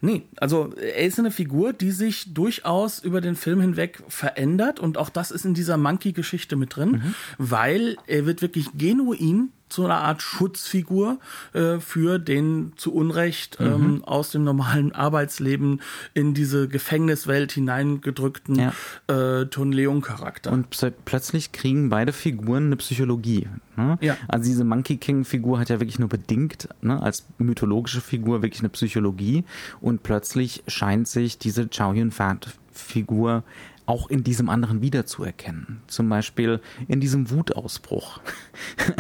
Nee, 0.02 0.24
also 0.38 0.74
er 0.76 1.06
ist 1.06 1.20
eine 1.20 1.32
Figur, 1.32 1.74
die 1.74 1.92
sich 1.92 2.34
durchaus 2.34 3.00
über 3.00 3.22
den 3.22 3.36
Film 3.36 3.62
hinweg 3.62 4.04
verändert 4.08 4.80
und 4.80 4.98
auch 4.98 5.10
das 5.10 5.32
ist 5.32 5.46
in 5.46 5.54
dieser 5.54 5.78
Monkey-Geschichte 5.78 6.56
mit 6.56 6.76
drin, 6.76 6.92
mhm. 6.92 7.16
weil 7.38 7.98
er 8.08 8.26
wird 8.26 8.42
wirklich 8.42 8.70
genuin 8.78 9.50
zu 9.70 9.86
einer 9.86 10.00
Art 10.00 10.22
Schutzfigur 10.22 11.20
äh, 11.54 11.80
für 11.80 12.20
den 12.20 12.74
zu 12.78 12.94
Unrecht 12.94 13.60
mhm. 13.60 13.66
ähm, 13.66 14.04
aus 14.04 14.32
dem 14.32 14.44
normalen 14.44 14.94
Arbeitsleben 14.94 15.82
in 16.14 16.34
diese 16.34 16.68
Gefängniswelt 16.68 17.52
hineingedrückten 17.52 18.56
ja. 18.56 18.74
äh, 19.08 19.46
Ton 19.48 19.72
Leon 19.72 20.02
Charakter. 20.02 20.52
Und 20.52 20.68
plötzlich 21.06 21.52
kriegen 21.52 21.90
beide 21.90 22.14
Figuren 22.14 22.68
eine 22.68 22.78
Psychologie. 22.78 23.48
Ne? 23.76 23.98
Ja. 24.02 24.18
Also 24.28 24.50
diese 24.50 24.64
Monkey 24.64 24.98
King 24.98 25.26
Figur 25.26 25.60
hat 25.60 25.70
ja 25.70 25.80
wirklich 25.80 26.00
nur 26.00 26.10
bedingt 26.10 26.70
ne, 26.82 27.02
als 27.02 27.26
mythologische 27.38 28.02
Figur 28.02 28.42
wirklich 28.42 28.62
eine 28.62 28.70
Psychologie 28.70 29.44
und 29.82 30.04
plötzlich 30.04 30.64
scheint 30.68 31.08
sich 31.08 31.38
diese 31.38 31.68
Chow 31.68 31.94
Yun 31.94 32.12
Fat 32.12 32.58
Figur 32.72 33.44
auch 33.88 34.10
in 34.10 34.24
diesem 34.24 34.50
anderen 34.50 34.82
wiederzuerkennen. 34.82 35.82
Zum 35.88 36.10
Beispiel 36.10 36.60
in 36.88 37.00
diesem 37.00 37.32
Wutausbruch. 37.32 38.20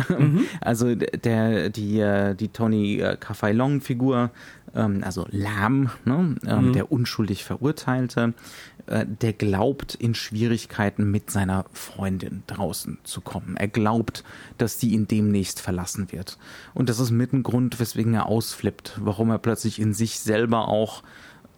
Mhm. 0.09 0.45
Also 0.61 0.95
der, 0.95 1.69
die, 1.69 1.99
äh, 1.99 2.33
die 2.35 2.47
Tony 2.49 2.99
äh, 2.99 3.17
Kafailong-Figur, 3.17 4.31
ähm, 4.75 5.01
also 5.03 5.25
Lam, 5.29 5.89
ne, 6.05 6.35
ähm, 6.45 6.67
mhm. 6.67 6.73
der 6.73 6.91
unschuldig 6.91 7.43
Verurteilte, 7.43 8.33
äh, 8.85 9.05
der 9.05 9.33
glaubt, 9.33 9.95
in 9.95 10.15
Schwierigkeiten 10.15 11.09
mit 11.11 11.29
seiner 11.29 11.65
Freundin 11.73 12.43
draußen 12.47 12.99
zu 13.03 13.21
kommen. 13.21 13.57
Er 13.57 13.67
glaubt, 13.67 14.23
dass 14.57 14.77
die 14.77 14.93
ihn 14.93 15.07
demnächst 15.07 15.59
verlassen 15.59 16.11
wird. 16.11 16.37
Und 16.73 16.89
das 16.89 16.99
ist 16.99 17.11
mit 17.11 17.33
ein 17.33 17.43
Grund, 17.43 17.79
weswegen 17.79 18.13
er 18.13 18.27
ausflippt, 18.27 18.99
warum 19.01 19.29
er 19.29 19.39
plötzlich 19.39 19.79
in 19.79 19.93
sich 19.93 20.19
selber 20.19 20.67
auch 20.67 21.03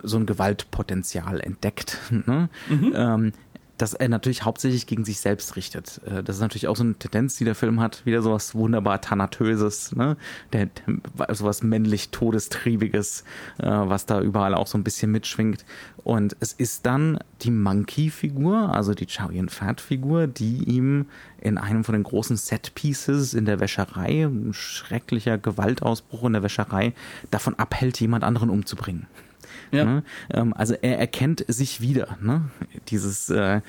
so 0.03 0.17
ein 0.17 0.25
Gewaltpotenzial 0.25 1.39
entdeckt. 1.39 1.97
Ne? 2.25 2.49
Mhm. 2.69 2.93
Ähm, 2.95 3.33
dass 3.79 3.93
er 3.93 4.09
natürlich 4.09 4.43
hauptsächlich 4.43 4.87
gegen 4.87 5.05
sich 5.05 5.19
selbst 5.19 5.55
richtet. 5.55 6.01
Äh, 6.05 6.21
das 6.21 6.35
ist 6.35 6.41
natürlich 6.41 6.67
auch 6.67 6.75
so 6.75 6.83
eine 6.83 6.95
Tendenz, 6.95 7.37
die 7.37 7.45
der 7.45 7.55
Film 7.55 7.79
hat, 7.79 8.05
wieder 8.05 8.21
sowas 8.21 8.53
wunderbar 8.53 9.01
Thanatöses, 9.01 9.95
ne? 9.95 10.17
Der, 10.53 10.69
sowas 11.29 11.63
männlich 11.63 12.09
Todestriebiges, 12.09 13.23
äh, 13.57 13.67
was 13.67 14.05
da 14.05 14.21
überall 14.21 14.53
auch 14.53 14.67
so 14.67 14.77
ein 14.77 14.83
bisschen 14.83 15.11
mitschwingt. 15.11 15.65
Und 16.03 16.35
es 16.39 16.53
ist 16.53 16.85
dann 16.85 17.19
die 17.41 17.51
Monkey-Figur, 17.51 18.73
also 18.73 18.93
die 18.93 19.05
Chow 19.05 19.31
Yun-Fat-Figur, 19.31 20.27
die 20.27 20.63
ihm 20.65 21.05
in 21.39 21.57
einem 21.57 21.83
von 21.83 21.93
den 21.93 22.03
großen 22.03 22.35
Set-Pieces 22.35 23.33
in 23.33 23.45
der 23.45 23.59
Wäscherei, 23.59 24.25
ein 24.25 24.53
schrecklicher 24.53 25.37
Gewaltausbruch 25.37 26.25
in 26.25 26.33
der 26.33 26.43
Wäscherei, 26.43 26.93
davon 27.31 27.55
abhält, 27.55 27.99
jemand 27.99 28.23
anderen 28.23 28.49
umzubringen. 28.49 29.07
Ja. 29.71 29.85
Ne? 29.85 30.03
Ähm, 30.31 30.53
also 30.53 30.73
er 30.73 30.99
erkennt 30.99 31.45
sich 31.47 31.81
wieder. 31.81 32.17
Ne? 32.21 32.41
Dieses, 32.89 33.29
äh, 33.29 33.61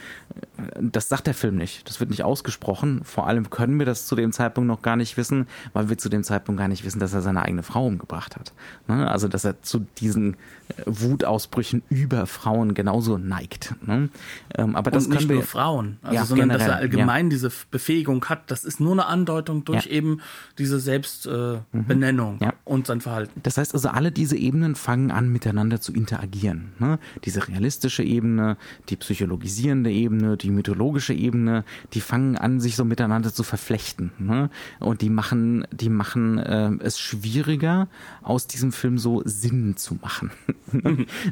das 0.81 1.09
sagt 1.09 1.27
der 1.27 1.35
Film 1.35 1.57
nicht. 1.57 1.89
Das 1.89 2.01
wird 2.01 2.11
nicht 2.11 2.25
ausgesprochen. 2.25 3.03
Vor 3.05 3.27
allem 3.27 3.51
können 3.51 3.79
wir 3.79 3.87
das 3.87 4.07
zu 4.07 4.17
dem 4.17 4.33
Zeitpunkt 4.33 4.69
noch 4.69 4.83
gar 4.83 4.97
nicht 4.97 5.17
wissen, 5.17 5.47
weil 5.73 5.89
wir 5.89 5.99
zu 5.99 6.09
dem 6.09 6.25
Zeitpunkt 6.25 6.59
gar 6.59 6.69
nicht 6.69 6.85
wissen, 6.85 7.01
dass 7.01 7.13
er 7.13 7.23
seine 7.23 7.43
eigene 7.43 7.63
Frau 7.63 7.87
umgebracht 7.87 8.37
hat. 8.37 8.53
Ne? 8.89 9.11
Also 9.11 9.29
dass 9.29 9.45
er 9.45 9.63
zu 9.63 9.87
diesen 9.99 10.35
äh, 10.35 10.83
Wutausbrüchen 10.87 11.83
über 11.89 12.27
Frauen 12.27 12.75
genauso 12.75 13.19
neigt. 13.19 13.75
Ne? 13.87 14.09
Ähm, 14.57 14.77
aber 14.77 14.91
das 14.91 15.07
Und 15.07 15.15
nicht 15.15 15.29
nur 15.29 15.43
Frauen, 15.43 15.99
also 16.03 16.15
ja, 16.15 16.25
sondern 16.25 16.49
generell, 16.49 16.67
dass 16.67 16.77
er 16.77 16.81
allgemein 16.81 17.27
ja. 17.27 17.31
diese 17.31 17.51
Befähigung 17.71 18.25
hat. 18.27 18.51
Das 18.51 18.65
ist 18.65 18.81
nur 18.81 18.93
eine 18.93 19.07
Andeutung 19.07 19.65
durch 19.65 19.87
ja. 19.87 19.93
eben 19.93 20.21
diese 20.59 20.81
Selbstbenennung 20.81 22.41
äh, 22.41 22.47
mhm. 22.47 22.53
und 22.65 22.87
sein 22.87 23.01
Verhalten. 23.01 23.41
Das 23.43 23.59
heißt 23.59 23.75
also, 23.75 23.89
alle 23.89 24.13
diese 24.13 24.37
Ebenen 24.37 24.75
fangen 24.75 25.11
an 25.11 25.29
miteinander 25.31 25.81
zu 25.81 25.90
zu 25.91 25.97
interagieren. 25.97 26.73
Ne? 26.79 26.99
Diese 27.25 27.47
realistische 27.49 28.03
Ebene, 28.03 28.57
die 28.89 28.97
psychologisierende 28.97 29.91
Ebene, 29.91 30.37
die 30.37 30.51
mythologische 30.51 31.13
Ebene, 31.13 31.65
die 31.93 32.01
fangen 32.01 32.37
an, 32.37 32.61
sich 32.61 32.77
so 32.77 32.85
miteinander 32.85 33.33
zu 33.33 33.43
verflechten. 33.43 34.13
Ne? 34.19 34.51
Und 34.79 35.03
die 35.03 35.11
machen, 35.11 35.67
die 35.73 35.89
machen 35.89 36.39
äh, 36.39 36.71
es 36.81 36.99
schwieriger, 36.99 37.89
aus 38.23 38.47
diesem 38.47 38.73
Film 38.73 38.99
so 38.99 39.23
Sinn 39.25 39.77
zu 39.77 39.97
machen. 40.01 40.31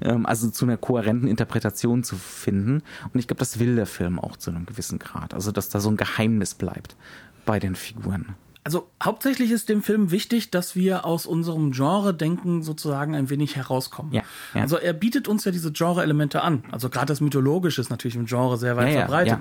ähm, 0.03 0.27
also 0.27 0.51
zu 0.51 0.65
einer 0.65 0.77
kohärenten 0.77 1.29
Interpretation 1.29 2.03
zu 2.03 2.17
finden. 2.17 2.83
Und 3.13 3.21
ich 3.21 3.29
glaube, 3.29 3.39
das 3.39 3.59
will 3.59 3.77
der 3.77 3.87
Film 3.87 4.19
auch 4.19 4.37
zu 4.37 4.51
einem 4.51 4.67
gewissen 4.67 4.99
Grad. 4.99 5.35
Also, 5.35 5.53
dass 5.53 5.69
da 5.69 5.81
so 5.81 5.91
ein 5.91 5.97
Geheimnis 5.97 6.55
bleibt 6.55 6.97
bei 7.47 7.59
den 7.59 7.75
Figuren 7.75 8.35
also 8.69 8.91
hauptsächlich 9.03 9.51
ist 9.51 9.71
dem 9.71 9.83
Film 9.83 10.11
wichtig, 10.11 10.51
dass 10.51 10.77
wir 10.77 11.07
aus 11.07 11.25
unserem 11.25 11.71
Genre-Denken 11.73 12.63
sozusagen 12.63 13.15
ein 13.15 13.31
wenig 13.31 13.57
herauskommen. 13.57 14.13
Ja, 14.13 14.21
ja. 14.53 14.61
Also 14.61 14.77
er 14.77 14.93
bietet 14.93 15.27
uns 15.27 15.47
ja 15.47 15.53
diese 15.53 15.73
Genre-Elemente 15.73 16.43
an. 16.43 16.65
Also 16.71 16.91
gerade 16.91 17.07
das 17.07 17.23
Mythologische 17.23 17.81
ist 17.81 17.89
natürlich 17.89 18.17
im 18.17 18.27
Genre 18.27 18.59
sehr 18.59 18.77
weit 18.77 18.93
ja, 18.93 18.99
verbreitet. 19.01 19.39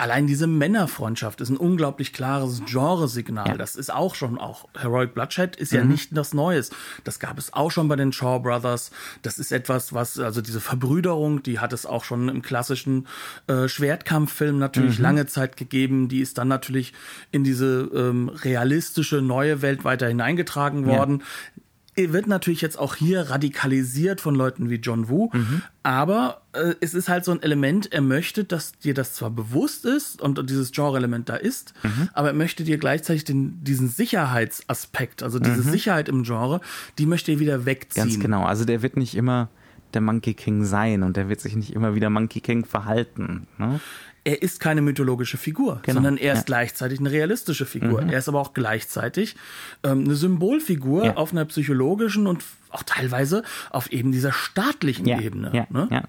Allein 0.00 0.26
diese 0.26 0.46
Männerfreundschaft 0.46 1.42
ist 1.42 1.50
ein 1.50 1.58
unglaublich 1.58 2.14
klares 2.14 2.62
Genresignal. 2.64 3.58
Das 3.58 3.76
ist 3.76 3.92
auch 3.92 4.14
schon 4.14 4.38
auch 4.38 4.66
Heroic 4.74 5.12
Bloodshed 5.12 5.56
ist 5.56 5.72
ja 5.72 5.84
mhm. 5.84 5.90
nicht 5.90 6.16
das 6.16 6.32
Neues. 6.32 6.70
Das 7.04 7.18
gab 7.18 7.36
es 7.36 7.52
auch 7.52 7.70
schon 7.70 7.86
bei 7.86 7.96
den 7.96 8.10
Shaw 8.10 8.38
Brothers. 8.38 8.92
Das 9.20 9.38
ist 9.38 9.52
etwas, 9.52 9.92
was 9.92 10.18
also 10.18 10.40
diese 10.40 10.60
Verbrüderung, 10.62 11.42
die 11.42 11.58
hat 11.58 11.74
es 11.74 11.84
auch 11.84 12.04
schon 12.04 12.30
im 12.30 12.40
klassischen 12.40 13.08
äh, 13.46 13.68
Schwertkampffilm 13.68 14.58
natürlich 14.58 14.96
mhm. 14.96 15.04
lange 15.04 15.26
Zeit 15.26 15.58
gegeben. 15.58 16.08
Die 16.08 16.20
ist 16.20 16.38
dann 16.38 16.48
natürlich 16.48 16.94
in 17.30 17.44
diese 17.44 17.90
ähm, 17.94 18.30
realistische 18.30 19.20
neue 19.20 19.60
Welt 19.60 19.84
weiter 19.84 20.08
hineingetragen 20.08 20.86
worden. 20.86 21.18
Ja. 21.18 21.62
Wird 21.96 22.26
natürlich 22.28 22.60
jetzt 22.60 22.78
auch 22.78 22.94
hier 22.94 23.28
radikalisiert 23.30 24.20
von 24.20 24.34
Leuten 24.34 24.70
wie 24.70 24.76
John 24.76 25.08
Woo, 25.08 25.28
mhm. 25.32 25.62
aber 25.82 26.40
äh, 26.52 26.74
es 26.80 26.94
ist 26.94 27.08
halt 27.08 27.24
so 27.24 27.32
ein 27.32 27.42
Element, 27.42 27.92
er 27.92 28.00
möchte, 28.00 28.44
dass 28.44 28.72
dir 28.78 28.94
das 28.94 29.14
zwar 29.14 29.30
bewusst 29.30 29.84
ist 29.84 30.22
und 30.22 30.48
dieses 30.48 30.72
Genre-Element 30.72 31.28
da 31.28 31.36
ist, 31.36 31.74
mhm. 31.82 32.08
aber 32.14 32.28
er 32.28 32.34
möchte 32.34 32.64
dir 32.64 32.78
gleichzeitig 32.78 33.24
den, 33.24 33.62
diesen 33.62 33.88
Sicherheitsaspekt, 33.88 35.22
also 35.22 35.38
diese 35.38 35.62
mhm. 35.62 35.70
Sicherheit 35.70 36.08
im 36.08 36.22
Genre, 36.22 36.60
die 36.98 37.06
möchte 37.06 37.32
er 37.32 37.38
wieder 37.38 37.66
wegziehen. 37.66 38.04
Ganz 38.04 38.18
genau, 38.18 38.44
also 38.44 38.64
der 38.64 38.82
wird 38.82 38.96
nicht 38.96 39.14
immer 39.14 39.50
der 39.94 40.00
Monkey 40.00 40.34
King 40.34 40.64
sein 40.64 41.02
und 41.02 41.16
der 41.16 41.28
wird 41.28 41.40
sich 41.40 41.56
nicht 41.56 41.72
immer 41.72 41.94
wieder 41.94 42.10
Monkey 42.10 42.40
King 42.40 42.64
verhalten. 42.64 43.46
Ne? 43.58 43.80
Er 44.24 44.42
ist 44.42 44.60
keine 44.60 44.82
mythologische 44.82 45.38
Figur, 45.38 45.80
genau. 45.82 45.94
sondern 45.94 46.16
er 46.16 46.34
ist 46.34 46.40
ja. 46.40 46.44
gleichzeitig 46.44 47.00
eine 47.00 47.10
realistische 47.10 47.64
Figur. 47.64 48.02
Mhm. 48.02 48.10
Er 48.10 48.18
ist 48.18 48.28
aber 48.28 48.40
auch 48.40 48.52
gleichzeitig 48.52 49.36
ähm, 49.82 50.04
eine 50.04 50.14
Symbolfigur 50.14 51.04
ja. 51.04 51.16
auf 51.16 51.32
einer 51.32 51.44
psychologischen 51.46 52.26
und 52.26 52.44
auch 52.70 52.82
teilweise 52.84 53.42
auf 53.70 53.90
eben 53.90 54.12
dieser 54.12 54.32
staatlichen 54.32 55.06
ja. 55.06 55.20
Ebene. 55.20 55.50
Ja, 55.52 55.66
ne? 55.70 55.88
ja. 55.90 56.00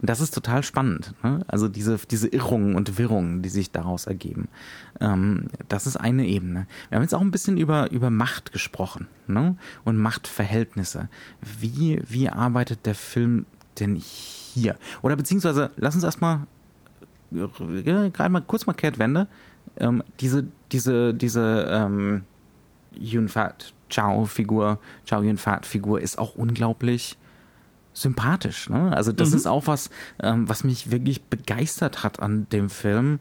Und 0.00 0.10
das 0.10 0.20
ist 0.20 0.34
total 0.34 0.62
spannend. 0.62 1.14
Ne? 1.22 1.44
Also 1.46 1.68
diese, 1.68 1.98
diese 2.10 2.28
Irrungen 2.28 2.74
und 2.74 2.98
Wirrungen, 2.98 3.42
die 3.42 3.48
sich 3.48 3.70
daraus 3.70 4.06
ergeben. 4.06 4.48
Ähm, 5.00 5.46
das 5.68 5.86
ist 5.86 5.96
eine 5.96 6.26
Ebene. 6.26 6.66
Wir 6.88 6.96
haben 6.96 7.02
jetzt 7.02 7.14
auch 7.14 7.20
ein 7.20 7.30
bisschen 7.30 7.56
über, 7.56 7.90
über 7.90 8.10
Macht 8.10 8.52
gesprochen 8.52 9.06
ne? 9.28 9.56
und 9.84 9.96
Machtverhältnisse. 9.96 11.08
Wie, 11.40 12.02
wie 12.06 12.28
arbeitet 12.28 12.84
der 12.84 12.94
Film 12.94 13.46
denn 13.78 13.96
hier? 13.96 14.76
Oder 15.02 15.16
beziehungsweise, 15.16 15.70
lass 15.76 15.94
uns 15.94 16.04
erstmal 16.04 16.46
gerade 17.30 18.28
mal 18.30 18.40
kurz 18.40 18.66
mal 18.66 18.72
Kehrtwende, 18.72 19.28
ähm, 19.76 20.02
diese, 20.20 20.46
diese, 20.72 21.14
diese 21.14 21.66
ähm, 21.70 22.24
Yun 22.98 23.28
Fat 23.28 23.72
Chao 23.88 24.24
Figur, 24.26 24.78
Chao 25.04 25.22
Yun 25.22 25.38
Fat 25.38 25.66
Figur 25.66 26.00
ist 26.00 26.18
auch 26.18 26.34
unglaublich 26.34 27.16
sympathisch. 27.92 28.68
Ne? 28.68 28.94
Also 28.96 29.12
das 29.12 29.30
mhm. 29.30 29.36
ist 29.36 29.46
auch 29.46 29.66
was, 29.66 29.90
ähm, 30.22 30.48
was 30.48 30.64
mich 30.64 30.90
wirklich 30.90 31.22
begeistert 31.24 32.02
hat 32.02 32.20
an 32.20 32.48
dem 32.50 32.70
Film. 32.70 33.18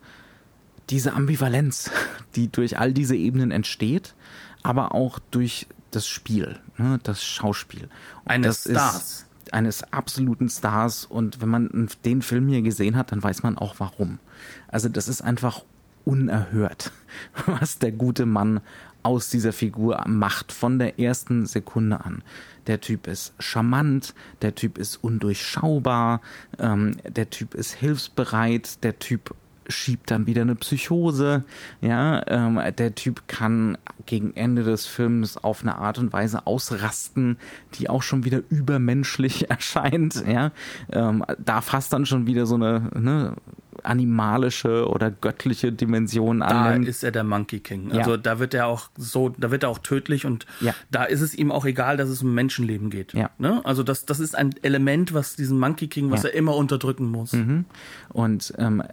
Diese 0.89 1.13
Ambivalenz, 1.13 1.91
die 2.35 2.51
durch 2.51 2.77
all 2.77 2.93
diese 2.93 3.15
Ebenen 3.15 3.51
entsteht, 3.51 4.15
aber 4.63 4.93
auch 4.93 5.19
durch 5.31 5.67
das 5.91 6.07
Spiel, 6.07 6.59
ne? 6.77 6.99
das 7.03 7.23
Schauspiel. 7.23 7.89
Eines 8.25 8.61
Stars. 8.61 8.95
Ist, 8.95 9.28
eines 9.53 9.83
absoluten 9.93 10.49
Stars 10.49 11.05
und 11.05 11.41
wenn 11.41 11.49
man 11.49 11.89
den 12.05 12.21
Film 12.21 12.47
hier 12.47 12.61
gesehen 12.61 12.95
hat, 12.95 13.11
dann 13.11 13.23
weiß 13.23 13.43
man 13.43 13.57
auch 13.57 13.75
warum. 13.79 14.19
Also 14.67 14.89
das 14.89 15.07
ist 15.07 15.21
einfach 15.21 15.63
unerhört, 16.05 16.91
was 17.45 17.79
der 17.79 17.91
gute 17.91 18.25
Mann 18.25 18.61
aus 19.03 19.29
dieser 19.29 19.53
Figur 19.53 20.03
macht 20.07 20.51
von 20.51 20.77
der 20.77 20.99
ersten 20.99 21.45
Sekunde 21.45 22.03
an. 22.03 22.21
Der 22.67 22.81
Typ 22.81 23.07
ist 23.07 23.33
charmant, 23.39 24.13
der 24.41 24.55
Typ 24.55 24.77
ist 24.77 24.97
undurchschaubar, 24.97 26.21
ähm, 26.57 26.97
der 27.07 27.29
Typ 27.29 27.53
ist 27.55 27.73
hilfsbereit, 27.73 28.83
der 28.83 28.99
Typ 28.99 29.33
schiebt 29.69 30.11
dann 30.11 30.27
wieder 30.27 30.41
eine 30.41 30.55
Psychose. 30.55 31.43
Ja, 31.81 32.23
ähm, 32.27 32.59
der 32.77 32.95
Typ 32.95 33.27
kann 33.27 33.77
gegen 34.05 34.35
Ende 34.35 34.63
des 34.63 34.85
Films 34.85 35.37
auf 35.37 35.61
eine 35.61 35.75
Art 35.75 35.97
und 35.97 36.11
Weise 36.11 36.47
ausrasten, 36.47 37.37
die 37.75 37.89
auch 37.89 38.03
schon 38.03 38.25
wieder 38.25 38.41
übermenschlich 38.49 39.49
erscheint. 39.49 40.23
Ja, 40.27 40.51
ähm, 40.91 41.23
da 41.37 41.61
fasst 41.61 41.93
dann 41.93 42.05
schon 42.05 42.27
wieder 42.27 42.45
so 42.45 42.55
eine 42.55 42.89
ne, 42.93 43.35
animalische 43.83 44.87
oder 44.87 45.11
göttliche 45.11 45.71
Dimension 45.71 46.41
an. 46.41 46.83
Da 46.83 46.89
ist 46.89 47.03
er 47.03 47.11
der 47.11 47.23
Monkey 47.23 47.59
King. 47.59 47.91
Also 47.91 48.11
ja. 48.11 48.17
da 48.17 48.39
wird 48.39 48.53
er 48.53 48.67
auch 48.67 48.89
so, 48.97 49.29
da 49.29 49.51
wird 49.51 49.63
er 49.63 49.69
auch 49.69 49.79
tödlich 49.79 50.25
und 50.25 50.45
ja. 50.59 50.73
da 50.91 51.03
ist 51.03 51.21
es 51.21 51.35
ihm 51.35 51.51
auch 51.51 51.65
egal, 51.65 51.97
dass 51.97 52.09
es 52.09 52.21
um 52.21 52.33
Menschenleben 52.33 52.89
geht. 52.89 53.13
Ja. 53.13 53.29
Ne? 53.37 53.61
Also 53.63 53.83
das, 53.83 54.05
das 54.05 54.19
ist 54.19 54.35
ein 54.35 54.55
Element, 54.61 55.13
was 55.13 55.35
diesen 55.35 55.59
Monkey 55.59 55.87
King, 55.87 56.11
was 56.11 56.23
er 56.23 56.33
immer 56.33 56.55
unterdrücken 56.55 57.09
muss. 57.09 57.33
Mhm. 57.33 57.65
Und 58.09 58.53
ähm, 58.57 58.83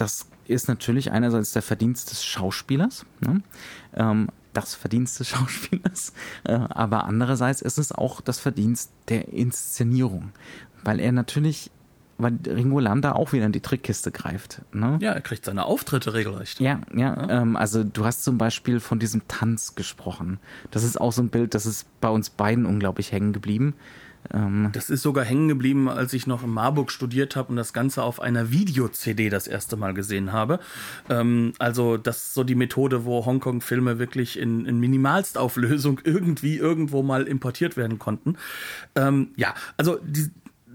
das 0.00 0.26
ist 0.46 0.68
natürlich 0.68 1.12
einerseits 1.12 1.52
der 1.52 1.62
Verdienst 1.62 2.10
des 2.10 2.24
Schauspielers, 2.24 3.06
ne? 3.20 3.42
ähm, 3.94 4.28
das 4.52 4.74
Verdienst 4.74 5.20
des 5.20 5.28
Schauspielers, 5.30 6.12
äh, 6.44 6.52
aber 6.52 7.04
andererseits 7.04 7.62
ist 7.62 7.78
es 7.78 7.92
auch 7.92 8.20
das 8.20 8.40
Verdienst 8.40 8.90
der 9.08 9.28
Inszenierung, 9.32 10.32
weil 10.82 11.00
er 11.00 11.12
natürlich 11.12 11.70
weil 12.22 12.38
Ringo 12.46 12.80
Landa 12.80 13.12
auch 13.12 13.32
wieder 13.32 13.46
in 13.46 13.52
die 13.52 13.60
Trickkiste 13.60 14.12
greift. 14.12 14.60
Ne? 14.72 14.98
Ja, 15.00 15.12
er 15.12 15.22
kriegt 15.22 15.46
seine 15.46 15.64
Auftritte 15.64 16.12
regelrecht. 16.12 16.60
Ja, 16.60 16.80
ja. 16.94 17.16
ja. 17.16 17.30
Ähm, 17.40 17.56
also 17.56 17.82
du 17.82 18.04
hast 18.04 18.24
zum 18.24 18.36
Beispiel 18.36 18.78
von 18.80 18.98
diesem 18.98 19.26
Tanz 19.26 19.74
gesprochen. 19.74 20.38
Das 20.70 20.84
ist 20.84 21.00
auch 21.00 21.12
so 21.12 21.22
ein 21.22 21.30
Bild, 21.30 21.54
das 21.54 21.64
ist 21.64 21.86
bei 22.00 22.10
uns 22.10 22.28
beiden 22.28 22.66
unglaublich 22.66 23.12
hängen 23.12 23.32
geblieben. 23.32 23.74
Ähm 24.32 24.70
das 24.72 24.90
ist 24.90 25.02
sogar 25.02 25.24
hängen 25.24 25.48
geblieben, 25.48 25.88
als 25.88 26.12
ich 26.12 26.26
noch 26.26 26.42
in 26.42 26.50
Marburg 26.50 26.90
studiert 26.90 27.36
habe 27.36 27.50
und 27.50 27.56
das 27.56 27.72
Ganze 27.72 28.02
auf 28.02 28.20
einer 28.20 28.50
Video-CD 28.50 29.30
das 29.30 29.46
erste 29.46 29.76
Mal 29.76 29.94
gesehen 29.94 30.32
habe. 30.32 30.60
Ähm, 31.08 31.52
also 31.58 31.96
das 31.96 32.18
ist 32.18 32.34
so 32.34 32.44
die 32.44 32.54
Methode, 32.54 33.04
wo 33.04 33.24
Hongkong-Filme 33.24 33.98
wirklich 33.98 34.38
in, 34.38 34.66
in 34.66 34.78
Minimalstauflösung 34.78 36.00
irgendwie 36.04 36.56
irgendwo 36.56 37.02
mal 37.02 37.26
importiert 37.26 37.76
werden 37.76 37.98
konnten. 37.98 38.36
Ähm, 38.94 39.28
ja, 39.36 39.54
also 39.76 39.98
die, 40.02 40.30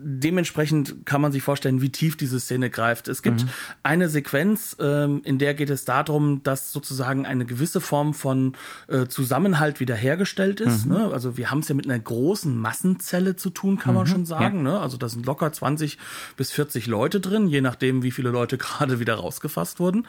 dementsprechend 0.07 1.05
kann 1.05 1.19
man 1.19 1.31
sich 1.31 1.41
vorstellen, 1.41 1.81
wie 1.81 1.89
tief 1.89 2.15
diese 2.15 2.39
Szene 2.39 2.69
greift. 2.69 3.07
Es 3.07 3.23
gibt 3.23 3.43
mhm. 3.43 3.49
eine 3.81 4.07
Sequenz, 4.07 4.77
ähm, 4.79 5.21
in 5.23 5.39
der 5.39 5.55
geht 5.55 5.71
es 5.71 5.83
darum, 5.83 6.43
dass 6.43 6.71
sozusagen 6.71 7.25
eine 7.25 7.45
gewisse 7.45 7.81
Form 7.81 8.13
von 8.13 8.53
äh, 8.87 9.07
Zusammenhalt 9.07 9.79
wiederhergestellt 9.79 10.61
ist. 10.61 10.85
Mhm. 10.85 10.93
Ne? 10.93 11.09
Also 11.11 11.37
wir 11.37 11.49
haben 11.49 11.59
es 11.59 11.69
ja 11.69 11.75
mit 11.75 11.85
einer 11.85 11.97
großen 11.97 12.55
Massenzelle 12.55 13.35
zu 13.35 13.49
tun, 13.49 13.79
kann 13.79 13.93
mhm. 13.93 13.97
man 13.97 14.07
schon 14.07 14.25
sagen. 14.27 14.57
Ja. 14.57 14.73
Ne? 14.73 14.79
Also 14.79 14.97
da 14.97 15.09
sind 15.09 15.25
locker 15.25 15.51
20 15.51 15.97
bis 16.37 16.51
40 16.51 16.85
Leute 16.85 17.19
drin, 17.19 17.47
je 17.47 17.61
nachdem, 17.61 18.03
wie 18.03 18.11
viele 18.11 18.29
Leute 18.29 18.57
gerade 18.59 18.99
wieder 18.99 19.15
rausgefasst 19.15 19.79
wurden. 19.79 20.05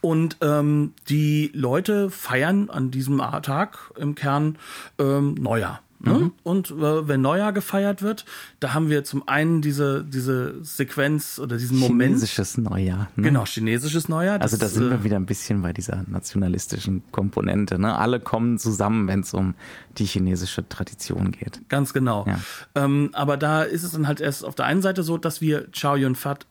Und 0.00 0.38
ähm, 0.40 0.94
die 1.10 1.50
Leute 1.52 2.08
feiern 2.08 2.70
an 2.70 2.90
diesem 2.90 3.18
Tag 3.42 3.92
im 3.96 4.14
Kern 4.14 4.56
ähm, 4.98 5.34
Neujahr. 5.34 5.82
Ne? 6.04 6.12
Mhm. 6.12 6.32
Und 6.42 6.70
äh, 6.70 7.08
wenn 7.08 7.22
Neujahr 7.22 7.52
gefeiert 7.52 8.02
wird, 8.02 8.24
da 8.60 8.74
haben 8.74 8.90
wir 8.90 9.04
zum 9.04 9.26
einen 9.26 9.62
diese, 9.62 10.04
diese 10.04 10.62
Sequenz 10.62 11.38
oder 11.38 11.56
diesen 11.56 11.78
Moment. 11.78 12.10
Chinesisches 12.10 12.58
Neujahr. 12.58 13.08
Ne? 13.16 13.22
Genau, 13.22 13.44
chinesisches 13.44 14.08
Neujahr. 14.08 14.40
also 14.40 14.56
da 14.56 14.68
sind 14.68 14.88
äh, 14.88 14.90
wir 14.90 15.04
wieder 15.04 15.16
ein 15.16 15.26
bisschen 15.26 15.62
bei 15.62 15.72
dieser 15.72 16.04
nationalistischen 16.06 17.02
Komponente. 17.10 17.78
Ne? 17.78 17.96
Alle 17.96 18.20
kommen 18.20 18.58
zusammen, 18.58 19.08
wenn 19.08 19.20
es 19.20 19.32
um 19.32 19.54
die 19.96 20.04
chinesische 20.04 20.68
Tradition 20.68 21.32
geht. 21.32 21.60
Ganz 21.68 21.92
genau. 21.92 22.26
Ja. 22.26 22.38
Ähm, 22.74 23.10
aber 23.12 23.36
da 23.36 23.62
ist 23.62 23.82
es 23.82 23.92
dann 23.92 24.06
halt 24.06 24.20
erst 24.20 24.44
auf 24.44 24.54
der 24.54 24.66
einen 24.66 24.82
Seite 24.82 25.02
so, 25.02 25.16
dass 25.16 25.40
wir 25.40 25.68
Chow 25.72 25.96
Yun-Fat 25.96 26.46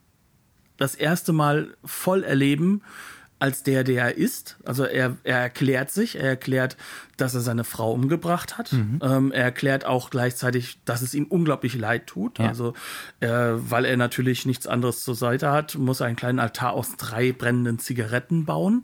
das 0.77 0.95
erste 0.95 1.33
Mal 1.33 1.75
voll 1.85 2.23
erleben, 2.23 2.81
als 3.43 3.61
der, 3.61 3.83
der 3.83 4.05
er 4.05 4.17
ist. 4.17 4.55
Also 4.63 4.85
er, 4.85 5.17
er 5.25 5.39
erklärt 5.39 5.91
sich, 5.91 6.15
er 6.15 6.29
erklärt, 6.29 6.77
dass 7.17 7.35
er 7.35 7.41
seine 7.41 7.65
Frau 7.65 7.91
umgebracht 7.91 8.57
hat. 8.57 8.71
Mhm. 8.71 9.01
Ähm, 9.03 9.31
er 9.33 9.43
erklärt 9.43 9.85
auch 9.85 10.11
gleichzeitig, 10.11 10.79
dass 10.85 11.01
es 11.01 11.13
ihm 11.13 11.25
unglaublich 11.25 11.75
leid 11.75 12.07
tut. 12.07 12.39
Ja. 12.39 12.47
Also 12.47 12.73
äh, 13.19 13.27
weil 13.27 13.83
er 13.83 13.97
natürlich 13.97 14.45
nichts 14.45 14.65
anderes 14.65 15.03
zur 15.03 15.15
Seite 15.15 15.51
hat, 15.51 15.75
muss 15.75 15.99
er 15.99 16.05
einen 16.05 16.15
kleinen 16.15 16.39
Altar 16.39 16.71
aus 16.71 16.95
drei 16.95 17.33
brennenden 17.33 17.79
Zigaretten 17.79 18.45
bauen, 18.45 18.83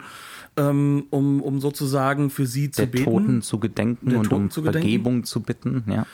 ähm, 0.59 1.05
um, 1.09 1.41
um 1.41 1.61
sozusagen 1.61 2.29
für 2.29 2.45
sie 2.45 2.69
zu 2.69 2.81
der 2.81 2.87
beten. 2.87 3.05
Toten 3.05 3.41
zu 3.41 3.59
gedenken 3.59 4.15
und 4.15 4.23
Toten 4.23 4.43
um 4.43 4.51
zu 4.51 4.61
gedenken. 4.61 4.87
Vergebung 4.87 5.23
zu 5.23 5.41
bitten. 5.41 5.83
Ja. 5.87 6.05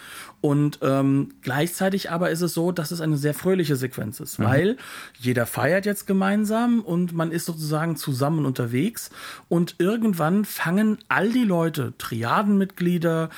Und 0.42 0.80
ähm, 0.84 1.30
gleichzeitig 1.42 2.12
aber 2.12 2.30
ist 2.30 2.42
es 2.42 2.54
so, 2.54 2.72
dass 2.72 2.92
es 2.92 3.02
eine 3.02 3.18
sehr 3.18 3.34
fröhliche 3.34 3.76
Sequenz 3.76 4.20
ist, 4.20 4.38
mhm. 4.38 4.44
weil 4.44 4.78
jeder 5.18 5.48
feiert 5.48 5.88
jetzt 5.88 6.06
gemeinsam 6.06 6.82
und 6.82 7.14
man 7.14 7.32
ist 7.32 7.46
sozusagen 7.46 7.96
zusammen 7.96 8.46
unterwegs 8.46 9.10
und 9.50 9.76
irgendwann 9.80 10.46
fangen 10.46 11.00
all 11.08 11.32
die 11.32 11.44
Leute, 11.44 11.94
Triadenmitglieder, 11.98 13.30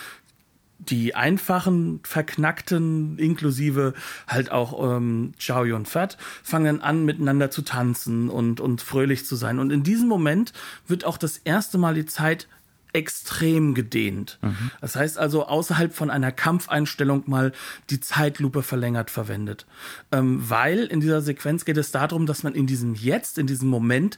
die 0.80 1.16
einfachen, 1.16 2.00
verknackten, 2.04 3.18
inklusive 3.18 3.94
halt 4.28 4.52
auch 4.52 4.98
ähm, 4.98 5.34
Chow 5.44 5.66
Yun 5.66 5.86
Fat, 5.86 6.18
fangen 6.44 6.82
an, 6.82 7.06
miteinander 7.06 7.50
zu 7.50 7.64
tanzen 7.64 8.30
und, 8.30 8.60
und 8.60 8.82
fröhlich 8.82 9.26
zu 9.26 9.36
sein. 9.36 9.60
Und 9.60 9.72
in 9.72 9.84
diesem 9.84 10.08
Moment 10.08 10.54
wird 10.88 11.06
auch 11.06 11.18
das 11.18 11.38
erste 11.40 11.78
Mal 11.78 11.96
die 11.96 12.06
Zeit 12.06 12.48
extrem 12.94 13.74
gedehnt. 13.76 14.40
Mhm. 14.42 14.72
Das 14.82 14.96
heißt 14.96 15.18
also 15.18 15.46
außerhalb 15.46 15.94
von 15.94 16.10
einer 16.10 16.32
Kampfeinstellung 16.32 17.24
mal 17.28 17.52
die 17.90 18.00
Zeitlupe 18.00 18.64
verlängert 18.64 19.12
verwendet. 19.12 19.66
Ähm, 20.12 20.42
weil 20.50 20.86
in 20.86 21.00
dieser 21.00 21.22
Sequenz 21.22 21.66
geht 21.66 21.78
es 21.78 21.92
darum, 21.92 22.26
dass 22.26 22.44
man 22.44 22.56
in 22.56 22.66
diesem 22.66 22.96
Jetzt, 22.96 23.38
in 23.38 23.46
diesem 23.46 23.70
Moment 23.70 24.18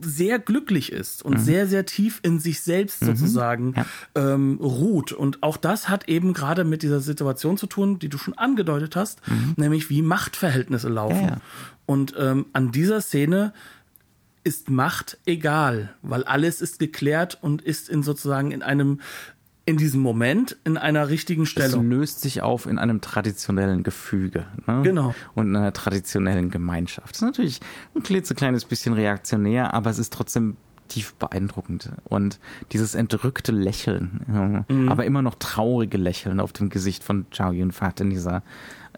sehr 0.00 0.38
glücklich 0.38 0.92
ist 0.92 1.24
und 1.24 1.34
mhm. 1.34 1.38
sehr, 1.38 1.66
sehr 1.66 1.86
tief 1.86 2.20
in 2.22 2.38
sich 2.38 2.60
selbst 2.62 3.02
mhm. 3.02 3.06
sozusagen 3.06 3.74
ja. 3.76 3.86
ähm, 4.14 4.58
ruht. 4.60 5.12
Und 5.12 5.42
auch 5.42 5.56
das 5.56 5.88
hat 5.88 6.08
eben 6.08 6.32
gerade 6.32 6.64
mit 6.64 6.82
dieser 6.82 7.00
Situation 7.00 7.56
zu 7.56 7.66
tun, 7.66 7.98
die 7.98 8.08
du 8.08 8.18
schon 8.18 8.34
angedeutet 8.34 8.96
hast, 8.96 9.26
mhm. 9.28 9.54
nämlich 9.56 9.90
wie 9.90 10.02
Machtverhältnisse 10.02 10.88
laufen. 10.88 11.22
Ja, 11.22 11.28
ja. 11.28 11.40
Und 11.86 12.14
ähm, 12.18 12.46
an 12.52 12.72
dieser 12.72 13.00
Szene 13.00 13.52
ist 14.42 14.70
Macht 14.70 15.18
egal, 15.26 15.94
weil 16.02 16.24
alles 16.24 16.60
ist 16.60 16.78
geklärt 16.78 17.38
und 17.40 17.62
ist 17.62 17.88
in 17.88 18.02
sozusagen 18.02 18.52
in 18.52 18.62
einem 18.62 19.00
in 19.70 19.76
diesem 19.76 20.00
Moment 20.00 20.56
in 20.64 20.76
einer 20.76 21.08
richtigen 21.08 21.46
Stellung. 21.46 21.84
Es 21.84 21.90
löst 21.90 22.20
sich 22.20 22.42
auf 22.42 22.66
in 22.66 22.78
einem 22.78 23.00
traditionellen 23.00 23.82
Gefüge. 23.82 24.46
Ne? 24.66 24.82
Genau. 24.82 25.14
Und 25.34 25.48
in 25.48 25.56
einer 25.56 25.72
traditionellen 25.72 26.50
Gemeinschaft. 26.50 27.10
Das 27.10 27.18
ist 27.18 27.22
natürlich 27.22 27.60
ein 27.94 28.02
klitzekleines 28.02 28.64
bisschen 28.64 28.92
reaktionär, 28.92 29.72
aber 29.72 29.90
es 29.90 29.98
ist 29.98 30.12
trotzdem 30.12 30.56
tief 30.88 31.14
beeindruckend. 31.14 31.92
Und 32.04 32.40
dieses 32.72 32.94
entrückte 32.94 33.52
Lächeln, 33.52 34.64
mhm. 34.68 34.88
aber 34.88 35.04
immer 35.04 35.22
noch 35.22 35.36
traurige 35.36 35.98
Lächeln 35.98 36.40
auf 36.40 36.52
dem 36.52 36.68
Gesicht 36.68 37.04
von 37.04 37.26
Zhao 37.30 37.52
Yun-Fat 37.52 38.00
in 38.00 38.10
dieser, 38.10 38.42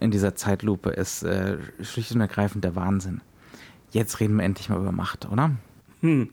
in 0.01 0.09
dieser 0.09 0.35
Zeitlupe 0.35 0.89
ist 0.89 1.23
äh, 1.23 1.57
schlicht 1.81 2.11
und 2.13 2.21
ergreifend 2.21 2.63
der 2.63 2.75
Wahnsinn 2.75 3.21
jetzt 3.93 4.19
reden 4.19 4.37
wir 4.37 4.43
endlich 4.43 4.69
mal 4.69 4.79
über 4.79 4.91
Macht, 4.91 5.29
oder? 5.31 5.51
Hm. 6.03 6.31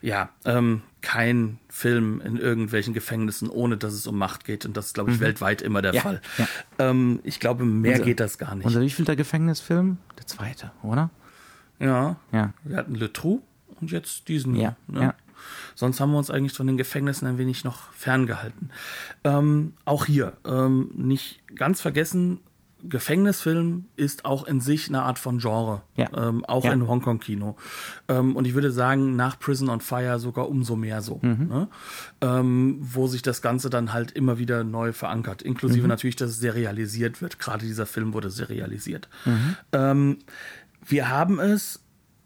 Ja, 0.00 0.30
ähm, 0.44 0.82
kein 1.00 1.58
Film 1.68 2.20
in 2.20 2.36
irgendwelchen 2.36 2.92
Gefängnissen, 2.92 3.48
ohne 3.48 3.76
dass 3.76 3.94
es 3.94 4.08
um 4.08 4.18
Macht 4.18 4.44
geht. 4.44 4.66
Und 4.66 4.76
das 4.76 4.86
ist, 4.86 4.94
glaube 4.94 5.12
ich, 5.12 5.18
mhm. 5.18 5.22
weltweit 5.22 5.62
immer 5.62 5.80
der 5.80 5.94
ja, 5.94 6.02
Fall. 6.02 6.20
Ja. 6.38 6.48
Ähm, 6.80 7.20
ich 7.22 7.38
glaube, 7.38 7.64
mehr 7.64 7.92
unser, 7.92 8.04
geht 8.04 8.18
das 8.18 8.36
gar 8.36 8.56
nicht. 8.56 8.66
Unser 8.66 8.80
wievielter 8.80 9.14
Gefängnisfilm? 9.14 9.98
Der 10.18 10.26
zweite, 10.26 10.72
oder? 10.82 11.10
Ja. 11.78 12.16
ja. 12.32 12.52
Wir 12.64 12.76
hatten 12.76 12.96
Le 12.96 13.12
Trou 13.12 13.42
und 13.80 13.92
jetzt 13.92 14.26
diesen. 14.26 14.56
Ja. 14.56 14.74
Ne? 14.88 15.00
ja. 15.00 15.14
Sonst 15.76 16.00
haben 16.00 16.10
wir 16.10 16.18
uns 16.18 16.30
eigentlich 16.30 16.52
von 16.52 16.66
den 16.66 16.76
Gefängnissen 16.76 17.28
ein 17.28 17.38
wenig 17.38 17.62
noch 17.62 17.92
ferngehalten. 17.92 18.70
Ähm, 19.22 19.74
auch 19.84 20.06
hier, 20.06 20.32
ähm, 20.44 20.90
nicht 20.94 21.40
ganz 21.54 21.80
vergessen, 21.80 22.40
Gefängnisfilm 22.88 23.86
ist 23.96 24.24
auch 24.24 24.44
in 24.46 24.60
sich 24.60 24.88
eine 24.88 25.02
Art 25.02 25.18
von 25.18 25.38
Genre, 25.38 25.82
ja. 25.96 26.08
ähm, 26.16 26.44
auch 26.44 26.64
ja. 26.64 26.72
in 26.72 26.88
Hongkong-Kino. 26.88 27.56
Ähm, 28.08 28.36
und 28.36 28.46
ich 28.46 28.54
würde 28.54 28.70
sagen, 28.70 29.16
nach 29.16 29.38
Prison 29.38 29.68
on 29.68 29.80
Fire 29.80 30.18
sogar 30.18 30.48
umso 30.48 30.76
mehr 30.76 31.02
so, 31.02 31.20
mhm. 31.22 31.48
ne? 31.48 31.68
ähm, 32.20 32.78
wo 32.80 33.06
sich 33.06 33.22
das 33.22 33.42
Ganze 33.42 33.70
dann 33.70 33.92
halt 33.92 34.12
immer 34.12 34.38
wieder 34.38 34.64
neu 34.64 34.92
verankert. 34.92 35.42
Inklusive 35.42 35.82
mhm. 35.82 35.88
natürlich, 35.88 36.16
dass 36.16 36.30
es 36.30 36.38
serialisiert 36.38 37.22
wird. 37.22 37.38
Gerade 37.38 37.66
dieser 37.66 37.86
Film 37.86 38.14
wurde 38.14 38.30
serialisiert. 38.30 39.08
Mhm. 39.24 39.56
Ähm, 39.72 40.18
wir 40.84 41.08
haben 41.08 41.38
es 41.38 41.81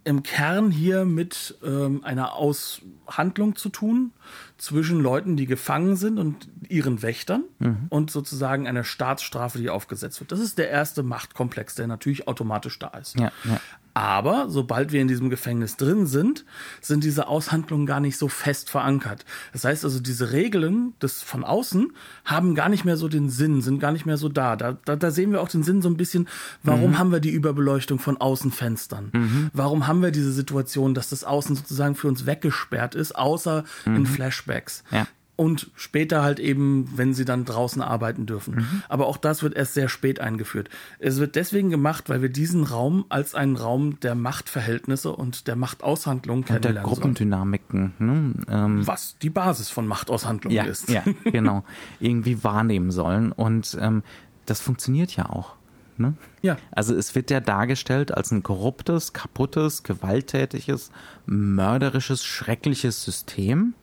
im 0.06 0.22
Kern 0.22 0.70
hier 0.70 1.04
mit 1.04 1.58
ähm, 1.64 2.04
einer 2.04 2.34
Aushandlung 2.34 3.56
zu 3.56 3.70
tun 3.70 4.12
zwischen 4.56 5.00
Leuten, 5.00 5.36
die 5.36 5.46
gefangen 5.46 5.96
sind 5.96 6.20
und 6.20 6.48
ihren 6.68 7.02
Wächtern 7.02 7.42
mhm. 7.58 7.86
und 7.88 8.12
sozusagen 8.12 8.68
einer 8.68 8.84
Staatsstrafe, 8.84 9.58
die 9.58 9.68
aufgesetzt 9.68 10.20
wird. 10.20 10.30
Das 10.30 10.38
ist 10.38 10.58
der 10.58 10.70
erste 10.70 11.02
Machtkomplex, 11.02 11.74
der 11.74 11.88
natürlich 11.88 12.28
automatisch 12.28 12.78
da 12.78 12.88
ist. 12.88 13.18
Ja, 13.18 13.32
ja. 13.44 13.60
Aber 13.96 14.50
sobald 14.50 14.92
wir 14.92 15.00
in 15.00 15.08
diesem 15.08 15.30
Gefängnis 15.30 15.78
drin 15.78 16.06
sind, 16.06 16.44
sind 16.82 17.02
diese 17.02 17.28
Aushandlungen 17.28 17.86
gar 17.86 17.98
nicht 17.98 18.18
so 18.18 18.28
fest 18.28 18.68
verankert. 18.68 19.24
Das 19.54 19.64
heißt 19.64 19.84
also, 19.84 20.00
diese 20.00 20.32
Regeln 20.32 20.92
des 21.00 21.22
von 21.22 21.44
außen 21.44 21.92
haben 22.26 22.54
gar 22.54 22.68
nicht 22.68 22.84
mehr 22.84 22.98
so 22.98 23.08
den 23.08 23.30
Sinn, 23.30 23.62
sind 23.62 23.78
gar 23.80 23.92
nicht 23.92 24.04
mehr 24.04 24.18
so 24.18 24.28
da. 24.28 24.54
Da, 24.54 24.76
da, 24.84 24.96
da 24.96 25.10
sehen 25.10 25.32
wir 25.32 25.40
auch 25.40 25.48
den 25.48 25.62
Sinn 25.62 25.80
so 25.80 25.88
ein 25.88 25.96
bisschen, 25.96 26.28
warum 26.62 26.90
mhm. 26.90 26.98
haben 26.98 27.10
wir 27.10 27.20
die 27.20 27.30
Überbeleuchtung 27.30 27.98
von 27.98 28.18
Außenfenstern? 28.18 29.12
Mhm. 29.14 29.50
Warum 29.54 29.86
haben 29.86 30.02
wir 30.02 30.10
diese 30.10 30.30
Situation, 30.30 30.92
dass 30.92 31.08
das 31.08 31.24
Außen 31.24 31.56
sozusagen 31.56 31.94
für 31.94 32.08
uns 32.08 32.26
weggesperrt 32.26 32.94
ist, 32.94 33.16
außer 33.16 33.64
mhm. 33.86 33.96
in 33.96 34.06
Flashbacks? 34.06 34.84
Ja 34.90 35.06
und 35.36 35.70
später 35.76 36.22
halt 36.22 36.40
eben, 36.40 36.90
wenn 36.96 37.12
sie 37.14 37.26
dann 37.26 37.44
draußen 37.44 37.82
arbeiten 37.82 38.26
dürfen. 38.26 38.56
Mhm. 38.56 38.82
Aber 38.88 39.06
auch 39.06 39.18
das 39.18 39.42
wird 39.42 39.54
erst 39.54 39.74
sehr 39.74 39.88
spät 39.88 40.18
eingeführt. 40.18 40.70
Es 40.98 41.18
wird 41.18 41.36
deswegen 41.36 41.70
gemacht, 41.70 42.08
weil 42.08 42.22
wir 42.22 42.30
diesen 42.30 42.64
Raum 42.64 43.04
als 43.10 43.34
einen 43.34 43.56
Raum 43.56 44.00
der 44.00 44.14
Machtverhältnisse 44.14 45.12
und 45.12 45.46
der 45.46 45.56
Machtaushandlung 45.56 46.44
kennenlernen 46.44 46.78
und 46.78 46.86
der 46.86 46.94
Gruppendynamiken, 46.94 47.92
ne? 47.98 48.34
ähm, 48.48 48.86
was 48.86 49.18
die 49.18 49.30
Basis 49.30 49.68
von 49.68 49.86
Machtaushandlung 49.86 50.52
ja, 50.52 50.64
ist. 50.64 50.88
Ja, 50.88 51.04
genau. 51.24 51.64
Irgendwie 52.00 52.42
wahrnehmen 52.42 52.90
sollen 52.90 53.30
und 53.32 53.76
ähm, 53.80 54.02
das 54.46 54.60
funktioniert 54.60 55.14
ja 55.16 55.28
auch. 55.28 55.56
Ne? 55.98 56.14
Ja. 56.42 56.56
Also 56.72 56.94
es 56.94 57.14
wird 57.14 57.30
ja 57.30 57.40
dargestellt 57.40 58.14
als 58.14 58.30
ein 58.30 58.42
korruptes, 58.42 59.12
kaputtes, 59.12 59.82
gewalttätiges, 59.82 60.90
mörderisches, 61.26 62.24
schreckliches 62.24 63.02
System 63.02 63.74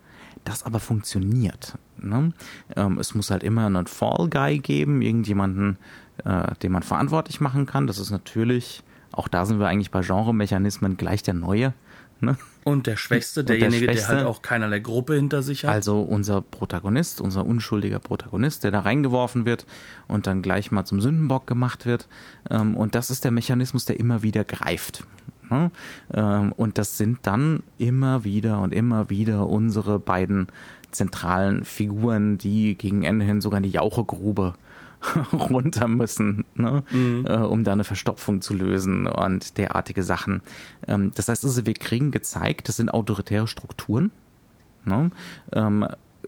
das 0.44 0.64
aber 0.64 0.80
funktioniert. 0.80 1.78
Ne? 1.98 2.34
Ähm, 2.76 3.00
es 3.00 3.16
muss 3.16 3.32
halt 3.32 3.44
immer 3.44 3.66
einen 3.66 3.88
Fall 3.88 4.30
Guy 4.30 4.60
geben, 4.60 5.02
irgendjemanden, 5.02 5.78
äh, 6.26 6.54
den 6.62 6.72
man 6.72 6.84
verantwortlich 6.84 7.42
machen 7.42 7.66
kann. 7.66 7.88
Das 7.88 8.00
ist 8.00 8.12
natürlich, 8.12 8.84
auch 9.12 9.28
da 9.28 9.46
sind 9.46 9.60
wir 9.60 9.68
eigentlich 9.68 9.92
bei 9.92 10.02
Genremechanismen 10.02 10.98
gleich 10.98 11.24
der 11.24 11.34
neue. 11.34 11.74
Ne? 12.20 12.38
Und 12.64 12.88
der 12.88 12.96
Schwächste, 12.96 13.44
derjenige, 13.44 13.88
der, 13.88 13.96
der, 13.96 14.08
halt 14.08 14.26
auch 14.26 14.42
keinerlei 14.42 14.80
Gruppe 14.80 15.16
hinter 15.16 15.44
sich 15.44 15.66
hat. 15.66 15.72
Also 15.72 16.02
unser 16.02 16.42
Protagonist, 16.42 17.20
unser 17.20 17.46
unschuldiger 17.46 18.00
Protagonist, 18.00 18.64
der 18.64 18.72
da 18.72 18.80
reingeworfen 18.80 19.46
wird 19.46 19.66
und 20.08 20.28
dann 20.28 20.42
gleich 20.42 20.72
mal 20.72 20.86
zum 20.86 21.02
Sündenbock 21.02 21.46
gemacht 21.46 21.86
wird. 21.86 22.08
Ähm, 22.50 22.78
und 22.78 22.96
das 22.96 23.12
ist 23.12 23.26
der 23.26 23.32
Mechanismus, 23.32 23.84
der 23.86 24.00
immer 24.00 24.24
wieder 24.24 24.46
greift. 24.46 25.04
Ne? 25.50 25.72
Ähm, 26.14 26.52
und 26.54 26.78
das 26.78 26.98
sind 26.98 27.20
dann 27.24 27.64
immer 27.78 28.24
wieder 28.24 28.62
und 28.62 28.74
immer 28.74 29.10
wieder 29.10 29.48
unsere 29.48 30.00
beiden 30.00 30.48
zentralen 30.92 31.66
Figuren, 31.66 32.38
die 32.38 32.76
gegen 32.76 33.04
Ende 33.04 33.26
hin 33.26 33.42
sogar 33.42 33.58
in 33.58 33.64
die 33.64 33.72
Jauchegrube 33.72 34.54
runter 35.34 35.88
müssen, 35.88 36.46
ne? 36.56 36.84
Mhm. 36.92 37.26
Äh, 37.28 37.38
um 37.38 37.64
da 37.64 37.74
eine 37.74 37.84
Verstopfung 37.84 38.42
zu 38.42 38.54
lösen 38.54 39.08
und 39.08 39.58
derartige 39.58 40.04
Sachen. 40.04 40.42
Ähm, 40.88 41.12
das 41.16 41.28
heißt 41.28 41.44
also, 41.44 41.66
wir 41.66 41.74
kriegen 41.74 42.12
gezeigt, 42.12 42.70
das 42.70 42.78
sind 42.78 42.94
autoritäre 42.94 43.48
Strukturen. 43.48 44.12
Ne? 44.86 45.12
Ähm, 45.54 45.88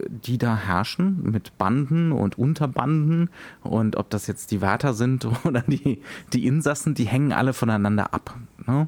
die 0.10 0.38
da 0.38 0.56
herrschen 0.56 1.22
mit 1.24 1.58
Banden 1.58 2.12
und 2.12 2.38
Unterbanden 2.38 3.30
und 3.62 3.96
ob 3.96 4.10
das 4.10 4.28
jetzt 4.28 4.52
die 4.52 4.62
Wärter 4.62 4.94
sind 4.94 5.28
oder 5.46 5.62
die, 5.62 6.02
die 6.34 6.46
Insassen, 6.46 6.94
die 6.94 7.06
hängen 7.06 7.32
alle 7.32 7.54
voneinander 7.54 8.14
ab. 8.14 8.38
Ne? 8.66 8.88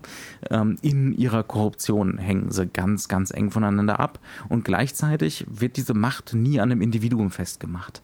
Ähm, 0.49 0.78
in 0.82 1.14
ihrer 1.14 1.43
Korruption 1.43 2.18
hängen 2.18 2.51
sie 2.51 2.68
ganz, 2.68 3.08
ganz 3.08 3.32
eng 3.32 3.51
voneinander 3.51 3.99
ab 3.99 4.20
und 4.49 4.66
gleichzeitig 4.66 5.45
wird 5.49 5.78
diese 5.78 5.93
Macht 5.93 6.34
nie 6.34 6.60
an 6.60 6.72
einem 6.72 6.82
Individuum 6.82 7.32
festgemacht. 7.32 8.01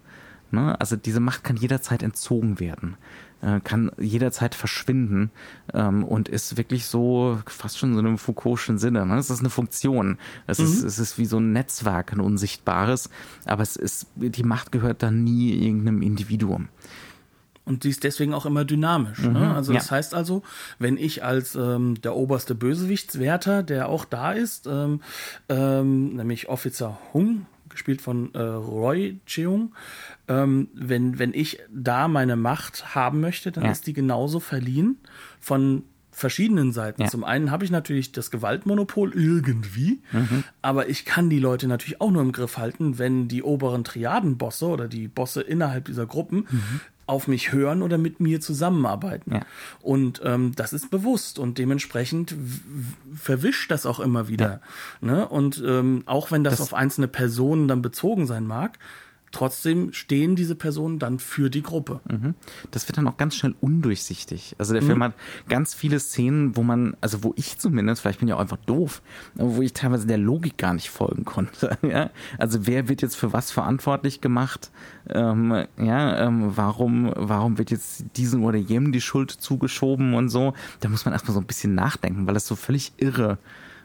Ne? 0.51 0.79
Also 0.79 0.95
diese 0.95 1.19
Macht 1.19 1.43
kann 1.43 1.57
jederzeit 1.57 2.03
entzogen 2.03 2.59
werden, 2.59 2.95
äh, 3.43 3.59
kann 3.59 3.91
jederzeit 3.99 4.55
verschwinden 4.55 5.31
ähm, 5.73 6.03
und 6.03 6.29
ist 6.29 6.57
wirklich 6.57 6.85
so 6.85 7.39
fast 7.45 7.77
schon 7.77 7.93
so 7.93 7.99
in 7.99 8.07
einem 8.07 8.17
Foucault'schen 8.17 8.77
Sinne. 8.77 9.05
Ne? 9.05 9.17
Es 9.17 9.29
ist 9.29 9.41
eine 9.41 9.49
Funktion. 9.49 10.17
Es, 10.47 10.59
mhm. 10.59 10.65
ist, 10.65 10.83
es 10.83 10.99
ist 10.99 11.17
wie 11.17 11.25
so 11.25 11.37
ein 11.39 11.51
Netzwerk, 11.51 12.13
ein 12.13 12.19
unsichtbares, 12.19 13.09
aber 13.45 13.63
es 13.63 13.75
ist, 13.75 14.07
die 14.15 14.43
Macht 14.43 14.71
gehört 14.71 15.03
dann 15.03 15.23
nie 15.23 15.51
irgendeinem 15.53 16.01
Individuum. 16.01 16.69
Und 17.65 17.85
die 17.85 17.89
ist 17.89 18.03
deswegen 18.03 18.33
auch 18.33 18.45
immer 18.45 18.65
dynamisch. 18.65 19.19
Ne? 19.19 19.29
Mhm, 19.29 19.39
ne? 19.39 19.55
Also 19.55 19.71
ja. 19.71 19.79
das 19.79 19.89
heißt 19.89 20.13
also, 20.13 20.43
wenn 20.79 20.97
ich 20.97 21.23
als 21.23 21.55
ähm, 21.55 22.01
der 22.01 22.15
oberste 22.15 22.55
Bösewichtswärter, 22.55 23.63
der 23.63 23.87
auch 23.87 24.05
da 24.05 24.33
ist, 24.33 24.67
ähm, 24.67 25.01
ähm, 25.47 26.15
nämlich 26.15 26.49
Officer 26.49 26.99
Hung, 27.13 27.45
gespielt 27.73 28.01
von 28.01 28.33
äh, 28.33 28.39
Roy 28.39 29.19
Cheung. 29.25 29.73
Ähm, 30.27 30.69
wenn, 30.73 31.19
wenn 31.19 31.33
ich 31.33 31.59
da 31.73 32.07
meine 32.07 32.35
Macht 32.35 32.95
haben 32.95 33.19
möchte, 33.21 33.51
dann 33.51 33.65
ja. 33.65 33.71
ist 33.71 33.87
die 33.87 33.93
genauso 33.93 34.39
verliehen 34.39 34.97
von 35.39 35.83
verschiedenen 36.13 36.71
Seiten. 36.71 37.01
Ja. 37.01 37.07
Zum 37.09 37.23
einen 37.23 37.49
habe 37.49 37.65
ich 37.65 37.71
natürlich 37.71 38.11
das 38.11 38.29
Gewaltmonopol 38.29 39.13
irgendwie, 39.13 39.99
mhm. 40.11 40.43
aber 40.61 40.87
ich 40.87 41.05
kann 41.05 41.29
die 41.29 41.39
Leute 41.39 41.67
natürlich 41.67 42.01
auch 42.01 42.11
nur 42.11 42.21
im 42.21 42.31
Griff 42.31 42.57
halten, 42.57 42.99
wenn 42.99 43.27
die 43.27 43.41
oberen 43.41 43.83
Triadenbosse 43.83 44.67
oder 44.67 44.87
die 44.87 45.07
Bosse 45.07 45.41
innerhalb 45.41 45.85
dieser 45.85 46.05
Gruppen 46.05 46.45
mhm 46.49 46.81
auf 47.05 47.27
mich 47.27 47.51
hören 47.51 47.81
oder 47.81 47.97
mit 47.97 48.19
mir 48.19 48.39
zusammenarbeiten. 48.39 49.35
Ja. 49.35 49.41
Und 49.81 50.21
ähm, 50.23 50.53
das 50.55 50.73
ist 50.73 50.89
bewusst 50.89 51.39
und 51.39 51.57
dementsprechend 51.57 52.35
verwischt 53.15 53.71
das 53.71 53.85
auch 53.85 53.99
immer 53.99 54.27
wieder. 54.27 54.61
Ja. 55.01 55.07
Ne? 55.07 55.27
Und 55.27 55.61
ähm, 55.65 56.03
auch 56.05 56.31
wenn 56.31 56.43
das, 56.43 56.57
das 56.57 56.61
auf 56.61 56.73
einzelne 56.73 57.07
Personen 57.07 57.67
dann 57.67 57.81
bezogen 57.81 58.25
sein 58.25 58.45
mag, 58.45 58.79
trotzdem 59.33 59.91
stehen 59.91 60.35
diese 60.35 60.55
Personen 60.55 60.99
dann 60.99 61.19
für 61.19 61.49
die 61.49 61.63
Gruppe. 61.63 61.99
Mhm. 62.09 62.35
Das 62.71 62.87
wird 62.87 62.97
dann 62.97 63.07
auch 63.07 63.17
ganz 63.17 63.35
schnell 63.35 63.55
undurchsichtig. 63.59 64.55
Also 64.59 64.73
der 64.73 64.81
mhm. 64.81 64.87
Film 64.87 65.03
hat 65.03 65.13
ganz 65.49 65.73
viele 65.73 65.99
Szenen, 65.99 66.55
wo 66.55 66.63
man, 66.63 66.95
also 67.01 67.23
wo 67.23 67.33
ich 67.35 67.57
zumindest, 67.57 68.01
vielleicht 68.01 68.19
bin 68.19 68.27
ich 68.27 68.33
auch 68.33 68.39
einfach 68.39 68.57
doof, 68.57 69.01
wo 69.33 69.61
ich 69.61 69.73
teilweise 69.73 70.07
der 70.07 70.19
Logik 70.19 70.57
gar 70.57 70.73
nicht 70.73 70.89
folgen 70.89 71.25
konnte. 71.25 71.77
Ja? 71.83 72.11
Also 72.37 72.65
wer 72.65 72.87
wird 72.87 73.01
jetzt 73.01 73.15
für 73.15 73.33
was 73.33 73.51
verantwortlich 73.51 74.21
gemacht? 74.21 74.71
Ähm, 75.09 75.65
ja, 75.77 76.25
ähm, 76.25 76.55
warum, 76.55 77.11
warum 77.15 77.57
wird 77.57 77.71
jetzt 77.71 78.05
diesen 78.15 78.43
oder 78.43 78.57
jenem 78.57 78.93
die 78.93 79.01
Schuld 79.01 79.31
zugeschoben 79.31 80.13
und 80.13 80.29
so? 80.29 80.53
Da 80.79 80.87
muss 80.87 81.03
man 81.03 81.13
erstmal 81.13 81.33
so 81.33 81.41
ein 81.41 81.45
bisschen 81.45 81.75
nachdenken, 81.75 82.25
weil 82.25 82.35
das 82.35 82.47
so 82.47 82.55
völlig 82.55 82.93
irre 82.97 83.37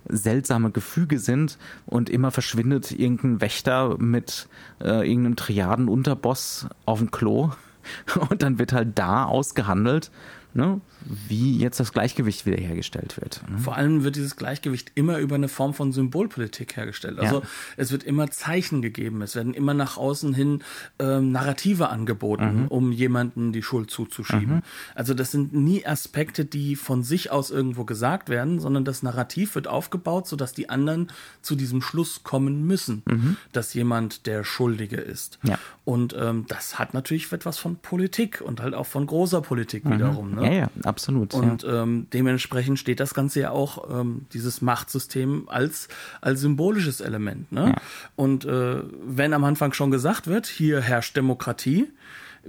seltsame 0.08 0.70
Gefüge 0.70 1.18
sind 1.18 1.58
und 1.86 2.10
immer 2.10 2.30
verschwindet 2.30 2.92
irgendein 2.92 3.40
Wächter 3.40 3.96
mit 3.98 4.48
äh, 4.80 5.08
irgendeinem 5.08 5.36
Triaden-Unterboss 5.36 6.68
auf 6.84 6.98
dem 6.98 7.10
Klo. 7.10 7.50
Und 8.28 8.42
dann 8.42 8.58
wird 8.58 8.74
halt 8.74 8.98
da 8.98 9.24
ausgehandelt, 9.24 10.10
ne, 10.54 10.80
wie 11.28 11.58
jetzt 11.58 11.78
das 11.80 11.92
Gleichgewicht 11.92 12.46
wiederhergestellt 12.46 13.20
wird. 13.20 13.42
Ne? 13.48 13.58
Vor 13.58 13.76
allem 13.76 14.04
wird 14.04 14.16
dieses 14.16 14.36
Gleichgewicht 14.36 14.92
immer 14.94 15.18
über 15.18 15.36
eine 15.36 15.48
Form 15.48 15.74
von 15.74 15.92
Symbolpolitik 15.92 16.76
hergestellt. 16.76 17.18
Also 17.18 17.40
ja. 17.40 17.46
es 17.76 17.92
wird 17.92 18.02
immer 18.02 18.30
Zeichen 18.30 18.82
gegeben, 18.82 19.22
es 19.22 19.34
werden 19.34 19.54
immer 19.54 19.74
nach 19.74 19.96
außen 19.96 20.34
hin 20.34 20.62
ähm, 20.98 21.32
Narrative 21.32 21.88
angeboten, 21.88 22.62
mhm. 22.62 22.68
um 22.68 22.92
jemanden 22.92 23.52
die 23.52 23.62
Schuld 23.62 23.90
zuzuschieben. 23.90 24.56
Mhm. 24.56 24.62
Also 24.94 25.14
das 25.14 25.30
sind 25.30 25.54
nie 25.54 25.86
Aspekte, 25.86 26.44
die 26.44 26.76
von 26.76 27.02
sich 27.02 27.30
aus 27.30 27.50
irgendwo 27.50 27.84
gesagt 27.84 28.28
werden, 28.28 28.60
sondern 28.60 28.84
das 28.84 29.02
Narrativ 29.02 29.54
wird 29.54 29.68
aufgebaut, 29.68 30.26
sodass 30.26 30.52
die 30.52 30.68
anderen 30.68 31.08
zu 31.42 31.54
diesem 31.54 31.82
Schluss 31.82 32.22
kommen 32.24 32.66
müssen, 32.66 33.02
mhm. 33.06 33.36
dass 33.52 33.74
jemand 33.74 34.26
der 34.26 34.44
Schuldige 34.44 34.96
ist. 34.96 35.38
Ja. 35.42 35.58
Und 35.84 36.14
ähm, 36.18 36.44
das 36.48 36.78
hat 36.78 36.94
natürlich 36.94 37.32
etwas 37.32 37.58
von 37.58 37.76
Politik 37.76 38.40
und 38.40 38.60
halt 38.60 38.74
auch 38.74 38.86
von 38.86 39.06
großer 39.06 39.40
Politik 39.40 39.84
mhm. 39.84 39.92
wiederum. 39.94 40.37
Ne? 40.40 40.54
Ja, 40.54 40.60
ja, 40.60 40.70
absolut. 40.84 41.34
Und 41.34 41.62
ja. 41.62 41.82
ähm, 41.82 42.06
dementsprechend 42.12 42.78
steht 42.78 43.00
das 43.00 43.14
Ganze 43.14 43.40
ja 43.40 43.50
auch, 43.50 44.00
ähm, 44.00 44.26
dieses 44.32 44.62
Machtsystem, 44.62 45.48
als, 45.48 45.88
als 46.20 46.40
symbolisches 46.40 47.00
Element. 47.00 47.50
Ne? 47.52 47.68
Ja. 47.68 47.82
Und 48.16 48.44
äh, 48.44 48.82
wenn 49.06 49.32
am 49.32 49.44
Anfang 49.44 49.72
schon 49.72 49.90
gesagt 49.90 50.26
wird, 50.26 50.46
hier 50.46 50.80
herrscht 50.80 51.16
Demokratie, 51.16 51.88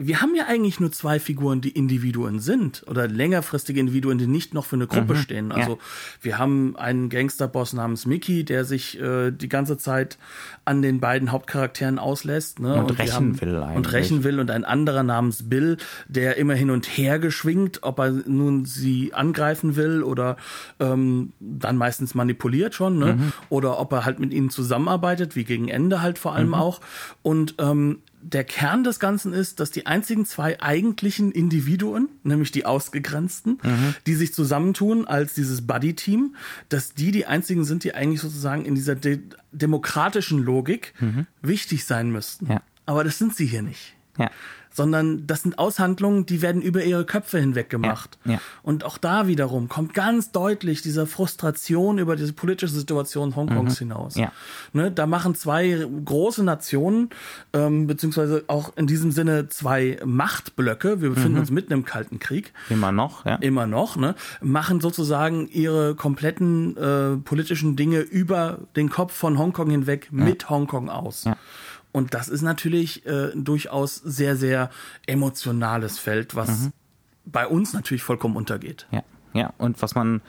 wir 0.02 0.22
haben 0.22 0.34
ja 0.34 0.46
eigentlich 0.48 0.80
nur 0.80 0.94
zwei 0.94 1.20
Figuren, 1.20 1.60
die 1.60 1.72
Individuen 1.72 2.40
sind 2.40 2.86
oder 2.88 3.06
längerfristige 3.06 3.82
Individuen, 3.82 4.18
die 4.18 4.28
nicht 4.28 4.54
noch 4.54 4.64
für 4.64 4.78
eine 4.78 4.88
Gruppe 4.88 5.16
mhm, 5.16 5.18
stehen. 5.18 5.52
Also 5.52 5.74
ja. 5.74 5.78
wir 6.22 6.38
haben 6.38 6.78
einen 6.78 7.10
Gangsterboss 7.10 7.74
namens 7.74 8.06
Mickey, 8.06 8.46
der 8.46 8.64
sich 8.64 8.98
äh, 9.02 9.32
die 9.32 9.50
ganze 9.50 9.78
Zeit 9.78 10.18
an 10.64 10.82
den 10.82 11.02
beiden 11.02 11.34
Hauptcharakteren 11.34 12.00
auslässt 12.00 12.62
ne? 12.62 12.76
und, 12.76 12.92
und 12.92 13.00
rächen 13.00 13.14
haben, 13.14 13.42
will 13.42 13.58
eigentlich. 13.58 13.76
und 13.76 13.92
rächen 13.92 14.24
will 14.24 14.40
und 14.40 14.52
ein 14.52 14.64
anderer 14.64 15.04
namens 15.04 15.50
Bill, 15.50 15.76
der 16.08 16.38
immer 16.38 16.54
hin 16.54 16.70
und 16.70 16.86
her 16.86 17.20
geschwingt, 17.20 17.84
ob 17.84 18.00
er 18.00 18.12
nun 18.12 18.64
sie 18.64 19.14
angreifen 19.14 19.76
will 19.76 20.02
oder 20.02 20.38
ähm, 20.80 21.34
dann 21.42 21.76
meistens 21.76 22.16
manipuliert 22.16 22.74
schon, 22.74 23.00
ne? 23.00 23.14
Mhm. 23.16 23.34
oder 23.50 23.78
ob 23.82 23.92
er 23.92 24.06
halt 24.06 24.20
mit 24.20 24.34
ihnen 24.34 24.50
zusammenarbeitet, 24.50 25.36
wie 25.36 25.44
gegen 25.44 25.68
Ende 25.68 26.02
halt 26.02 26.18
vor 26.18 26.36
allem 26.36 26.50
mhm. 26.50 26.54
auch. 26.54 26.80
Und 27.22 27.56
ähm, 27.58 28.00
der 28.22 28.44
Kern 28.44 28.84
des 28.84 29.00
Ganzen 29.00 29.34
ist, 29.34 29.60
dass 29.60 29.72
die 29.72 29.86
einzigen 29.86 30.26
zwei 30.26 30.62
eigentlichen 30.62 31.32
Individuen, 31.32 32.10
nämlich 32.24 32.52
die 32.52 32.66
Ausgegrenzten, 32.66 33.60
mhm. 33.64 33.96
die 34.06 34.16
sich 34.16 34.34
zusammentun 34.34 35.08
als 35.08 35.34
dieses 35.34 35.66
Buddy-Team, 35.66 36.36
dass 36.70 36.94
die 36.94 37.12
die 37.12 37.26
einzigen 37.26 37.64
sind, 37.64 37.84
die 37.84 37.94
eigentlich 37.94 38.22
sozusagen 38.22 38.66
in 38.66 38.76
dieser 38.76 38.96
de 38.96 39.20
demokratischen 39.52 40.40
Logik 40.40 40.94
mhm. 41.00 41.26
wichtig 41.42 41.86
sein 41.86 42.12
müssten. 42.12 42.52
Ja. 42.52 42.62
Aber 42.86 43.04
das 43.04 43.18
sind 43.18 43.36
sie 43.36 43.46
hier 43.46 43.62
nicht. 43.62 43.96
Ja 44.18 44.30
sondern 44.80 45.28
das 45.28 45.42
sind 45.42 45.60
Aushandlungen, 45.60 46.26
die 46.26 46.42
werden 46.42 46.62
über 46.62 46.82
ihre 46.82 47.04
Köpfe 47.04 47.38
hinweg 47.38 47.70
gemacht. 47.70 48.18
Ja, 48.24 48.32
ja. 48.32 48.40
Und 48.64 48.86
auch 48.86 48.98
da 48.98 49.28
wiederum 49.28 49.68
kommt 49.68 49.94
ganz 49.94 50.32
deutlich 50.32 50.82
diese 50.82 51.06
Frustration 51.06 51.98
über 51.98 52.16
diese 52.16 52.32
politische 52.32 52.74
Situation 52.74 53.36
Hongkongs 53.36 53.82
mhm, 53.82 53.90
hinaus. 53.90 54.16
Ja. 54.16 54.32
Ne, 54.72 54.90
da 54.90 55.06
machen 55.06 55.36
zwei 55.36 55.86
große 56.06 56.46
Nationen, 56.46 57.10
ähm, 57.52 57.88
beziehungsweise 57.88 58.46
auch 58.48 58.72
in 58.78 58.88
diesem 58.88 59.12
Sinne 59.12 59.50
zwei 59.50 60.00
Machtblöcke, 60.06 61.02
wir 61.02 61.10
befinden 61.10 61.34
mhm. 61.34 61.40
uns 61.42 61.52
mitten 61.52 61.74
im 61.74 61.84
Kalten 61.84 62.20
Krieg. 62.20 62.54
Immer 62.70 62.94
noch, 62.94 63.26
ja. 63.26 63.36
Immer 63.36 63.68
noch, 63.68 63.98
ne, 63.98 64.16
machen 64.40 64.80
sozusagen 64.80 65.50
ihre 65.50 65.94
kompletten 65.94 66.78
äh, 66.78 67.18
politischen 67.18 67.76
Dinge 67.76 68.00
über 68.00 68.60
den 68.78 68.90
Kopf 68.90 69.14
von 69.14 69.38
Hongkong 69.38 69.72
hinweg 69.72 70.08
mit 70.14 70.50
Hongkong 70.50 70.88
aus. 70.88 71.26
Ja. 71.26 71.36
Und 71.92 72.14
das 72.14 72.30
ist 72.30 72.42
natürlich 72.42 73.06
äh, 73.06 73.32
durchaus 73.36 73.96
sehr, 73.96 74.36
sehr 74.36 74.70
emotionales 75.08 75.98
Feld, 75.98 76.36
was 76.36 76.50
mhm. 76.50 76.74
bei 77.26 77.48
uns 77.48 77.74
natürlich 77.74 78.04
vollkommen 78.04 78.36
untergeht. 78.36 78.88
Ja. 78.92 79.04
Ja, 79.34 79.54
und 79.60 79.82
was 79.84 79.94
man 79.94 80.22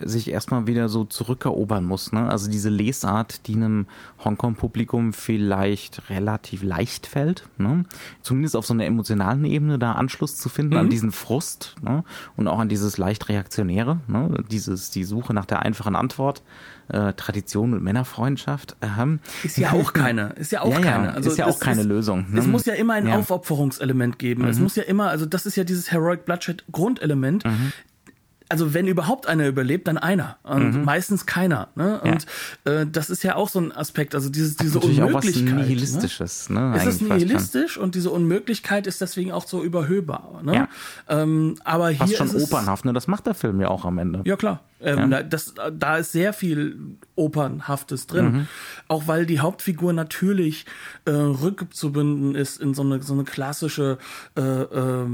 sich 0.00 0.30
erstmal 0.30 0.66
wieder 0.66 0.88
so 0.88 1.04
zurückerobern 1.04 1.84
muss. 1.84 2.12
Ne? 2.12 2.28
Also 2.28 2.50
diese 2.50 2.70
Lesart, 2.70 3.46
die 3.46 3.54
einem 3.54 3.86
Hongkong-Publikum 4.24 5.12
vielleicht 5.12 6.10
relativ 6.10 6.64
leicht 6.64 7.06
fällt, 7.06 7.48
ne? 7.56 7.84
zumindest 8.20 8.56
auf 8.56 8.66
so 8.66 8.74
einer 8.74 8.84
emotionalen 8.84 9.44
Ebene 9.44 9.78
da 9.78 9.92
Anschluss 9.92 10.36
zu 10.36 10.48
finden 10.48 10.74
mhm. 10.74 10.80
an 10.80 10.90
diesen 10.90 11.12
Frust 11.12 11.76
ne? 11.82 12.02
und 12.36 12.48
auch 12.48 12.58
an 12.58 12.68
dieses 12.68 12.98
leicht 12.98 13.28
reaktionäre, 13.28 14.00
ne? 14.08 14.42
dieses 14.50 14.90
die 14.90 15.04
Suche 15.04 15.34
nach 15.34 15.46
der 15.46 15.62
einfachen 15.62 15.94
Antwort. 15.94 16.42
Äh, 16.88 17.12
Tradition 17.14 17.74
und 17.74 17.82
Männerfreundschaft. 17.82 18.76
Ähm. 18.82 19.20
Ist 19.42 19.58
ja 19.58 19.72
auch 19.72 19.92
keine. 19.92 20.30
Ist 20.36 20.52
ja 20.52 20.62
auch 20.62 20.72
ja, 20.72 20.80
keine. 20.80 21.14
Also 21.14 21.30
ist 21.30 21.38
ja 21.38 21.46
auch 21.46 21.60
keine 21.60 21.82
ist, 21.82 21.86
Lösung. 21.86 22.26
Ne? 22.30 22.40
Es 22.40 22.46
muss 22.46 22.64
ja 22.66 22.74
immer 22.74 22.94
ein 22.94 23.06
ja. 23.06 23.16
Aufopferungselement 23.16 24.18
geben. 24.18 24.42
Mhm. 24.42 24.48
Es 24.48 24.58
muss 24.58 24.76
ja 24.76 24.84
immer, 24.84 25.08
also 25.08 25.26
das 25.26 25.46
ist 25.46 25.56
ja 25.56 25.64
dieses 25.64 25.92
Heroic 25.92 26.24
Bloodshed 26.24 26.64
Grundelement. 26.72 27.44
Mhm 27.44 27.72
also 28.48 28.72
wenn 28.74 28.86
überhaupt 28.86 29.26
einer 29.26 29.46
überlebt, 29.46 29.88
dann 29.88 29.98
einer. 29.98 30.38
Und 30.42 30.74
mhm. 30.74 30.84
meistens 30.84 31.26
keiner. 31.26 31.68
Ne? 31.74 32.00
Und 32.00 32.26
ja. 32.66 32.72
äh, 32.72 32.86
das 32.86 33.10
ist 33.10 33.22
ja 33.22 33.36
auch 33.36 33.48
so 33.48 33.60
ein 33.60 33.72
Aspekt, 33.72 34.14
also 34.14 34.30
dieses, 34.30 34.56
diese 34.56 34.78
Unmöglichkeit. 34.78 35.14
Auch 35.14 35.58
was 35.58 35.66
Nihilistisches, 35.66 36.50
ne? 36.50 36.70
ne? 36.70 36.76
Es 36.76 36.86
ist 36.86 37.02
nihilistisch 37.02 37.76
und 37.76 37.94
diese 37.94 38.10
Unmöglichkeit 38.10 38.86
ist 38.86 39.00
deswegen 39.00 39.32
auch 39.32 39.46
so 39.46 39.62
überhöhbar. 39.62 40.40
Ne? 40.42 40.54
Ja. 40.54 40.68
Ähm, 41.08 41.56
aber 41.64 41.90
hier 41.90 41.98
Fast 41.98 42.16
schon 42.16 42.26
ist 42.28 42.42
opernhaft, 42.42 42.84
ne? 42.84 42.92
Das 42.92 43.06
macht 43.06 43.26
der 43.26 43.34
Film 43.34 43.60
ja 43.60 43.68
auch 43.68 43.84
am 43.84 43.98
Ende. 43.98 44.22
Ja, 44.24 44.36
klar. 44.36 44.62
Ähm, 44.80 45.10
ja. 45.10 45.22
Das, 45.22 45.54
da 45.72 45.98
ist 45.98 46.12
sehr 46.12 46.32
viel 46.32 46.78
Opernhaftes 47.16 48.06
drin. 48.06 48.32
Mhm. 48.32 48.46
Auch 48.86 49.06
weil 49.06 49.26
die 49.26 49.40
Hauptfigur 49.40 49.92
natürlich 49.92 50.66
äh, 51.04 51.10
rückzubinden 51.10 52.34
ist 52.34 52.60
in 52.60 52.74
so 52.74 52.82
eine, 52.82 53.02
so 53.02 53.12
eine 53.12 53.24
klassische 53.24 53.98
äh, 54.36 54.40
äh, 54.40 55.06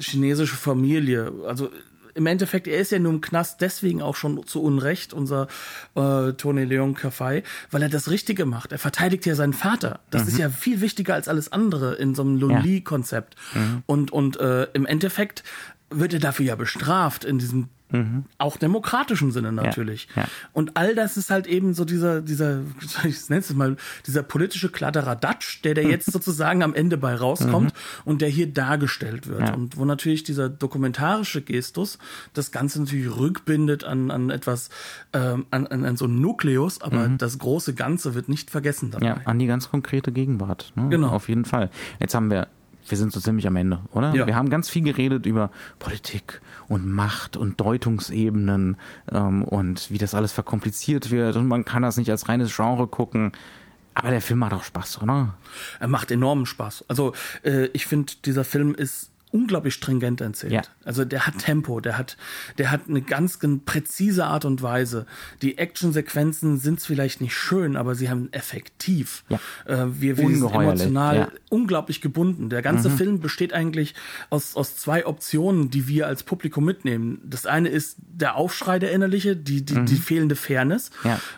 chinesische 0.00 0.56
Familie. 0.56 1.32
Also 1.46 1.70
im 2.18 2.26
Endeffekt, 2.26 2.66
er 2.66 2.80
ist 2.80 2.90
ja 2.90 2.98
nur 2.98 3.12
im 3.12 3.20
Knast 3.20 3.60
deswegen 3.60 4.02
auch 4.02 4.16
schon 4.16 4.44
zu 4.44 4.60
Unrecht, 4.60 5.12
unser 5.12 5.46
äh, 5.94 6.32
Tony 6.32 6.64
Leon 6.64 6.94
Caffey, 6.94 7.44
weil 7.70 7.82
er 7.82 7.88
das 7.88 8.10
Richtige 8.10 8.44
macht. 8.44 8.72
Er 8.72 8.80
verteidigt 8.80 9.24
ja 9.24 9.36
seinen 9.36 9.52
Vater. 9.52 10.00
Das 10.10 10.24
mhm. 10.24 10.28
ist 10.28 10.38
ja 10.38 10.50
viel 10.50 10.80
wichtiger 10.80 11.14
als 11.14 11.28
alles 11.28 11.52
andere 11.52 11.94
in 11.94 12.16
so 12.16 12.22
einem 12.22 12.36
Lun 12.36 12.60
Li-Konzept. 12.60 13.36
Ja. 13.54 13.60
Mhm. 13.60 13.82
Und, 13.86 14.10
und 14.10 14.40
äh, 14.40 14.64
im 14.72 14.84
Endeffekt 14.84 15.44
wird 15.90 16.12
er 16.12 16.20
dafür 16.20 16.46
ja 16.46 16.56
bestraft 16.56 17.24
in 17.24 17.38
diesem 17.38 17.68
Mhm. 17.90 18.24
Auch 18.36 18.56
demokratischen 18.56 19.32
Sinne 19.32 19.52
natürlich. 19.52 20.08
Ja, 20.14 20.22
ja. 20.22 20.28
Und 20.52 20.76
all 20.76 20.94
das 20.94 21.16
ist 21.16 21.30
halt 21.30 21.46
eben 21.46 21.72
so 21.72 21.84
dieser, 21.84 22.20
dieser, 22.20 22.60
ich 23.04 23.28
nenne 23.28 23.40
es 23.40 23.54
mal, 23.54 23.76
dieser 24.06 24.22
politische 24.22 24.68
Kladderadatsch, 24.68 25.62
der 25.64 25.74
da 25.74 25.80
jetzt 25.80 26.06
sozusagen 26.12 26.62
am 26.62 26.74
Ende 26.74 26.98
bei 26.98 27.14
rauskommt 27.14 27.72
mhm. 27.72 28.02
und 28.04 28.20
der 28.20 28.28
hier 28.28 28.52
dargestellt 28.52 29.26
wird. 29.26 29.48
Ja. 29.48 29.54
Und 29.54 29.76
wo 29.76 29.84
natürlich 29.84 30.22
dieser 30.22 30.48
dokumentarische 30.48 31.40
Gestus 31.42 31.98
das 32.34 32.52
Ganze 32.52 32.80
natürlich 32.80 33.16
rückbindet 33.16 33.84
an, 33.84 34.10
an 34.10 34.30
etwas, 34.30 34.68
ähm, 35.12 35.46
an, 35.50 35.66
an, 35.66 35.84
an 35.84 35.96
so 35.96 36.06
ein 36.06 36.20
Nukleus, 36.20 36.82
aber 36.82 37.08
mhm. 37.08 37.18
das 37.18 37.38
große 37.38 37.74
Ganze 37.74 38.14
wird 38.14 38.28
nicht 38.28 38.50
vergessen 38.50 38.90
dabei. 38.90 39.06
Ja, 39.06 39.20
an 39.24 39.38
die 39.38 39.46
ganz 39.46 39.70
konkrete 39.70 40.12
Gegenwart. 40.12 40.72
Ne? 40.76 40.88
Genau. 40.90 41.08
Auf 41.08 41.28
jeden 41.28 41.46
Fall. 41.46 41.70
Jetzt 42.00 42.14
haben 42.14 42.30
wir 42.30 42.48
wir 42.90 42.98
sind 42.98 43.12
so 43.12 43.20
ziemlich 43.20 43.46
am 43.46 43.56
Ende, 43.56 43.80
oder? 43.92 44.14
Ja. 44.14 44.26
Wir 44.26 44.36
haben 44.36 44.50
ganz 44.50 44.68
viel 44.68 44.82
geredet 44.82 45.26
über 45.26 45.50
Politik 45.78 46.40
und 46.68 46.86
Macht 46.90 47.36
und 47.36 47.60
Deutungsebenen 47.60 48.76
ähm, 49.10 49.44
und 49.44 49.90
wie 49.90 49.98
das 49.98 50.14
alles 50.14 50.32
verkompliziert 50.32 51.10
wird 51.10 51.36
und 51.36 51.46
man 51.46 51.64
kann 51.64 51.82
das 51.82 51.96
nicht 51.96 52.10
als 52.10 52.28
reines 52.28 52.54
Genre 52.54 52.86
gucken. 52.86 53.32
Aber 53.94 54.10
der 54.10 54.20
Film 54.20 54.38
macht 54.38 54.52
auch 54.52 54.62
Spaß, 54.62 55.02
oder? 55.02 55.34
Er 55.80 55.88
macht 55.88 56.12
enormen 56.12 56.46
Spaß. 56.46 56.84
Also 56.86 57.14
äh, 57.42 57.66
ich 57.72 57.86
finde, 57.86 58.12
dieser 58.24 58.44
Film 58.44 58.74
ist 58.74 59.10
unglaublich 59.32 59.74
stringent 59.74 60.20
erzählt. 60.20 60.52
Ja. 60.52 60.62
Also 60.84 61.04
der 61.04 61.26
hat 61.26 61.38
Tempo, 61.38 61.80
der 61.80 61.98
hat, 61.98 62.16
der 62.56 62.70
hat 62.70 62.82
eine 62.88 63.02
ganz 63.02 63.38
präzise 63.64 64.24
Art 64.24 64.44
und 64.44 64.62
Weise. 64.62 65.06
Die 65.42 65.58
Actionsequenzen 65.58 66.58
sind 66.58 66.80
vielleicht 66.80 67.20
nicht 67.20 67.34
schön, 67.34 67.76
aber 67.76 67.94
sie 67.94 68.08
haben 68.08 68.32
effektiv. 68.32 69.24
Ja. 69.28 69.38
Äh, 69.66 70.00
wir, 70.00 70.16
wir 70.16 70.28
sind 70.28 70.52
emotional 70.52 71.16
ja. 71.16 71.28
unglaublich 71.50 72.00
gebunden. 72.00 72.48
Der 72.48 72.62
ganze 72.62 72.88
mhm. 72.88 72.96
Film 72.96 73.20
besteht 73.20 73.52
eigentlich 73.52 73.94
aus, 74.30 74.56
aus 74.56 74.76
zwei 74.76 75.06
Optionen, 75.06 75.70
die 75.70 75.88
wir 75.88 76.06
als 76.06 76.22
Publikum 76.22 76.64
mitnehmen. 76.64 77.20
Das 77.24 77.46
eine 77.46 77.68
ist 77.68 77.96
der 77.98 78.36
Aufschrei 78.36 78.78
der 78.78 78.92
innerliche, 78.92 79.36
die, 79.36 79.64
die, 79.64 79.74
mhm. 79.74 79.86
die 79.86 79.96
fehlende 79.96 80.36
Fairness. 80.36 80.90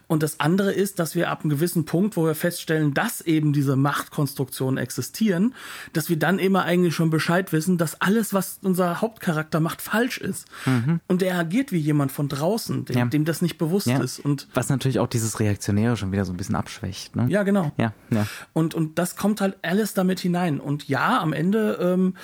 Und 0.06 0.22
das 0.22 0.40
andere 0.40 0.72
ist, 0.72 0.98
dass 0.98 1.14
wir 1.14 1.30
ab 1.30 1.40
einem 1.42 1.50
gewissen 1.50 1.84
Punkt, 1.84 2.16
wo 2.16 2.24
wir 2.24 2.34
feststellen, 2.34 2.94
dass 2.94 3.20
eben 3.20 3.52
diese 3.52 3.76
Machtkonstruktionen 3.76 4.78
existieren, 4.78 5.54
dass 5.92 6.08
wir 6.08 6.18
dann 6.18 6.38
immer 6.38 6.64
eigentlich 6.64 6.94
schon 6.94 7.10
Bescheid 7.10 7.52
wissen, 7.52 7.78
dass 7.80 8.00
alles, 8.00 8.34
was 8.34 8.58
unser 8.62 9.00
Hauptcharakter 9.00 9.60
macht, 9.60 9.82
falsch 9.82 10.18
ist. 10.18 10.46
Mhm. 10.66 11.00
Und 11.08 11.22
er 11.22 11.38
agiert 11.38 11.72
wie 11.72 11.78
jemand 11.78 12.12
von 12.12 12.28
draußen, 12.28 12.84
dem, 12.84 12.96
ja. 12.96 13.04
dem 13.06 13.24
das 13.24 13.42
nicht 13.42 13.58
bewusst 13.58 13.86
ja. 13.86 13.98
ist. 13.98 14.18
Und 14.18 14.48
was 14.54 14.68
natürlich 14.68 14.98
auch 14.98 15.06
dieses 15.06 15.40
Reaktionäre 15.40 15.96
schon 15.96 16.12
wieder 16.12 16.24
so 16.24 16.32
ein 16.32 16.36
bisschen 16.36 16.54
abschwächt. 16.54 17.16
Ne? 17.16 17.26
Ja, 17.28 17.42
genau. 17.42 17.72
Ja, 17.76 17.92
ja. 18.10 18.26
Und, 18.52 18.74
und 18.74 18.98
das 18.98 19.16
kommt 19.16 19.40
halt 19.40 19.56
alles 19.62 19.94
damit 19.94 20.20
hinein. 20.20 20.60
Und 20.60 20.88
ja, 20.88 21.20
am 21.20 21.32
Ende 21.32 21.78
ähm, 21.80 22.14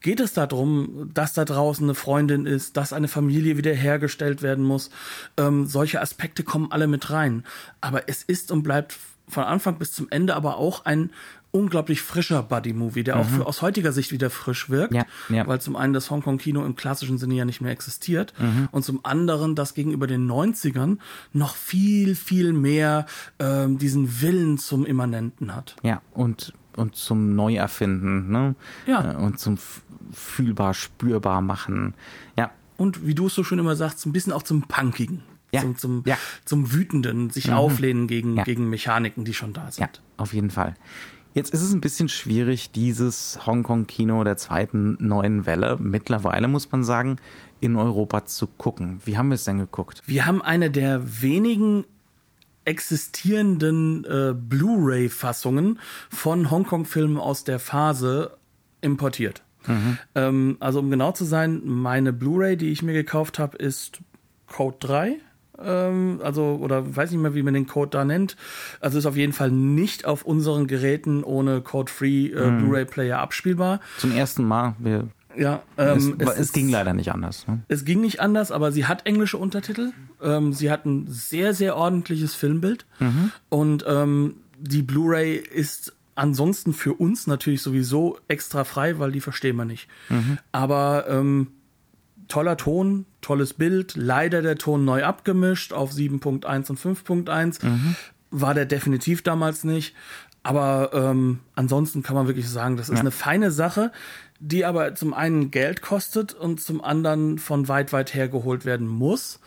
geht 0.00 0.20
es 0.20 0.34
darum, 0.34 1.10
dass 1.12 1.32
da 1.32 1.44
draußen 1.44 1.84
eine 1.84 1.94
Freundin 1.94 2.46
ist, 2.46 2.76
dass 2.76 2.92
eine 2.92 3.08
Familie 3.08 3.56
wiederhergestellt 3.56 4.42
werden 4.42 4.64
muss. 4.64 4.90
Ähm, 5.36 5.66
solche 5.66 6.00
Aspekte 6.00 6.44
kommen 6.44 6.70
alle 6.70 6.86
mit 6.86 7.10
rein. 7.10 7.44
Aber 7.80 8.08
es 8.08 8.22
ist 8.22 8.52
und 8.52 8.62
bleibt 8.62 8.96
von 9.28 9.44
Anfang 9.44 9.78
bis 9.78 9.92
zum 9.92 10.08
Ende 10.10 10.36
aber 10.36 10.56
auch 10.58 10.84
ein 10.84 11.10
unglaublich 11.56 12.02
frischer 12.02 12.42
Buddy-Movie, 12.42 13.02
der 13.04 13.16
mhm. 13.16 13.20
auch 13.20 13.26
für, 13.26 13.46
aus 13.46 13.62
heutiger 13.62 13.92
Sicht 13.92 14.12
wieder 14.12 14.30
frisch 14.30 14.68
wirkt, 14.68 14.94
ja, 14.94 15.04
ja. 15.28 15.46
weil 15.46 15.60
zum 15.60 15.76
einen 15.76 15.92
das 15.92 16.10
Hongkong-Kino 16.10 16.64
im 16.64 16.76
klassischen 16.76 17.18
Sinne 17.18 17.34
ja 17.34 17.44
nicht 17.44 17.60
mehr 17.60 17.72
existiert 17.72 18.34
mhm. 18.38 18.68
und 18.70 18.84
zum 18.84 19.04
anderen 19.04 19.54
das 19.54 19.74
gegenüber 19.74 20.06
den 20.06 20.30
90ern 20.30 20.98
noch 21.32 21.56
viel, 21.56 22.14
viel 22.14 22.52
mehr 22.52 23.06
ähm, 23.38 23.78
diesen 23.78 24.20
Willen 24.20 24.58
zum 24.58 24.84
Immanenten 24.84 25.54
hat. 25.54 25.76
Ja, 25.82 26.02
und, 26.12 26.52
und 26.76 26.94
zum 26.94 27.34
Neuerfinden, 27.34 28.30
ne? 28.30 28.54
Ja. 28.86 29.12
Äh, 29.12 29.16
und 29.16 29.40
zum 29.40 29.58
fühlbar, 30.12 30.74
spürbar 30.74 31.40
machen. 31.40 31.94
Ja. 32.38 32.50
Und 32.76 33.06
wie 33.06 33.14
du 33.14 33.26
es 33.26 33.34
so 33.34 33.44
schön 33.44 33.58
immer 33.58 33.76
sagst, 33.76 34.04
ein 34.06 34.12
bisschen 34.12 34.32
auch 34.32 34.42
zum 34.42 34.62
Punkigen. 34.62 35.22
Ja. 35.52 35.62
Zum, 35.62 35.76
zum, 35.78 36.02
ja. 36.04 36.18
zum 36.44 36.72
Wütenden, 36.72 37.30
sich 37.30 37.46
mhm. 37.46 37.54
auflehnen 37.54 38.08
gegen, 38.08 38.36
ja. 38.36 38.42
gegen 38.42 38.68
Mechaniken, 38.68 39.24
die 39.24 39.32
schon 39.32 39.52
da 39.52 39.70
sind. 39.70 39.84
Ja, 39.84 39.88
auf 40.16 40.34
jeden 40.34 40.50
Fall. 40.50 40.74
Jetzt 41.36 41.52
ist 41.52 41.60
es 41.60 41.74
ein 41.74 41.82
bisschen 41.82 42.08
schwierig, 42.08 42.70
dieses 42.70 43.40
Hongkong-Kino 43.44 44.24
der 44.24 44.38
zweiten 44.38 44.96
neuen 45.06 45.44
Welle 45.44 45.76
mittlerweile, 45.78 46.48
muss 46.48 46.72
man 46.72 46.82
sagen, 46.82 47.18
in 47.60 47.76
Europa 47.76 48.24
zu 48.24 48.46
gucken. 48.46 49.02
Wie 49.04 49.18
haben 49.18 49.28
wir 49.28 49.34
es 49.34 49.44
denn 49.44 49.58
geguckt? 49.58 50.02
Wir 50.06 50.24
haben 50.24 50.40
eine 50.40 50.70
der 50.70 51.20
wenigen 51.20 51.84
existierenden 52.64 54.06
äh, 54.06 54.34
Blu-ray-Fassungen 54.34 55.78
von 56.08 56.50
Hongkong-Filmen 56.50 57.18
aus 57.18 57.44
der 57.44 57.58
Phase 57.58 58.38
importiert. 58.80 59.42
Mhm. 59.66 59.98
Ähm, 60.14 60.56
also 60.60 60.78
um 60.78 60.90
genau 60.90 61.12
zu 61.12 61.26
sein, 61.26 61.60
meine 61.66 62.14
Blu-ray, 62.14 62.56
die 62.56 62.70
ich 62.70 62.82
mir 62.82 62.94
gekauft 62.94 63.38
habe, 63.38 63.58
ist 63.58 64.00
Code 64.46 64.78
3 64.80 65.18
ähm, 65.62 66.20
also 66.22 66.58
oder 66.60 66.96
weiß 66.96 67.10
nicht 67.10 67.20
mehr, 67.20 67.34
wie 67.34 67.42
man 67.42 67.54
den 67.54 67.66
Code 67.66 67.90
da 67.90 68.04
nennt. 68.04 68.36
Also 68.80 68.98
ist 68.98 69.06
auf 69.06 69.16
jeden 69.16 69.32
Fall 69.32 69.50
nicht 69.50 70.04
auf 70.04 70.24
unseren 70.24 70.66
Geräten 70.66 71.24
ohne 71.24 71.60
Code-Free 71.60 72.28
äh, 72.28 72.50
mhm. 72.50 72.58
Blu-ray-Player 72.58 73.18
abspielbar. 73.18 73.80
Zum 73.98 74.12
ersten 74.12 74.44
Mal. 74.44 74.74
Wir 74.78 75.08
ja, 75.36 75.62
ähm, 75.76 76.16
es, 76.18 76.28
es, 76.28 76.38
es, 76.38 76.52
ging 76.52 76.68
leider 76.68 76.94
nicht 76.94 77.12
anders. 77.12 77.46
Ne? 77.46 77.60
Es 77.68 77.84
ging 77.84 78.00
nicht 78.00 78.20
anders, 78.20 78.50
aber 78.50 78.72
sie 78.72 78.86
hat 78.86 79.06
englische 79.06 79.36
Untertitel. 79.36 79.92
Ähm, 80.22 80.52
sie 80.52 80.70
hat 80.70 80.86
ein 80.86 81.06
sehr, 81.08 81.52
sehr 81.52 81.76
ordentliches 81.76 82.34
Filmbild. 82.34 82.86
Mhm. 82.98 83.32
Und 83.48 83.84
ähm, 83.86 84.36
die 84.58 84.82
Blu-ray 84.82 85.36
ist 85.36 85.94
ansonsten 86.14 86.72
für 86.72 86.94
uns 86.94 87.26
natürlich 87.26 87.62
sowieso 87.62 88.18
extra 88.28 88.64
frei, 88.64 88.98
weil 88.98 89.12
die 89.12 89.20
verstehen 89.20 89.56
wir 89.56 89.66
nicht. 89.66 89.88
Mhm. 90.08 90.38
Aber 90.52 91.04
ähm, 91.08 91.48
toller 92.28 92.56
Ton, 92.56 93.06
tolles 93.20 93.54
Bild, 93.54 93.94
leider 93.96 94.42
der 94.42 94.56
Ton 94.56 94.84
neu 94.84 95.04
abgemischt 95.04 95.72
auf 95.72 95.92
7.1 95.92 96.70
und 96.70 96.78
5.1. 96.78 97.66
Mhm. 97.66 97.96
War 98.30 98.54
der 98.54 98.66
definitiv 98.66 99.22
damals 99.22 99.64
nicht. 99.64 99.94
Aber 100.42 100.90
ähm, 100.92 101.40
ansonsten 101.56 102.04
kann 102.04 102.14
man 102.14 102.28
wirklich 102.28 102.48
sagen, 102.48 102.76
das 102.76 102.88
ist 102.88 102.94
ja. 102.94 103.00
eine 103.00 103.10
feine 103.10 103.50
Sache, 103.50 103.90
die 104.38 104.64
aber 104.64 104.94
zum 104.94 105.12
einen 105.12 105.50
Geld 105.50 105.82
kostet 105.82 106.34
und 106.34 106.60
zum 106.60 106.82
anderen 106.84 107.38
von 107.38 107.66
weit, 107.66 107.92
weit 107.92 108.14
her 108.14 108.28
geholt 108.28 108.64
werden 108.64 108.86
muss. 108.86 109.40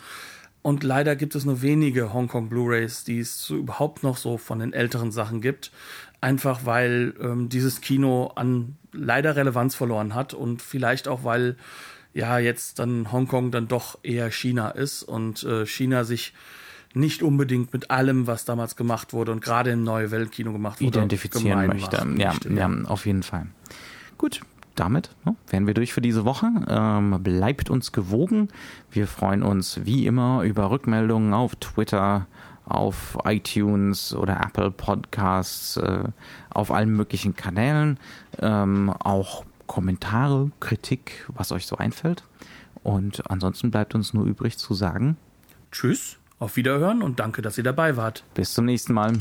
Und 0.62 0.82
leider 0.82 1.16
gibt 1.16 1.34
es 1.34 1.46
nur 1.46 1.62
wenige 1.62 2.12
Hongkong 2.12 2.50
Blu-rays, 2.50 3.04
die 3.04 3.20
es 3.20 3.42
so 3.42 3.56
überhaupt 3.56 4.02
noch 4.02 4.18
so 4.18 4.36
von 4.36 4.58
den 4.58 4.74
älteren 4.74 5.10
Sachen 5.10 5.40
gibt. 5.40 5.72
Einfach 6.20 6.66
weil 6.66 7.14
ähm, 7.18 7.48
dieses 7.48 7.80
Kino 7.80 8.32
an 8.34 8.76
leider 8.92 9.36
Relevanz 9.36 9.74
verloren 9.74 10.14
hat 10.14 10.34
und 10.34 10.60
vielleicht 10.60 11.08
auch 11.08 11.24
weil 11.24 11.56
ja 12.14 12.38
jetzt 12.38 12.78
dann 12.78 13.12
Hongkong 13.12 13.50
dann 13.50 13.68
doch 13.68 13.98
eher 14.02 14.30
China 14.30 14.70
ist 14.70 15.02
und 15.02 15.42
äh, 15.44 15.66
China 15.66 16.04
sich 16.04 16.32
nicht 16.92 17.22
unbedingt 17.22 17.72
mit 17.72 17.90
allem, 17.90 18.26
was 18.26 18.44
damals 18.44 18.74
gemacht 18.76 19.12
wurde 19.12 19.32
und 19.32 19.42
gerade 19.42 19.70
im 19.70 19.84
Neue 19.84 20.10
Weltkino 20.10 20.52
gemacht 20.52 20.80
wurde, 20.80 20.98
identifizieren 20.98 21.66
möchte. 21.68 21.96
Ja, 21.96 22.04
möchte. 22.04 22.52
Ja, 22.52 22.68
ja, 22.68 22.84
auf 22.86 23.06
jeden 23.06 23.22
Fall. 23.22 23.46
Gut, 24.18 24.40
damit 24.74 25.10
ne, 25.24 25.36
wären 25.48 25.66
wir 25.66 25.74
durch 25.74 25.92
für 25.92 26.00
diese 26.00 26.24
Woche. 26.24 26.50
Ähm, 26.68 27.22
bleibt 27.22 27.70
uns 27.70 27.92
gewogen. 27.92 28.48
Wir 28.90 29.06
freuen 29.06 29.42
uns 29.42 29.80
wie 29.84 30.06
immer 30.06 30.42
über 30.42 30.70
Rückmeldungen 30.70 31.32
auf 31.32 31.54
Twitter, 31.56 32.26
auf 32.64 33.18
iTunes 33.24 34.14
oder 34.14 34.40
Apple 34.40 34.70
Podcasts, 34.70 35.76
äh, 35.76 36.04
auf 36.50 36.70
allen 36.72 36.90
möglichen 36.90 37.36
Kanälen. 37.36 37.98
Ähm, 38.40 38.90
auch 38.90 39.44
Kommentare, 39.70 40.50
Kritik, 40.58 41.24
was 41.28 41.52
euch 41.52 41.64
so 41.64 41.76
einfällt. 41.76 42.24
Und 42.82 43.30
ansonsten 43.30 43.70
bleibt 43.70 43.94
uns 43.94 44.12
nur 44.12 44.24
übrig 44.24 44.58
zu 44.58 44.74
sagen: 44.74 45.16
Tschüss, 45.70 46.18
auf 46.40 46.56
Wiederhören 46.56 47.02
und 47.02 47.20
danke, 47.20 47.40
dass 47.40 47.56
ihr 47.56 47.62
dabei 47.62 47.96
wart. 47.96 48.24
Bis 48.34 48.52
zum 48.52 48.64
nächsten 48.64 48.94
Mal. 48.94 49.12